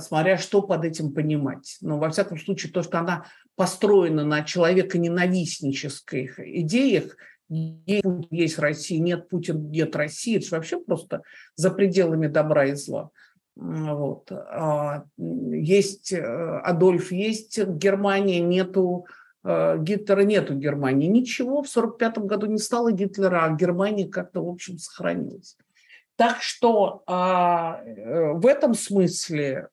смотря 0.00 0.38
что 0.38 0.62
под 0.62 0.84
этим 0.84 1.12
понимать. 1.12 1.78
Но, 1.80 1.98
во 1.98 2.10
всяком 2.10 2.38
случае, 2.38 2.72
то, 2.72 2.82
что 2.82 2.98
она 2.98 3.26
построена 3.56 4.24
на 4.24 4.42
человеконенавистнических 4.42 6.38
идеях, 6.38 7.16
есть 7.48 8.58
Россия, 8.58 9.00
нет 9.00 9.28
Путин, 9.28 9.70
нет 9.70 9.96
России, 9.96 10.36
это 10.36 10.56
вообще 10.56 10.78
просто 10.78 11.22
за 11.56 11.70
пределами 11.70 12.26
добра 12.26 12.66
и 12.66 12.74
зла. 12.74 13.10
Вот. 13.56 14.30
А, 14.30 15.04
есть 15.16 16.12
э, 16.12 16.22
Адольф, 16.62 17.10
есть 17.10 17.58
Германия, 17.58 18.38
нету 18.38 19.06
э, 19.42 19.78
Гитлера 19.80 20.20
нету 20.20 20.54
Германии. 20.54 21.08
Ничего, 21.08 21.62
в 21.62 21.68
1945 21.68 22.18
году 22.18 22.46
не 22.46 22.58
стало 22.58 22.92
Гитлера, 22.92 23.46
а 23.46 23.54
Германия 23.56 24.06
как-то, 24.06 24.44
в 24.44 24.48
общем, 24.48 24.78
сохранилась. 24.78 25.56
Так 26.14 26.42
что 26.42 27.02
а, 27.06 27.80
э, 27.84 28.32
в 28.34 28.46
этом 28.46 28.74
смысле 28.74 29.68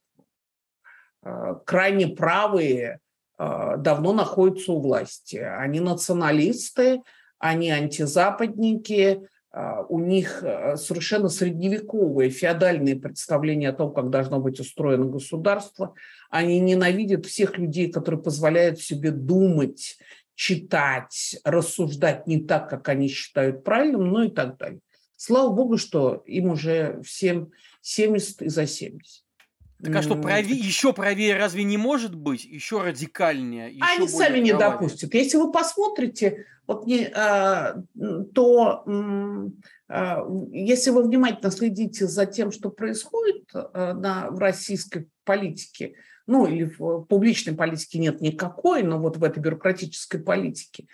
крайне 1.66 2.08
правые 2.08 3.00
давно 3.38 4.14
находятся 4.14 4.72
у 4.72 4.80
власти. 4.80 5.38
Они 5.38 5.80
националисты, 5.80 7.02
они 7.40 7.72
антизападники, 7.72 9.28
а, 9.58 9.84
у 9.88 10.00
них 10.00 10.44
э, 10.44 10.76
совершенно 10.76 11.30
средневековые 11.30 12.30
феодальные 12.30 12.98
представления 12.98 13.70
о 13.70 13.74
том, 13.74 13.94
как 13.94 14.10
должно 14.10 14.42
быть 14.42 14.60
устроено 14.60 15.06
государство. 15.06 15.94
Они 16.30 16.60
ненавидят 16.60 17.26
всех 17.26 17.58
людей, 17.58 17.90
которые 17.90 18.22
позволяют 18.22 18.82
себе 18.82 19.12
думать, 19.12 19.98
читать, 20.36 21.38
рассуждать 21.46 22.28
не 22.28 22.42
так, 22.42 22.70
как 22.70 22.90
они 22.90 23.08
считают 23.08 23.64
правильным, 23.64 24.10
ну 24.10 24.24
и 24.24 24.30
так 24.30 24.58
далее. 24.58 24.82
Слава 25.16 25.54
богу, 25.54 25.78
что 25.78 26.22
им 26.26 26.50
уже 26.50 27.02
всем 27.04 27.52
70 27.80 28.42
и 28.42 28.50
за 28.50 28.68
70. 28.68 29.25
Так 29.84 29.96
а 29.96 30.02
что, 30.02 30.16
правее, 30.16 30.58
еще 30.58 30.94
правее 30.94 31.38
разве 31.38 31.64
не 31.64 31.78
может 31.78 32.16
быть? 32.16 32.46
Еще 32.46 32.82
радикальнее? 32.82 33.72
Еще 33.72 33.84
Они 33.98 34.08
сами 34.08 34.40
не 34.40 34.54
допустят. 34.54 35.14
Если 35.14 35.38
вы 35.38 35.52
посмотрите, 35.52 36.46
вот 36.66 36.88
не, 36.88 37.06
а, 37.08 37.76
то 38.34 38.84
а, 39.88 40.28
если 40.52 40.92
вы 40.92 41.04
внимательно 41.04 41.52
следите 41.52 42.08
за 42.08 42.26
тем, 42.26 42.52
что 42.52 42.70
происходит 42.70 43.50
а, 43.54 43.94
на, 43.94 44.30
в 44.30 44.40
российской 44.40 45.10
политике, 45.26 45.96
ну 46.26 46.48
или 46.48 46.64
в 46.64 47.02
публичной 47.04 47.54
политике 47.54 48.00
нет 48.00 48.22
никакой, 48.22 48.82
но 48.82 48.98
вот 48.98 49.18
в 49.18 49.24
этой 49.24 49.40
бюрократической 49.40 50.20
политике, 50.20 50.88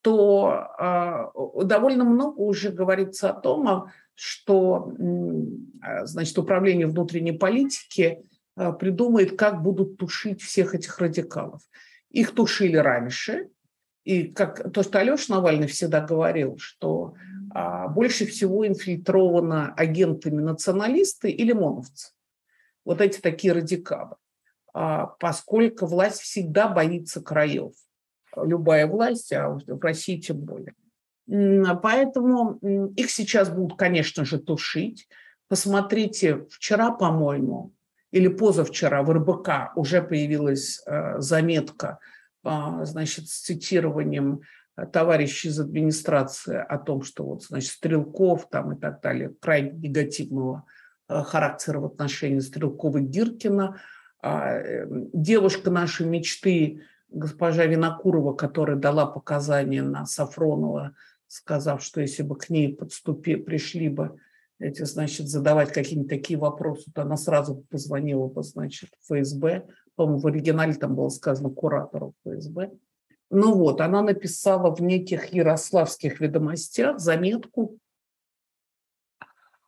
то 0.00 0.66
э, 0.80 1.64
довольно 1.64 2.02
много 2.02 2.40
уже 2.40 2.70
говорится 2.70 3.30
о 3.30 3.40
том, 3.40 3.88
что 4.22 4.92
значит, 6.04 6.38
управление 6.38 6.86
внутренней 6.86 7.32
политики 7.32 8.20
э, 8.56 8.72
придумает, 8.72 9.36
как 9.36 9.62
будут 9.62 9.96
тушить 9.96 10.40
всех 10.40 10.76
этих 10.76 11.00
радикалов. 11.00 11.60
Их 12.10 12.32
тушили 12.32 12.76
раньше, 12.76 13.48
и 14.04 14.28
как 14.28 14.72
то, 14.72 14.84
что 14.84 15.00
Алеша 15.00 15.34
Навальный 15.34 15.66
всегда 15.66 16.00
говорил, 16.00 16.56
что 16.58 17.14
а, 17.52 17.88
больше 17.88 18.26
всего 18.26 18.66
инфильтровано 18.66 19.74
агентами 19.74 20.40
националисты 20.40 21.30
и 21.30 21.44
лимоновцы. 21.44 22.12
Вот 22.84 23.00
эти 23.00 23.20
такие 23.20 23.52
радикалы. 23.52 24.16
А, 24.72 25.06
поскольку 25.06 25.86
власть 25.86 26.20
всегда 26.20 26.68
боится 26.68 27.22
краев. 27.22 27.72
Любая 28.36 28.86
власть, 28.86 29.32
а 29.32 29.50
в 29.50 29.80
России 29.80 30.20
тем 30.20 30.38
более. 30.38 30.74
Поэтому 31.82 32.58
их 32.96 33.10
сейчас 33.10 33.48
будут, 33.50 33.78
конечно 33.78 34.24
же, 34.24 34.38
тушить. 34.38 35.08
Посмотрите, 35.48 36.46
вчера, 36.50 36.90
по-моему, 36.90 37.72
или 38.10 38.28
позавчера 38.28 39.02
в 39.02 39.10
РБК 39.10 39.76
уже 39.76 40.02
появилась 40.02 40.82
э, 40.86 41.18
заметка, 41.18 41.98
а, 42.44 42.84
значит, 42.84 43.28
с 43.28 43.40
цитированием 43.40 44.42
товарищей 44.92 45.48
из 45.48 45.60
администрации 45.60 46.56
о 46.56 46.78
том, 46.78 47.02
что 47.02 47.24
вот, 47.24 47.44
значит, 47.44 47.70
Стрелков 47.70 48.48
там 48.50 48.72
и 48.72 48.80
так 48.80 49.00
далее, 49.00 49.32
крайне 49.40 49.70
негативного 49.72 50.64
э, 51.08 51.22
характера 51.22 51.80
в 51.80 51.86
отношении 51.86 52.40
Стрелкова 52.40 53.00
Гиркина– 53.00 53.80
а, 54.22 54.52
эм, 54.60 55.10
девушка 55.12 55.70
нашей 55.70 56.06
мечты, 56.06 56.82
госпожа 57.08 57.66
Винокурова, 57.66 58.34
которая 58.34 58.76
дала 58.76 59.04
показания 59.04 59.82
на 59.82 60.06
Сафронова, 60.06 60.94
сказав, 61.32 61.82
что 61.82 62.00
если 62.00 62.22
бы 62.22 62.36
к 62.36 62.50
ней 62.50 62.74
подступи, 62.74 63.36
пришли 63.36 63.88
бы 63.88 64.18
эти, 64.58 64.84
значит, 64.84 65.28
задавать 65.28 65.72
какие-нибудь 65.72 66.10
такие 66.10 66.38
вопросы, 66.38 66.92
то 66.92 67.02
она 67.02 67.16
сразу 67.16 67.64
позвонила 67.70 68.26
бы, 68.26 68.42
значит, 68.42 68.90
ФСБ. 69.08 69.66
По-моему, 69.96 70.20
в 70.20 70.26
оригинале 70.26 70.74
там 70.74 70.94
было 70.94 71.08
сказано 71.08 71.48
куратору 71.48 72.14
ФСБ. 72.24 72.70
Ну 73.30 73.54
вот, 73.54 73.80
она 73.80 74.02
написала 74.02 74.74
в 74.74 74.82
неких 74.82 75.32
ярославских 75.32 76.20
ведомостях 76.20 77.00
заметку 77.00 77.78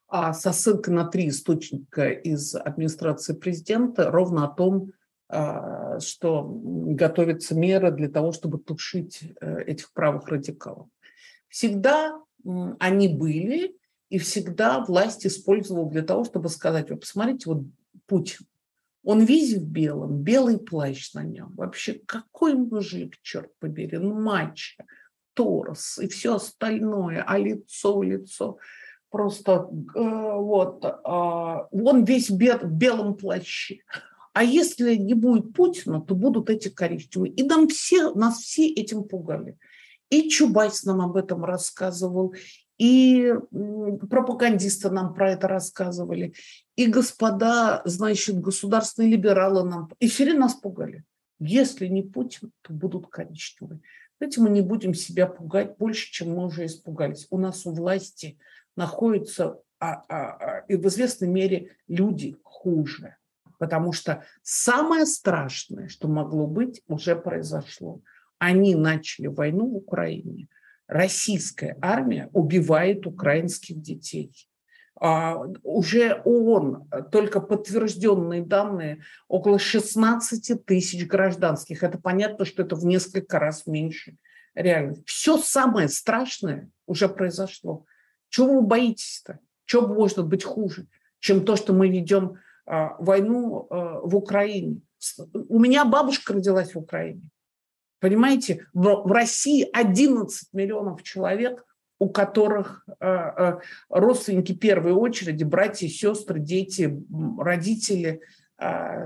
а 0.07 0.33
со 0.33 0.53
ссылкой 0.53 0.95
на 0.95 1.07
три 1.07 1.29
источника 1.31 2.09
из 2.11 2.55
администрации 2.55 3.35
президента 3.35 4.13
ровно 4.13 4.45
о 4.45 4.49
том, 4.49 4.93
а, 5.29 5.99
что 5.99 6.45
готовятся 6.47 7.57
меры 7.57 7.91
для 7.91 8.09
того, 8.09 8.31
чтобы 8.31 8.59
тушить 8.59 9.33
э, 9.41 9.63
этих 9.63 9.93
правых 9.93 10.29
радикалов. 10.29 10.87
Всегда 11.55 12.21
они 12.81 13.07
были, 13.07 13.77
и 14.09 14.19
всегда 14.19 14.85
власть 14.85 15.25
использовала 15.25 15.89
для 15.89 16.03
того, 16.03 16.25
чтобы 16.25 16.49
сказать, 16.49 16.91
вы 16.91 16.97
посмотрите, 16.97 17.45
вот 17.47 17.65
Путин, 18.07 18.47
он 19.05 19.23
весь 19.23 19.55
в 19.55 19.65
белом, 19.65 20.23
белый 20.23 20.59
плащ 20.59 21.13
на 21.13 21.23
нем. 21.23 21.53
Вообще, 21.55 22.01
какой 22.07 22.55
мужик, 22.55 23.15
черт 23.23 23.53
побери, 23.61 23.99
ну, 23.99 24.21
мачо, 24.21 24.83
торс 25.35 25.99
и 26.01 26.09
все 26.09 26.35
остальное, 26.35 27.23
а 27.25 27.39
лицо, 27.39 28.03
лицо– 28.03 28.59
просто 29.15 29.71
э, 29.95 30.01
вот, 30.01 30.85
а, 30.85 31.69
он 31.71 32.05
весь 32.05 32.31
в 32.31 32.37
белом 32.37 33.15
плаще. 33.17 33.79
А 34.33 34.43
если 34.43 34.97
не 34.97 35.15
будет 35.15 35.53
Путина, 35.55 36.01
то 36.01 36.17
будут 36.17 36.51
эти 36.51 36.69
коричневые. 36.69 37.33
И 37.33 37.45
нам 37.45 37.69
все, 37.69 38.13
нас 38.15 38.39
все 38.39 38.67
этим 38.67 39.05
пугали. 39.05 39.57
И 40.11 40.29
Чубайс 40.29 40.85
нам 40.85 41.01
об 41.01 41.17
этом 41.17 41.45
рассказывал, 41.45 42.35
и 42.79 43.33
пропагандисты 44.11 44.91
нам 44.91 45.15
про 45.15 45.33
это 45.33 45.49
рассказывали, 45.49 46.35
и 46.77 46.87
господа, 46.87 47.83
значит, 47.85 48.41
государственные 48.41 49.13
либералы 49.13 49.65
нам, 49.65 49.91
и 50.01 50.09
время 50.09 50.41
нас 50.41 50.55
пугали. 50.55 51.05
Если 51.39 51.87
не 51.87 52.03
Путин, 52.03 52.53
то 52.63 52.73
будут 52.73 53.09
коричневые. 53.09 53.81
Давайте 54.19 54.41
мы 54.41 54.51
не 54.51 54.61
будем 54.61 54.95
себя 54.95 55.27
пугать 55.27 55.77
больше, 55.77 56.11
чем 56.13 56.35
мы 56.35 56.47
уже 56.47 56.67
испугались. 56.67 57.27
У 57.31 57.39
нас 57.39 57.67
у 57.67 57.73
власти– 57.73 58.39
находятся 58.77 59.61
а, 59.81 60.05
а, 60.09 60.09
а, 60.09 60.59
и 60.69 60.77
в 60.77 60.87
известной 60.89 61.29
мере 61.29 61.77
люди 61.89 62.37
хуже. 62.43 63.17
Потому 63.59 63.93
что 63.93 64.25
самое 64.43 65.07
страшное, 65.07 65.89
что 65.89 66.09
могло 66.09 66.47
быть, 66.47 66.83
уже 66.89 67.17
произошло. 67.17 68.01
Они 68.45 68.75
начали 68.75 69.29
войну 69.29 69.71
в 69.71 69.77
Украине. 69.77 70.49
Российская 70.87 71.79
армия 71.81 72.29
убивает 72.35 73.07
украинских 73.07 73.81
детей. 73.81 74.33
А, 75.01 75.39
уже 75.63 76.21
ООН, 76.27 76.91
только 77.11 77.41
подтвержденные 77.41 78.43
данные, 78.43 79.01
около 79.29 79.59
16 79.59 80.63
тысяч 80.67 81.07
гражданских. 81.07 81.83
Это 81.83 81.99
понятно, 81.99 82.45
что 82.45 82.63
это 82.63 82.77
в 82.77 82.85
несколько 82.85 83.39
раз 83.39 83.67
меньше 83.67 84.19
реально. 84.55 84.97
Все 85.07 85.39
самое 85.39 85.89
страшное 85.89 86.69
уже 86.85 87.09
произошло. 87.09 87.87
Чего 88.29 88.61
вы 88.61 88.63
боитесь-то? 88.67 89.39
Чего 89.65 89.87
может 89.87 90.23
быть 90.27 90.45
хуже, 90.45 90.87
чем 91.19 91.47
то, 91.47 91.57
что 91.57 91.73
мы 91.73 91.89
ведем 91.89 92.35
а, 92.67 92.95
войну 92.99 93.69
а, 93.71 94.01
в 94.01 94.15
Украине? 94.15 94.83
У 95.33 95.59
меня 95.59 95.87
бабушка 95.87 96.35
родилась 96.35 96.75
в 96.75 96.79
Украине. 96.79 97.23
Понимаете, 98.05 98.67
в, 98.75 98.83
в 98.83 99.11
России 99.11 99.67
11 99.73 100.53
миллионов 100.53 101.03
человек, 101.03 101.65
у 101.99 102.11
которых 102.11 102.85
а, 103.01 103.07
а, 103.09 103.61
родственники 103.89 104.53
первой 104.53 104.93
очереди, 104.93 105.43
братья, 105.43 105.89
сестры, 105.89 106.39
дети, 106.39 107.03
родители 107.39 108.21
а, 108.59 108.99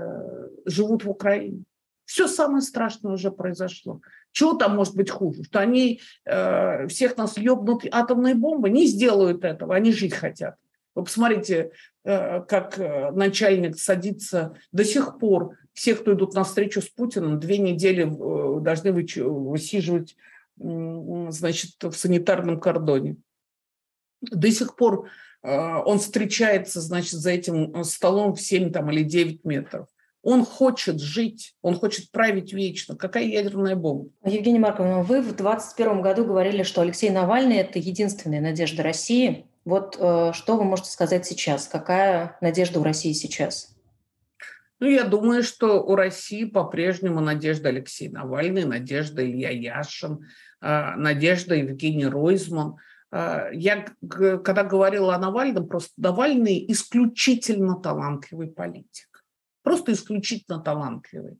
живут 0.65 1.05
в 1.05 1.09
Украине. 1.09 1.63
Все 2.03 2.27
самое 2.27 2.61
страшное 2.61 3.13
уже 3.13 3.31
произошло. 3.31 4.01
Чего 4.33 4.55
там 4.55 4.75
может 4.75 4.97
быть 4.97 5.09
хуже? 5.09 5.45
Что 5.45 5.59
они 5.59 6.01
э, 6.25 6.87
всех 6.87 7.15
нас 7.15 7.37
ебнут 7.37 7.83
атомной 7.89 8.33
бомбой? 8.33 8.71
Не 8.71 8.85
сделают 8.85 9.45
этого, 9.45 9.75
они 9.75 9.93
жить 9.93 10.13
хотят. 10.13 10.55
Вы 10.95 11.03
посмотрите, 11.03 11.71
э, 12.03 12.41
как 12.41 12.79
э, 12.79 13.11
начальник 13.11 13.77
садится 13.77 14.55
до 14.71 14.83
сих 14.83 15.19
пор. 15.19 15.57
Все, 15.73 15.95
кто 15.95 16.13
идут 16.13 16.33
на 16.33 16.43
встречу 16.43 16.81
с 16.81 16.89
Путиным, 16.89 17.39
две 17.39 17.57
недели 17.57 18.03
э, 18.03 18.61
должны 18.61 18.91
высиживать 18.91 20.15
значит, 20.57 21.81
в 21.81 21.93
санитарном 21.93 22.59
кордоне. 22.59 23.15
До 24.19 24.51
сих 24.51 24.75
пор 24.75 25.07
он 25.41 25.99
встречается, 25.99 26.81
значит, 26.81 27.13
за 27.13 27.31
этим 27.31 27.81
столом 27.85 28.35
в 28.35 28.41
7 28.41 28.73
там, 28.73 28.91
или 28.91 29.03
9 29.03 29.45
метров. 29.45 29.87
Он 30.21 30.43
хочет 30.43 30.99
жить, 30.99 31.55
он 31.61 31.75
хочет 31.75 32.11
править 32.11 32.51
вечно. 32.51 32.97
Какая 32.97 33.23
ядерная 33.23 33.77
бомба? 33.77 34.09
Евгения 34.25 34.59
Марковна, 34.59 35.01
вы 35.01 35.21
в 35.21 35.33
2021 35.33 36.01
году 36.01 36.25
говорили, 36.25 36.63
что 36.63 36.81
Алексей 36.81 37.09
Навальный– 37.09 37.55
это 37.59 37.79
единственная 37.79 38.41
надежда 38.41 38.83
России. 38.83 39.48
Вот 39.65 39.97
э, 39.99 40.31
что 40.33 40.57
вы 40.57 40.63
можете 40.63 40.91
сказать 40.91 41.25
сейчас? 41.25 41.67
Какая 41.67 42.37
надежда 42.41 42.79
у 42.79 42.83
России 42.83 43.13
сейчас? 43.13 43.75
Ну, 44.79 44.87
я 44.87 45.03
думаю, 45.03 45.43
что 45.43 45.83
у 45.83 45.95
России 45.95 46.45
по-прежнему 46.45 47.19
надежда 47.19 47.69
Алексей 47.69 48.09
Навальный, 48.09 48.63
надежда 48.63 49.25
Илья 49.25 49.49
Яшин, 49.49 50.25
э, 50.61 50.95
надежда 50.95 51.55
Евгений 51.55 52.07
Ройзман. 52.07 52.77
Э, 53.11 53.49
я, 53.51 53.85
когда 54.07 54.63
говорила 54.63 55.15
о 55.15 55.19
Навальном, 55.19 55.67
просто 55.67 55.91
Навальный 55.97 56.65
исключительно 56.71 57.75
талантливый 57.75 58.47
политик 58.47 59.09
просто 59.69 59.91
исключительно 59.91 60.59
талантливый. 60.59 61.39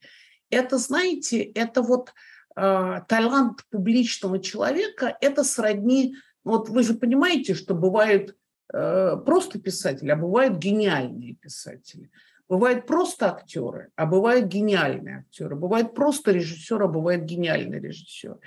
Это, 0.52 0.78
знаете, 0.78 1.42
это 1.42 1.82
вот 1.82 2.14
талант 2.56 3.66
публичного 3.72 4.40
человека, 4.40 5.18
это 5.20 5.44
сродни, 5.44 6.16
вот 6.44 6.70
вы 6.70 6.84
же 6.84 6.94
понимаете, 6.94 7.54
что 7.54 7.74
бывают 7.74 8.36
э, 8.74 9.18
просто 9.26 9.60
писатели, 9.60 10.10
а 10.10 10.16
бывают 10.16 10.58
гениальные 10.58 11.36
писатели. 11.36 12.10
Бывают 12.48 12.88
просто 12.88 13.30
актеры, 13.30 13.92
а 13.96 14.06
бывают 14.06 14.48
гениальные 14.48 15.20
актеры. 15.20 15.56
Бывает 15.56 15.94
просто 15.94 16.32
режиссер, 16.32 16.82
а 16.82 16.88
бывает 16.88 17.26
гениальный 17.26 17.80
режиссер. 17.80 18.38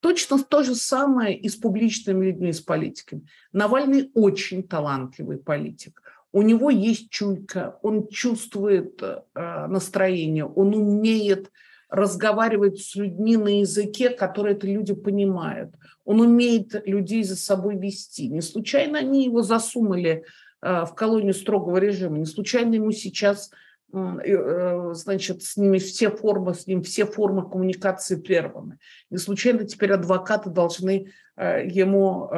Точно 0.00 0.42
то 0.42 0.62
же 0.62 0.74
самое 0.74 1.38
и 1.38 1.48
с 1.48 1.56
публичными 1.56 2.26
людьми, 2.26 2.52
с 2.52 2.60
политиками. 2.60 3.26
Навальный 3.52 4.10
очень 4.14 4.62
талантливый 4.66 5.38
политик 5.38 6.02
у 6.34 6.42
него 6.42 6.68
есть 6.68 7.10
чуйка, 7.10 7.78
он 7.82 8.08
чувствует 8.08 9.00
э, 9.00 9.22
настроение, 9.68 10.44
он 10.44 10.74
умеет 10.74 11.52
разговаривать 11.94 12.80
с 12.80 12.94
людьми 12.96 13.36
на 13.36 13.60
языке, 13.60 14.10
который 14.10 14.52
это 14.52 14.66
люди 14.66 14.94
понимают. 14.94 15.74
Он 16.04 16.20
умеет 16.20 16.86
людей 16.86 17.22
за 17.22 17.36
собой 17.36 17.76
вести. 17.76 18.28
Не 18.28 18.42
случайно 18.42 18.98
они 18.98 19.24
его 19.24 19.42
засунули 19.42 20.24
э, 20.62 20.84
в 20.84 20.94
колонию 20.94 21.34
строгого 21.34 21.78
режима, 21.78 22.18
не 22.18 22.26
случайно 22.26 22.74
ему 22.74 22.90
сейчас 22.90 23.50
э, 23.92 24.92
значит, 24.94 25.42
с 25.42 25.56
ними 25.56 25.78
все 25.78 26.10
формы, 26.10 26.54
с 26.54 26.66
ним 26.66 26.82
все 26.82 27.06
формы 27.06 27.48
коммуникации 27.48 28.16
прерваны. 28.16 28.78
Не 29.10 29.18
случайно 29.18 29.64
теперь 29.64 29.92
адвокаты 29.92 30.50
должны 30.50 31.12
Э, 31.36 31.66
ему, 31.66 32.30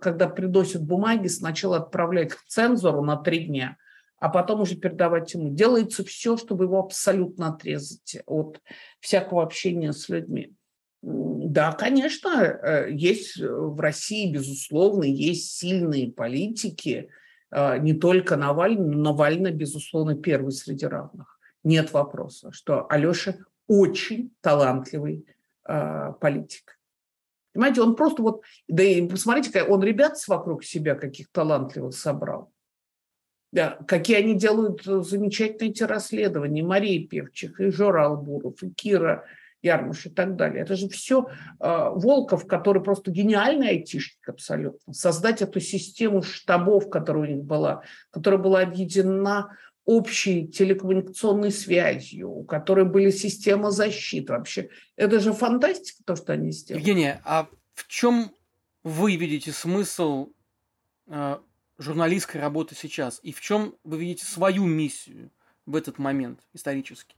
когда 0.00 0.28
приносят 0.28 0.82
бумаги, 0.82 1.28
сначала 1.28 1.78
отправлять 1.78 2.34
к 2.34 2.44
цензору 2.46 3.02
на 3.02 3.16
три 3.16 3.46
дня, 3.46 3.76
а 4.22 4.28
потом 4.28 4.60
уже 4.60 4.76
передавать 4.76 5.34
ему. 5.34 5.50
Делается 5.50 6.04
все, 6.04 6.36
чтобы 6.36 6.66
его 6.66 6.78
абсолютно 6.78 7.48
отрезать 7.48 8.18
от 8.24 8.60
всякого 9.00 9.42
общения 9.42 9.92
с 9.92 10.08
людьми. 10.08 10.54
Да, 11.02 11.72
конечно, 11.72 12.28
э, 12.28 12.92
есть 12.92 13.36
в 13.36 13.80
России, 13.80 14.32
безусловно, 14.32 15.02
есть 15.02 15.50
сильные 15.58 16.12
политики, 16.12 17.10
не 17.50 17.94
только 17.94 18.36
Навальный, 18.36 18.94
но 18.94 19.10
Навальный, 19.10 19.50
безусловно, 19.50 20.14
первый 20.14 20.52
среди 20.52 20.86
равных. 20.86 21.40
Нет 21.64 21.92
вопроса, 21.92 22.52
что 22.52 22.86
Алеша 22.88 23.34
очень 23.66 24.30
талантливый 24.40 25.26
политик. 25.64 26.78
Понимаете, 27.52 27.82
он 27.82 27.96
просто 27.96 28.22
вот, 28.22 28.42
да 28.68 28.84
и 28.84 29.06
посмотрите, 29.06 29.64
он 29.64 29.82
ребят 29.82 30.14
вокруг 30.28 30.62
себя 30.64 30.94
каких 30.94 31.28
талантливых 31.32 31.92
собрал. 31.92 32.52
Да, 33.52 33.78
какие 33.86 34.16
они 34.16 34.34
делают 34.34 34.86
э, 34.86 35.02
замечательные 35.02 35.70
эти 35.70 35.82
расследования. 35.82 36.62
Мария 36.62 37.06
Певчих, 37.06 37.60
и 37.60 37.70
Жора 37.70 38.06
Албуров, 38.06 38.62
и 38.62 38.70
Кира 38.70 39.24
Ярмуш 39.60 40.06
и 40.06 40.10
так 40.10 40.36
далее. 40.36 40.62
Это 40.62 40.74
же 40.74 40.88
все 40.88 41.28
э, 41.28 41.30
Волков, 41.60 42.46
который 42.46 42.82
просто 42.82 43.10
гениальный 43.10 43.68
айтишник 43.68 44.26
абсолютно. 44.26 44.94
Создать 44.94 45.42
эту 45.42 45.60
систему 45.60 46.22
штабов, 46.22 46.88
которая 46.88 47.24
у 47.24 47.26
них 47.26 47.44
была, 47.44 47.82
которая 48.10 48.40
была 48.40 48.60
объединена 48.60 49.56
общей 49.84 50.48
телекоммуникационной 50.48 51.50
связью, 51.50 52.30
у 52.30 52.44
которой 52.44 52.86
были 52.86 53.10
системы 53.10 53.70
защиты 53.70 54.32
вообще. 54.32 54.70
Это 54.96 55.20
же 55.20 55.34
фантастика, 55.34 56.02
то, 56.06 56.16
что 56.16 56.32
они 56.32 56.52
сделали. 56.52 56.80
Евгения, 56.80 57.20
а 57.24 57.48
в 57.74 57.86
чем 57.86 58.32
вы 58.82 59.16
видите 59.16 59.52
смысл 59.52 60.32
э, 61.06 61.36
журналистской 61.78 62.40
работы 62.40 62.74
сейчас? 62.74 63.20
И 63.22 63.32
в 63.32 63.40
чем 63.40 63.74
вы 63.84 63.98
видите 63.98 64.24
свою 64.24 64.64
миссию 64.64 65.30
в 65.66 65.76
этот 65.76 65.98
момент 65.98 66.40
исторически? 66.52 67.16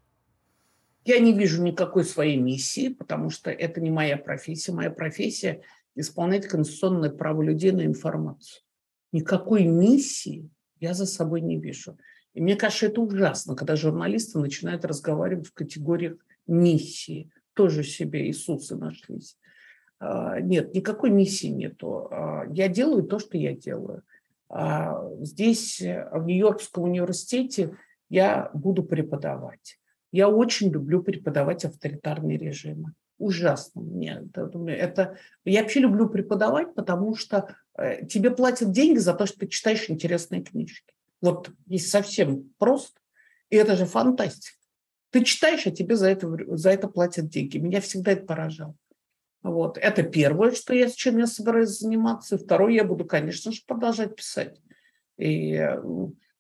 Я 1.05 1.19
не 1.19 1.33
вижу 1.33 1.63
никакой 1.63 2.05
своей 2.05 2.39
миссии, 2.39 2.89
потому 2.89 3.31
что 3.31 3.51
это 3.51 3.81
не 3.81 3.91
моя 3.91 4.17
профессия. 4.17 4.73
Моя 4.73 4.91
профессия– 4.91 5.63
исполнять 5.95 6.47
конституционное 6.47 7.11
право 7.11 7.43
людей 7.43 7.73
на 7.73 7.85
информацию. 7.85 8.63
Никакой 9.13 9.65
миссии 9.65 10.51
я 10.81 10.95
за 10.95 11.07
собой 11.07 11.41
не 11.41 11.59
вижу. 11.59 11.99
И 12.33 12.41
мне 12.41 12.57
кажется, 12.57 12.87
это 12.87 13.01
ужасно, 13.01 13.55
когда 13.55 13.77
журналисты 13.77 14.39
начинают 14.39 14.85
разговаривать 14.85 15.47
в 15.47 15.53
категориях 15.53 16.17
миссии. 16.47 17.31
Тоже 17.55 17.85
себе 17.85 18.27
Иисусы 18.27 18.75
нашлись. 18.75 19.39
А, 20.01 20.41
нет, 20.41 20.75
никакой 20.75 21.11
миссии 21.11 21.47
нету. 21.47 22.09
А, 22.11 22.45
я 22.51 22.69
делаю 22.69 23.05
то, 23.05 23.19
что 23.19 23.39
я 23.39 23.55
делаю. 23.55 24.03
А, 24.57 25.11
здесь, 25.21 25.81
в 25.81 26.27
Нью-Йоркском 26.27 26.85
университете, 26.85 27.77
я 28.09 28.51
буду 28.55 28.85
преподавать. 28.85 29.81
Я 30.13 30.29
очень 30.29 30.71
люблю 30.71 31.03
преподавать 31.03 31.65
авторитарные 31.65 32.39
режимы. 32.39 32.93
Ужасно 33.19 33.83
мне. 33.83 34.23
Это, 34.33 34.49
это, 34.69 35.19
я 35.45 35.63
вообще 35.63 35.81
люблю 35.81 36.09
преподавать, 36.09 36.73
потому 36.75 37.17
что 37.17 37.57
э, 37.77 38.07
тебе 38.07 38.31
платят 38.31 38.71
деньги 38.71 38.99
за 38.99 39.15
то, 39.15 39.27
что 39.27 39.41
ты 39.41 39.49
читаешь 39.49 39.91
интересные 39.91 40.45
книжки. 40.45 40.95
Вот 41.21 41.51
есть 41.67 41.91
совсем 41.91 42.55
просто. 42.59 43.01
И 43.51 43.57
это 43.57 43.75
же 43.75 43.87
фантастика. 43.87 44.57
Ты 45.11 45.25
читаешь, 45.25 45.67
а 45.67 45.73
тебе 45.73 45.97
за 45.97 46.11
это, 46.11 46.29
за 46.57 46.71
это 46.71 46.87
платят 46.87 47.29
деньги. 47.29 47.59
Меня 47.59 47.81
всегда 47.81 48.13
это 48.13 48.25
поражало. 48.25 48.77
Вот. 49.45 49.77
Это 49.77 50.03
первое, 50.03 50.53
что 50.53 50.75
я, 50.75 50.89
чем 50.91 51.19
я 51.19 51.27
собираюсь 51.27 51.79
заниматься. 51.79 52.35
И 52.35 52.39
второе, 52.39 52.73
я 52.73 52.85
буду, 52.85 53.05
конечно 53.05 53.53
же, 53.53 53.61
продолжать 53.67 54.17
писать. 54.17 54.59
И, 55.19 55.63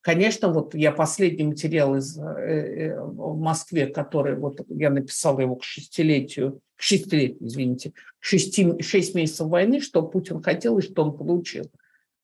конечно, 0.01 0.49
вот 0.49 0.75
я 0.75 0.91
последний 0.91 1.45
материал 1.45 1.95
из, 1.97 2.19
э, 2.19 2.23
э, 2.23 3.01
в 3.01 3.39
Москве, 3.39 3.89
который 3.89 4.37
вот 4.37 4.63
я 4.69 4.89
написала 4.89 5.41
его 5.41 5.57
к 5.57 5.65
шестилетию, 5.65 6.61
к 6.77 6.83
шестилетию, 6.83 7.47
извините, 7.47 7.91
к 7.91 7.95
шести, 8.21 8.81
шесть 8.81 9.15
месяцев 9.15 9.49
войны, 9.49 9.81
что 9.81 10.03
Путин 10.03 10.43
хотел 10.43 10.79
и 10.79 10.83
что 10.83 11.05
он 11.05 11.17
получил. 11.17 11.71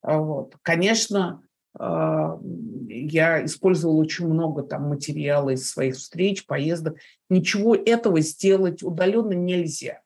Вот. 0.01 0.55
Конечно, 0.63 1.43
а, 1.77 2.39
я 2.87 3.45
использовала 3.45 3.97
очень 3.97 4.25
много 4.25 4.63
там 4.63 4.89
материала 4.89 5.51
из 5.51 5.69
своих 5.69 5.95
встреч, 5.95 6.47
поездок. 6.47 6.97
Ничего 7.29 7.75
этого 7.75 8.19
сделать 8.21 8.81
удаленно 8.81 9.33
нельзя. 9.33 10.01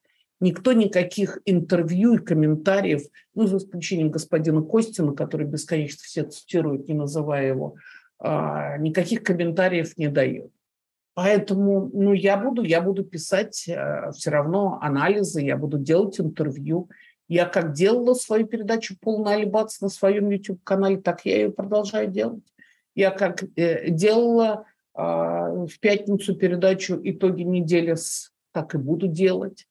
Никто 0.45 0.73
никаких 0.73 1.39
интервью 1.45 2.13
и 2.13 2.23
комментариев, 2.23 3.01
ну, 3.33 3.47
за 3.47 3.57
исключением 3.57 4.11
господина 4.11 4.61
Костина, 4.61 5.11
который 5.11 5.47
бесконечно 5.47 6.01
все 6.03 6.23
цитируют, 6.23 6.87
не 6.87 6.93
называя 6.93 7.47
его, 7.47 7.77
а, 8.19 8.77
никаких 8.77 9.23
комментариев 9.23 9.97
не 9.97 10.07
дает. 10.07 10.51
Поэтому 11.15 11.89
ну, 11.91 12.13
я, 12.13 12.37
буду, 12.37 12.61
я 12.61 12.79
буду 12.81 13.03
писать 13.03 13.67
э, 13.67 14.11
все 14.11 14.29
равно 14.29 14.77
анализы, 14.83 15.41
я 15.41 15.57
буду 15.57 15.79
делать 15.79 16.19
интервью, 16.19 16.91
я 17.27 17.47
как 17.47 17.73
делала 17.73 18.13
свою 18.13 18.45
передачу 18.45 18.95
«Полный 19.01 19.33
альбац» 19.33 19.81
на 19.81 19.89
своем 19.89 20.29
YouTube-канале, 20.29 20.97
так 20.97 21.25
я 21.25 21.37
ее 21.37 21.51
продолжаю 21.51 22.07
делать. 22.07 22.43
Я 22.93 23.09
как 23.09 23.41
э, 23.55 23.89
делала 23.89 24.65
э, 24.93 25.01
в 25.01 25.79
пятницу 25.79 26.35
передачу 26.35 26.99
«Итоги 27.03 27.41
недели», 27.41 27.95
так 28.51 28.75
и 28.75 28.77
буду 28.77 29.07
делать. 29.07 29.65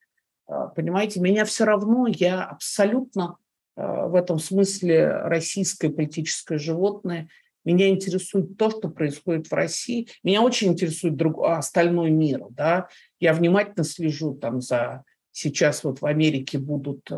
Э, 0.48 0.68
понимаете, 0.74 1.20
меня 1.20 1.44
все 1.44 1.64
равно, 1.64 2.06
я 2.06 2.44
абсолютно 2.44 3.36
э, 3.76 4.06
в 4.06 4.14
этом 4.14 4.38
смысле 4.38 5.08
российское 5.22 5.90
политическое 5.90 6.58
животное. 6.58 7.28
Меня 7.64 7.88
интересует 7.88 8.58
то, 8.58 8.70
что 8.70 8.88
происходит 8.88 9.46
в 9.48 9.52
России. 9.54 10.08
Меня 10.22 10.42
очень 10.42 10.72
интересует 10.72 11.16
друг, 11.16 11.42
остальной 11.42 12.10
мир. 12.10 12.42
Да? 12.50 12.88
Я 13.20 13.32
внимательно 13.32 13.84
слежу 13.84 14.34
там 14.34 14.60
за 14.60 15.04
Сейчас 15.36 15.82
вот 15.82 16.00
в 16.00 16.06
Америке 16.06 16.58
будут 16.58 17.10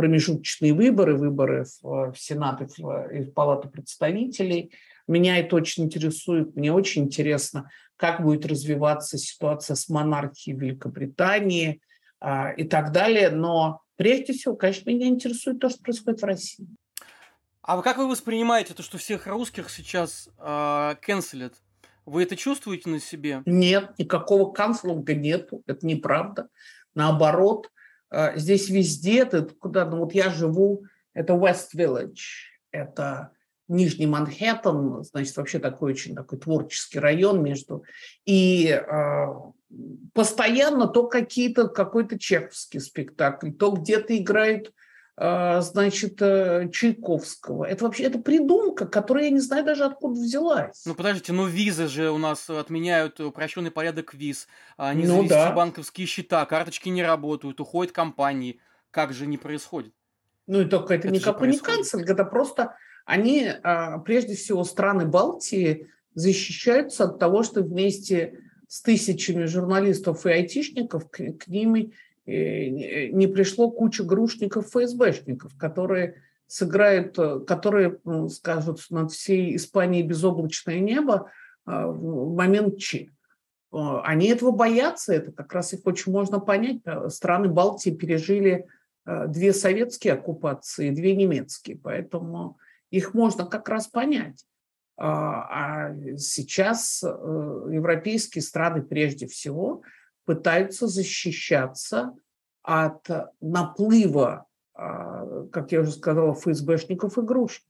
промежуточные 0.00 0.72
выборы, 0.72 1.16
выборы 1.16 1.66
в, 1.82 2.14
Сенат 2.16 2.62
и 2.62 2.64
в, 2.64 3.08
и 3.12 3.22
в 3.22 3.32
Палату 3.34 3.68
представителей. 3.68 4.72
Меня 5.06 5.38
это 5.38 5.56
очень 5.56 5.84
интересует. 5.84 6.56
Мне 6.56 6.72
очень 6.72 7.04
интересно, 7.04 7.70
как 7.96 8.22
будет 8.22 8.46
развиваться 8.46 9.18
ситуация 9.18 9.74
с 9.74 9.88
монархией 9.88 10.56
Великобритании 10.56 11.80
а, 11.80 11.89
и 12.22 12.64
так 12.64 12.92
далее. 12.92 13.30
Но 13.30 13.82
прежде 13.96 14.32
всего, 14.32 14.56
конечно, 14.56 14.90
меня 14.90 15.06
интересует 15.06 15.58
то, 15.58 15.68
что 15.68 15.82
происходит 15.82 16.20
в 16.20 16.24
России. 16.24 16.66
А 17.62 17.80
как 17.82 17.98
вы 17.98 18.08
воспринимаете 18.08 18.74
то, 18.74 18.82
что 18.82 18.98
всех 18.98 19.26
русских 19.26 19.70
сейчас 19.70 20.28
э, 20.38 20.94
канцелят? 21.02 21.54
Вы 22.06 22.24
это 22.24 22.34
чувствуете 22.34 22.88
на 22.88 22.98
себе? 22.98 23.42
Нет, 23.46 23.98
никакого 23.98 24.50
канцлинга 24.50 25.14
нету. 25.14 25.62
Это 25.66 25.86
неправда. 25.86 26.48
Наоборот, 26.94 27.70
э, 28.10 28.36
здесь 28.38 28.68
везде, 28.70 29.24
ты 29.24 29.42
куда, 29.42 29.84
ну 29.84 29.98
вот 29.98 30.14
я 30.14 30.30
живу, 30.30 30.84
это 31.12 31.34
West 31.34 31.68
Village, 31.76 32.18
это 32.72 33.30
Нижний 33.70 34.06
Манхэттен, 34.06 35.04
значит, 35.04 35.36
вообще 35.36 35.58
такой 35.58 35.92
очень 35.92 36.14
такой 36.14 36.38
творческий 36.38 36.98
район 36.98 37.42
между. 37.42 37.84
И 38.26 38.68
э, 38.68 39.26
постоянно 40.12 40.88
то 40.88 41.06
какие-то, 41.06 41.68
какой-то 41.68 42.18
чеховский 42.18 42.80
спектакль, 42.80 43.52
то 43.52 43.70
где-то 43.70 44.16
играют 44.16 44.72
а, 45.22 45.60
значит, 45.60 46.20
э, 46.22 46.70
Чайковского. 46.72 47.64
Это 47.66 47.84
вообще 47.84 48.04
это 48.04 48.18
придумка, 48.18 48.86
которая 48.86 49.24
я 49.24 49.30
не 49.30 49.40
знаю 49.40 49.64
даже 49.64 49.84
откуда 49.84 50.18
взялась. 50.18 50.82
Ну 50.86 50.94
подождите, 50.94 51.32
ну 51.32 51.46
визы 51.46 51.88
же 51.88 52.10
у 52.10 52.16
нас 52.16 52.48
отменяют 52.48 53.20
упрощенный 53.20 53.70
порядок 53.70 54.14
виз, 54.14 54.48
не 54.78 55.06
ну, 55.06 55.28
да. 55.28 55.52
банковские 55.52 56.06
счета, 56.06 56.44
карточки 56.46 56.88
не 56.88 57.02
работают, 57.02 57.60
уходят 57.60 57.92
компании. 57.92 58.60
Как 58.90 59.12
же 59.12 59.26
не 59.26 59.36
происходит? 59.36 59.92
Ну 60.46 60.62
и 60.62 60.64
только 60.64 60.94
это, 60.94 61.08
это 61.08 61.46
не 61.46 61.58
канцель, 61.58 62.02
это 62.02 62.24
просто 62.24 62.74
они, 63.10 63.48
а, 63.62 63.98
прежде 63.98 64.34
всего, 64.34 64.64
страны 64.64 65.04
Балтии 65.04 65.88
защищаются 66.14 67.04
от 67.04 67.18
того, 67.18 67.42
что 67.42 67.62
вместе 67.62 68.38
с 68.68 68.82
тысячами 68.82 69.46
журналистов 69.46 70.26
и 70.26 70.30
айтишников 70.30 71.10
к, 71.10 71.16
к 71.32 71.48
ним 71.48 71.92
не 72.26 73.26
пришло 73.26 73.70
куча 73.70 74.04
грушников, 74.04 74.68
ФСБшников, 74.68 75.56
которые 75.56 76.22
сыграют, 76.46 77.18
э, 77.18 77.40
которые 77.40 77.98
скажут 78.28 78.84
над 78.90 79.10
всей 79.10 79.56
Испанией 79.56 80.06
безоблачное 80.06 80.78
небо 80.78 81.30
а, 81.64 81.88
в 81.88 82.34
момент 82.34 82.78
Ч. 82.78 83.10
Они 83.72 84.26
этого 84.28 84.50
боятся, 84.50 85.14
это 85.14 85.30
как 85.30 85.52
раз 85.52 85.72
их 85.72 85.80
очень 85.84 86.10
можно 86.10 86.40
понять. 86.40 86.80
Страны 87.08 87.48
Балтии 87.48 87.90
пережили 87.90 88.66
две 89.06 89.52
советские 89.52 90.14
оккупации, 90.14 90.90
две 90.90 91.14
немецкие, 91.14 91.76
поэтому 91.76 92.58
их 92.90 93.14
можно 93.14 93.46
как 93.46 93.68
раз 93.68 93.88
понять. 93.88 94.44
А, 94.96 95.88
а 95.88 96.16
сейчас 96.18 97.02
э, 97.02 97.06
европейские 97.06 98.42
страны 98.42 98.82
прежде 98.82 99.26
всего 99.26 99.82
пытаются 100.26 100.86
защищаться 100.86 102.14
от 102.62 103.08
наплыва, 103.40 104.46
а, 104.74 105.46
как 105.46 105.72
я 105.72 105.80
уже 105.80 105.92
сказала, 105.92 106.34
ФСБшников 106.34 107.18
игрушек. 107.18 107.64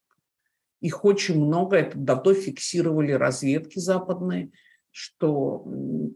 Их 0.80 1.04
очень 1.04 1.44
много, 1.44 1.76
это 1.76 1.96
давно 1.96 2.34
фиксировали 2.34 3.12
разведки 3.12 3.78
западные, 3.78 4.50
что 4.90 5.64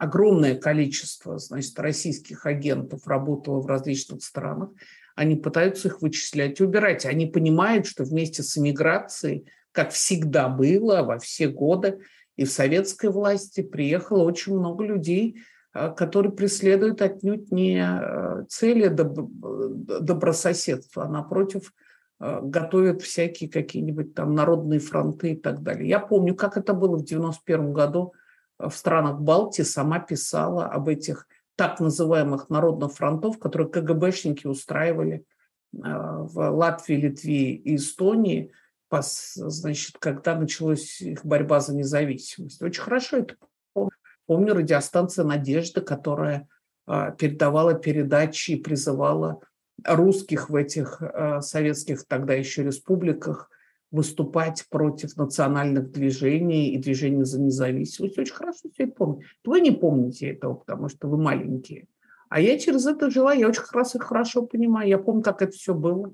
огромное 0.00 0.56
количество 0.56 1.38
значит, 1.38 1.78
российских 1.78 2.44
агентов 2.46 3.06
работало 3.06 3.60
в 3.60 3.66
различных 3.66 4.22
странах. 4.24 4.70
Они 5.14 5.36
пытаются 5.36 5.88
их 5.88 6.02
вычислять 6.02 6.60
и 6.60 6.64
убирать. 6.64 7.06
Они 7.06 7.26
понимают, 7.26 7.86
что 7.86 8.04
вместе 8.04 8.42
с 8.42 8.58
иммиграцией 8.58 9.48
как 9.72 9.90
всегда 9.90 10.48
было 10.48 11.02
во 11.02 11.18
все 11.18 11.48
годы, 11.48 12.00
и 12.36 12.44
в 12.44 12.50
советской 12.50 13.10
власти 13.10 13.62
приехало 13.62 14.22
очень 14.22 14.56
много 14.56 14.84
людей, 14.84 15.42
а, 15.72 15.90
которые 15.90 16.32
преследуют 16.32 17.02
отнюдь 17.02 17.50
не 17.50 17.80
а, 17.80 18.44
цели 18.48 18.86
добрососедства, 18.88 21.04
а 21.04 21.08
напротив 21.08 21.72
а, 22.20 22.40
готовят 22.40 23.02
всякие 23.02 23.50
какие-нибудь 23.50 24.14
там 24.14 24.34
народные 24.34 24.78
фронты 24.78 25.32
и 25.32 25.36
так 25.36 25.62
далее. 25.62 25.88
Я 25.88 25.98
помню, 25.98 26.36
как 26.36 26.56
это 26.56 26.72
было 26.72 26.96
в 26.96 27.04
91 27.04 27.72
году 27.72 28.14
в 28.58 28.70
странах 28.70 29.20
Балтии, 29.20 29.62
сама 29.62 29.98
писала 29.98 30.66
об 30.66 30.88
этих 30.88 31.26
так 31.56 31.80
называемых 31.80 32.50
народных 32.50 32.92
фронтов, 32.92 33.38
которые 33.38 33.68
КГБшники 33.68 34.46
устраивали 34.46 35.24
в 35.72 36.50
Латвии, 36.50 36.94
Литве 36.94 37.54
и 37.54 37.76
Эстонии– 37.76 38.52
значит, 39.02 39.98
когда 39.98 40.36
началась 40.36 41.00
их 41.00 41.24
борьба 41.24 41.60
за 41.60 41.74
независимость. 41.74 42.62
Очень 42.62 42.82
хорошо 42.82 43.18
это 43.18 43.36
помню. 43.72 43.90
Помню 44.26 44.54
радиостанция 44.54 45.24
«Надежда», 45.24 45.80
которая 45.80 46.48
а, 46.86 47.10
передавала 47.10 47.74
передачи 47.74 48.52
и 48.52 48.62
призывала 48.62 49.40
русских 49.84 50.48
в 50.48 50.54
этих 50.54 51.02
а, 51.02 51.40
советских 51.40 52.06
тогда 52.06 52.34
еще 52.34 52.62
республиках 52.62 53.50
выступать 53.94 54.66
против 54.70 55.16
национальных 55.16 55.92
движений 55.92 56.70
и 56.70 56.78
движений 56.78 57.22
за 57.22 57.40
независимость. 57.40 58.18
Очень 58.18 58.34
хорошо 58.34 58.68
все 58.72 58.82
это 58.82 58.92
помню. 58.92 59.22
Вы 59.44 59.60
не 59.60 59.70
помните 59.70 60.30
этого, 60.30 60.54
потому 60.54 60.88
что 60.88 61.06
вы 61.06 61.16
маленькие. 61.16 61.86
А 62.28 62.40
я 62.40 62.58
через 62.58 62.86
это 62.86 63.08
жила, 63.08 63.32
я 63.32 63.46
очень 63.46 63.62
хорошо, 63.62 64.00
хорошо 64.00 64.42
понимаю. 64.42 64.88
Я 64.88 64.98
помню, 64.98 65.22
как 65.22 65.42
это 65.42 65.52
все 65.52 65.74
было. 65.74 66.12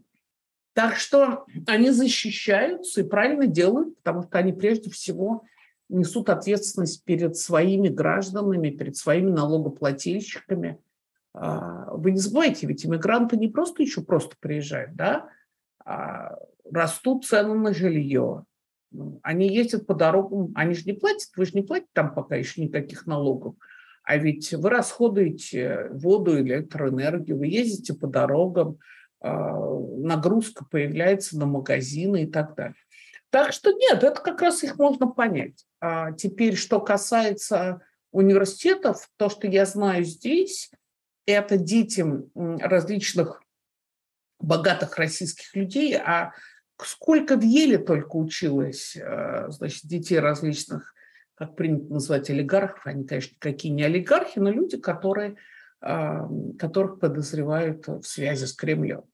Так 0.74 0.96
что 0.96 1.46
они 1.66 1.88
защищаются 1.88 3.00
и 3.00 3.08
правильно 3.08 3.46
делают, 3.46 3.96
потому 3.96 4.24
что 4.24 4.36
они 4.36 4.52
прежде 4.52 4.90
всего 4.90 5.44
несут 5.88 6.28
ответственность 6.28 7.02
перед 7.04 7.38
своими 7.38 7.88
гражданами, 7.88 8.68
перед 8.68 8.94
своими 8.94 9.30
налогоплательщиками. 9.30 10.78
А, 11.32 11.94
вы 11.94 12.10
не 12.10 12.18
забывайте, 12.18 12.66
ведь 12.66 12.84
иммигранты 12.84 13.38
не 13.38 13.48
просто 13.48 13.82
еще 13.82 14.02
просто 14.02 14.36
приезжают, 14.38 14.94
да, 14.96 15.30
растут 16.70 17.24
цены 17.24 17.54
на 17.54 17.74
жилье, 17.74 18.44
они 19.22 19.48
ездят 19.48 19.86
по 19.86 19.94
дорогам, 19.94 20.52
они 20.54 20.74
же 20.74 20.84
не 20.84 20.92
платят, 20.92 21.30
вы 21.36 21.46
же 21.46 21.52
не 21.54 21.62
платите 21.62 21.90
там 21.92 22.14
пока 22.14 22.36
еще 22.36 22.62
никаких 22.62 23.06
налогов, 23.06 23.54
а 24.02 24.16
ведь 24.16 24.52
вы 24.52 24.70
расходуете 24.70 25.88
воду, 25.92 26.38
электроэнергию, 26.40 27.38
вы 27.38 27.46
ездите 27.46 27.94
по 27.94 28.06
дорогам, 28.06 28.78
а, 29.20 29.52
нагрузка 29.98 30.64
появляется 30.68 31.38
на 31.38 31.46
магазины 31.46 32.24
и 32.24 32.26
так 32.26 32.54
далее. 32.56 32.74
Так 33.30 33.52
что 33.52 33.70
нет, 33.70 34.02
это 34.02 34.20
как 34.20 34.42
раз 34.42 34.64
их 34.64 34.78
можно 34.78 35.06
понять. 35.06 35.64
А 35.80 36.12
теперь, 36.12 36.56
что 36.56 36.80
касается 36.80 37.82
университетов, 38.10 39.08
то, 39.16 39.28
что 39.28 39.46
я 39.46 39.66
знаю 39.66 40.04
здесь, 40.04 40.72
это 41.26 41.56
детям 41.56 42.30
различных 42.34 43.42
богатых 44.40 44.96
российских 44.96 45.54
людей, 45.54 45.96
а 45.96 46.32
сколько 46.82 47.36
в 47.36 47.42
Еле 47.42 47.78
только 47.78 48.16
училось, 48.16 48.96
э, 48.96 49.46
значит, 49.50 49.84
детей 49.84 50.18
различных, 50.18 50.94
как 51.34 51.56
принято 51.56 51.92
называть, 51.92 52.30
олигархов, 52.30 52.86
они, 52.86 53.06
конечно, 53.06 53.34
никакие 53.34 53.72
не 53.72 53.82
олигархи, 53.82 54.38
но 54.38 54.50
люди, 54.50 54.76
которые 54.76 55.36
которых 55.80 57.00
подозревают 57.00 57.88
в 57.88 58.02
связи 58.02 58.44
с 58.44 58.52
Кремлем. 58.52 59.04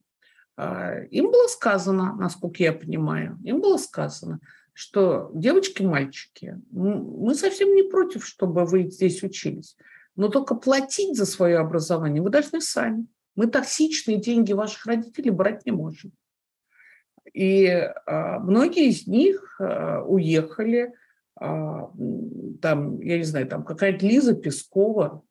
А, 0.56 0.98
им 1.10 1.30
было 1.30 1.46
сказано, 1.48 2.16
насколько 2.16 2.62
я 2.62 2.72
понимаю, 2.72 3.38
им 3.44 3.60
было 3.60 3.76
сказано, 3.76 4.40
что 4.72 5.30
девочки, 5.34 5.82
мальчики, 5.82 6.60
мы 6.70 7.34
совсем 7.34 7.74
не 7.74 7.82
против, 7.82 8.26
чтобы 8.26 8.64
вы 8.64 8.90
здесь 8.90 9.22
учились, 9.22 9.76
но 10.16 10.28
только 10.28 10.54
платить 10.54 11.16
за 11.16 11.26
свое 11.26 11.58
образование 11.58 12.22
вы 12.22 12.30
должны 12.30 12.60
сами. 12.60 13.06
Мы 13.36 13.46
токсичные 13.46 14.16
деньги 14.16 14.52
ваших 14.52 14.86
родителей 14.86 15.30
брать 15.30 15.64
не 15.66 15.72
можем. 15.72 16.12
И 17.32 17.66
а, 17.66 18.38
многие 18.40 18.88
из 18.88 19.06
них 19.06 19.60
а, 19.60 20.02
уехали, 20.02 20.94
а, 21.38 21.90
там, 22.62 23.00
я 23.00 23.18
не 23.18 23.24
знаю, 23.24 23.46
там 23.46 23.62
какая-то 23.62 24.06
Лиза 24.06 24.34
Пескова, 24.34 25.22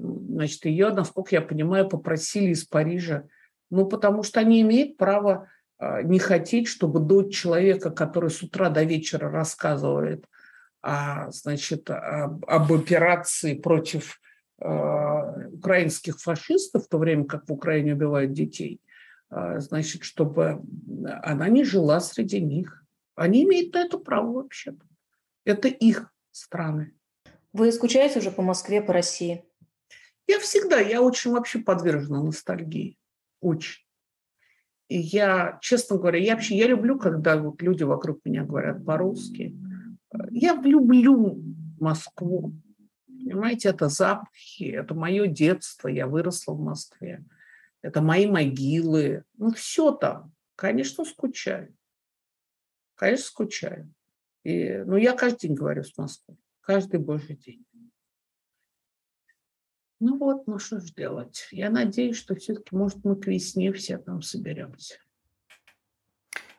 Значит, 0.00 0.64
ее, 0.66 0.90
насколько 0.90 1.34
я 1.34 1.40
понимаю, 1.40 1.88
попросили 1.88 2.52
из 2.52 2.64
Парижа, 2.64 3.24
ну, 3.68 3.84
потому 3.84 4.22
что 4.22 4.38
они 4.38 4.60
имеют 4.60 4.96
право 4.96 5.48
не 5.80 6.20
хотеть, 6.20 6.68
чтобы 6.68 7.00
дочь 7.00 7.34
человека, 7.34 7.90
который 7.90 8.30
с 8.30 8.40
утра 8.40 8.68
до 8.68 8.84
вечера 8.84 9.28
рассказывает 9.28 10.24
а, 10.82 11.30
значит, 11.32 11.90
об, 11.90 12.44
об 12.46 12.72
операции 12.72 13.54
против 13.54 14.20
украинских 14.60 16.18
фашистов, 16.18 16.84
в 16.84 16.88
то 16.88 16.98
время 16.98 17.24
как 17.24 17.48
в 17.48 17.52
Украине 17.52 17.94
убивают 17.94 18.32
детей, 18.32 18.80
э, 19.30 19.60
значит, 19.60 20.02
чтобы 20.02 20.62
она 21.22 21.48
не 21.48 21.64
жила 21.64 22.00
среди 22.00 22.40
них. 22.40 22.84
Они 23.14 23.44
имеют 23.44 23.74
на 23.74 23.84
это 23.84 23.98
право 23.98 24.32
вообще-то. 24.32 24.84
Это 25.44 25.68
их 25.68 26.12
страны. 26.30 26.92
Вы 27.52 27.72
скучаете 27.72 28.18
уже 28.18 28.30
по 28.30 28.42
Москве, 28.42 28.82
по 28.82 28.92
России? 28.92 29.44
Я 30.26 30.38
всегда, 30.40 30.78
я 30.78 31.00
очень 31.02 31.32
вообще 31.32 31.60
подвержена 31.60 32.22
ностальгии. 32.22 32.98
Очень. 33.40 33.84
И 34.88 34.98
я, 34.98 35.58
честно 35.60 35.98
говоря, 35.98 36.18
я 36.18 36.34
вообще, 36.34 36.56
я 36.56 36.66
люблю, 36.66 36.98
когда 36.98 37.36
вот 37.36 37.62
люди 37.62 37.82
вокруг 37.82 38.20
меня 38.24 38.44
говорят 38.44 38.84
по-русски. 38.84 39.56
Я 40.30 40.54
люблю 40.54 41.42
Москву. 41.78 42.52
Понимаете, 43.28 43.68
это 43.68 43.90
запахи, 43.90 44.72
это 44.72 44.94
мое 44.94 45.26
детство, 45.26 45.88
я 45.88 46.06
выросла 46.06 46.54
в 46.54 46.60
Москве. 46.60 47.22
Это 47.82 48.00
мои 48.00 48.26
могилы. 48.26 49.24
Ну, 49.36 49.52
все 49.52 49.92
там. 49.92 50.32
Конечно, 50.56 51.04
скучаю. 51.04 51.76
Конечно, 52.94 53.26
скучаю. 53.26 53.94
И, 54.44 54.78
ну, 54.78 54.96
я 54.96 55.12
каждый 55.12 55.48
день 55.48 55.56
говорю 55.56 55.84
с 55.84 55.94
Москвой. 55.98 56.38
Каждый 56.62 57.00
божий 57.00 57.36
день. 57.36 57.66
Ну 60.00 60.16
вот, 60.16 60.46
ну 60.46 60.58
что 60.58 60.80
ж 60.80 60.90
делать. 60.92 61.48
Я 61.50 61.68
надеюсь, 61.68 62.16
что 62.16 62.34
все-таки, 62.34 62.74
может, 62.74 63.04
мы 63.04 63.14
к 63.14 63.26
весне 63.26 63.74
все 63.74 63.98
там 63.98 64.22
соберемся. 64.22 64.94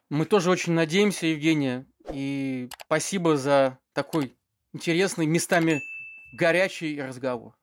Мы 0.10 0.26
тоже 0.28 0.52
очень 0.52 0.74
надеемся, 0.74 1.26
Евгения. 1.26 1.88
И 2.14 2.70
спасибо 2.86 3.38
за 3.38 3.80
такой 3.94 4.38
интересный, 4.72 5.26
местами 5.26 5.82
горячий 6.34 7.02
разговор. 7.02 7.56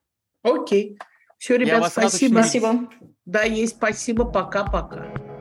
Окей. 0.42 0.98
Все, 1.38 1.56
ребят, 1.56 1.90
спасибо. 1.90 2.40
Спасибо. 2.40 2.88
Да, 3.24 3.42
есть 3.42 3.76
спасибо. 3.76 4.24
Пока-пока. 4.24 5.35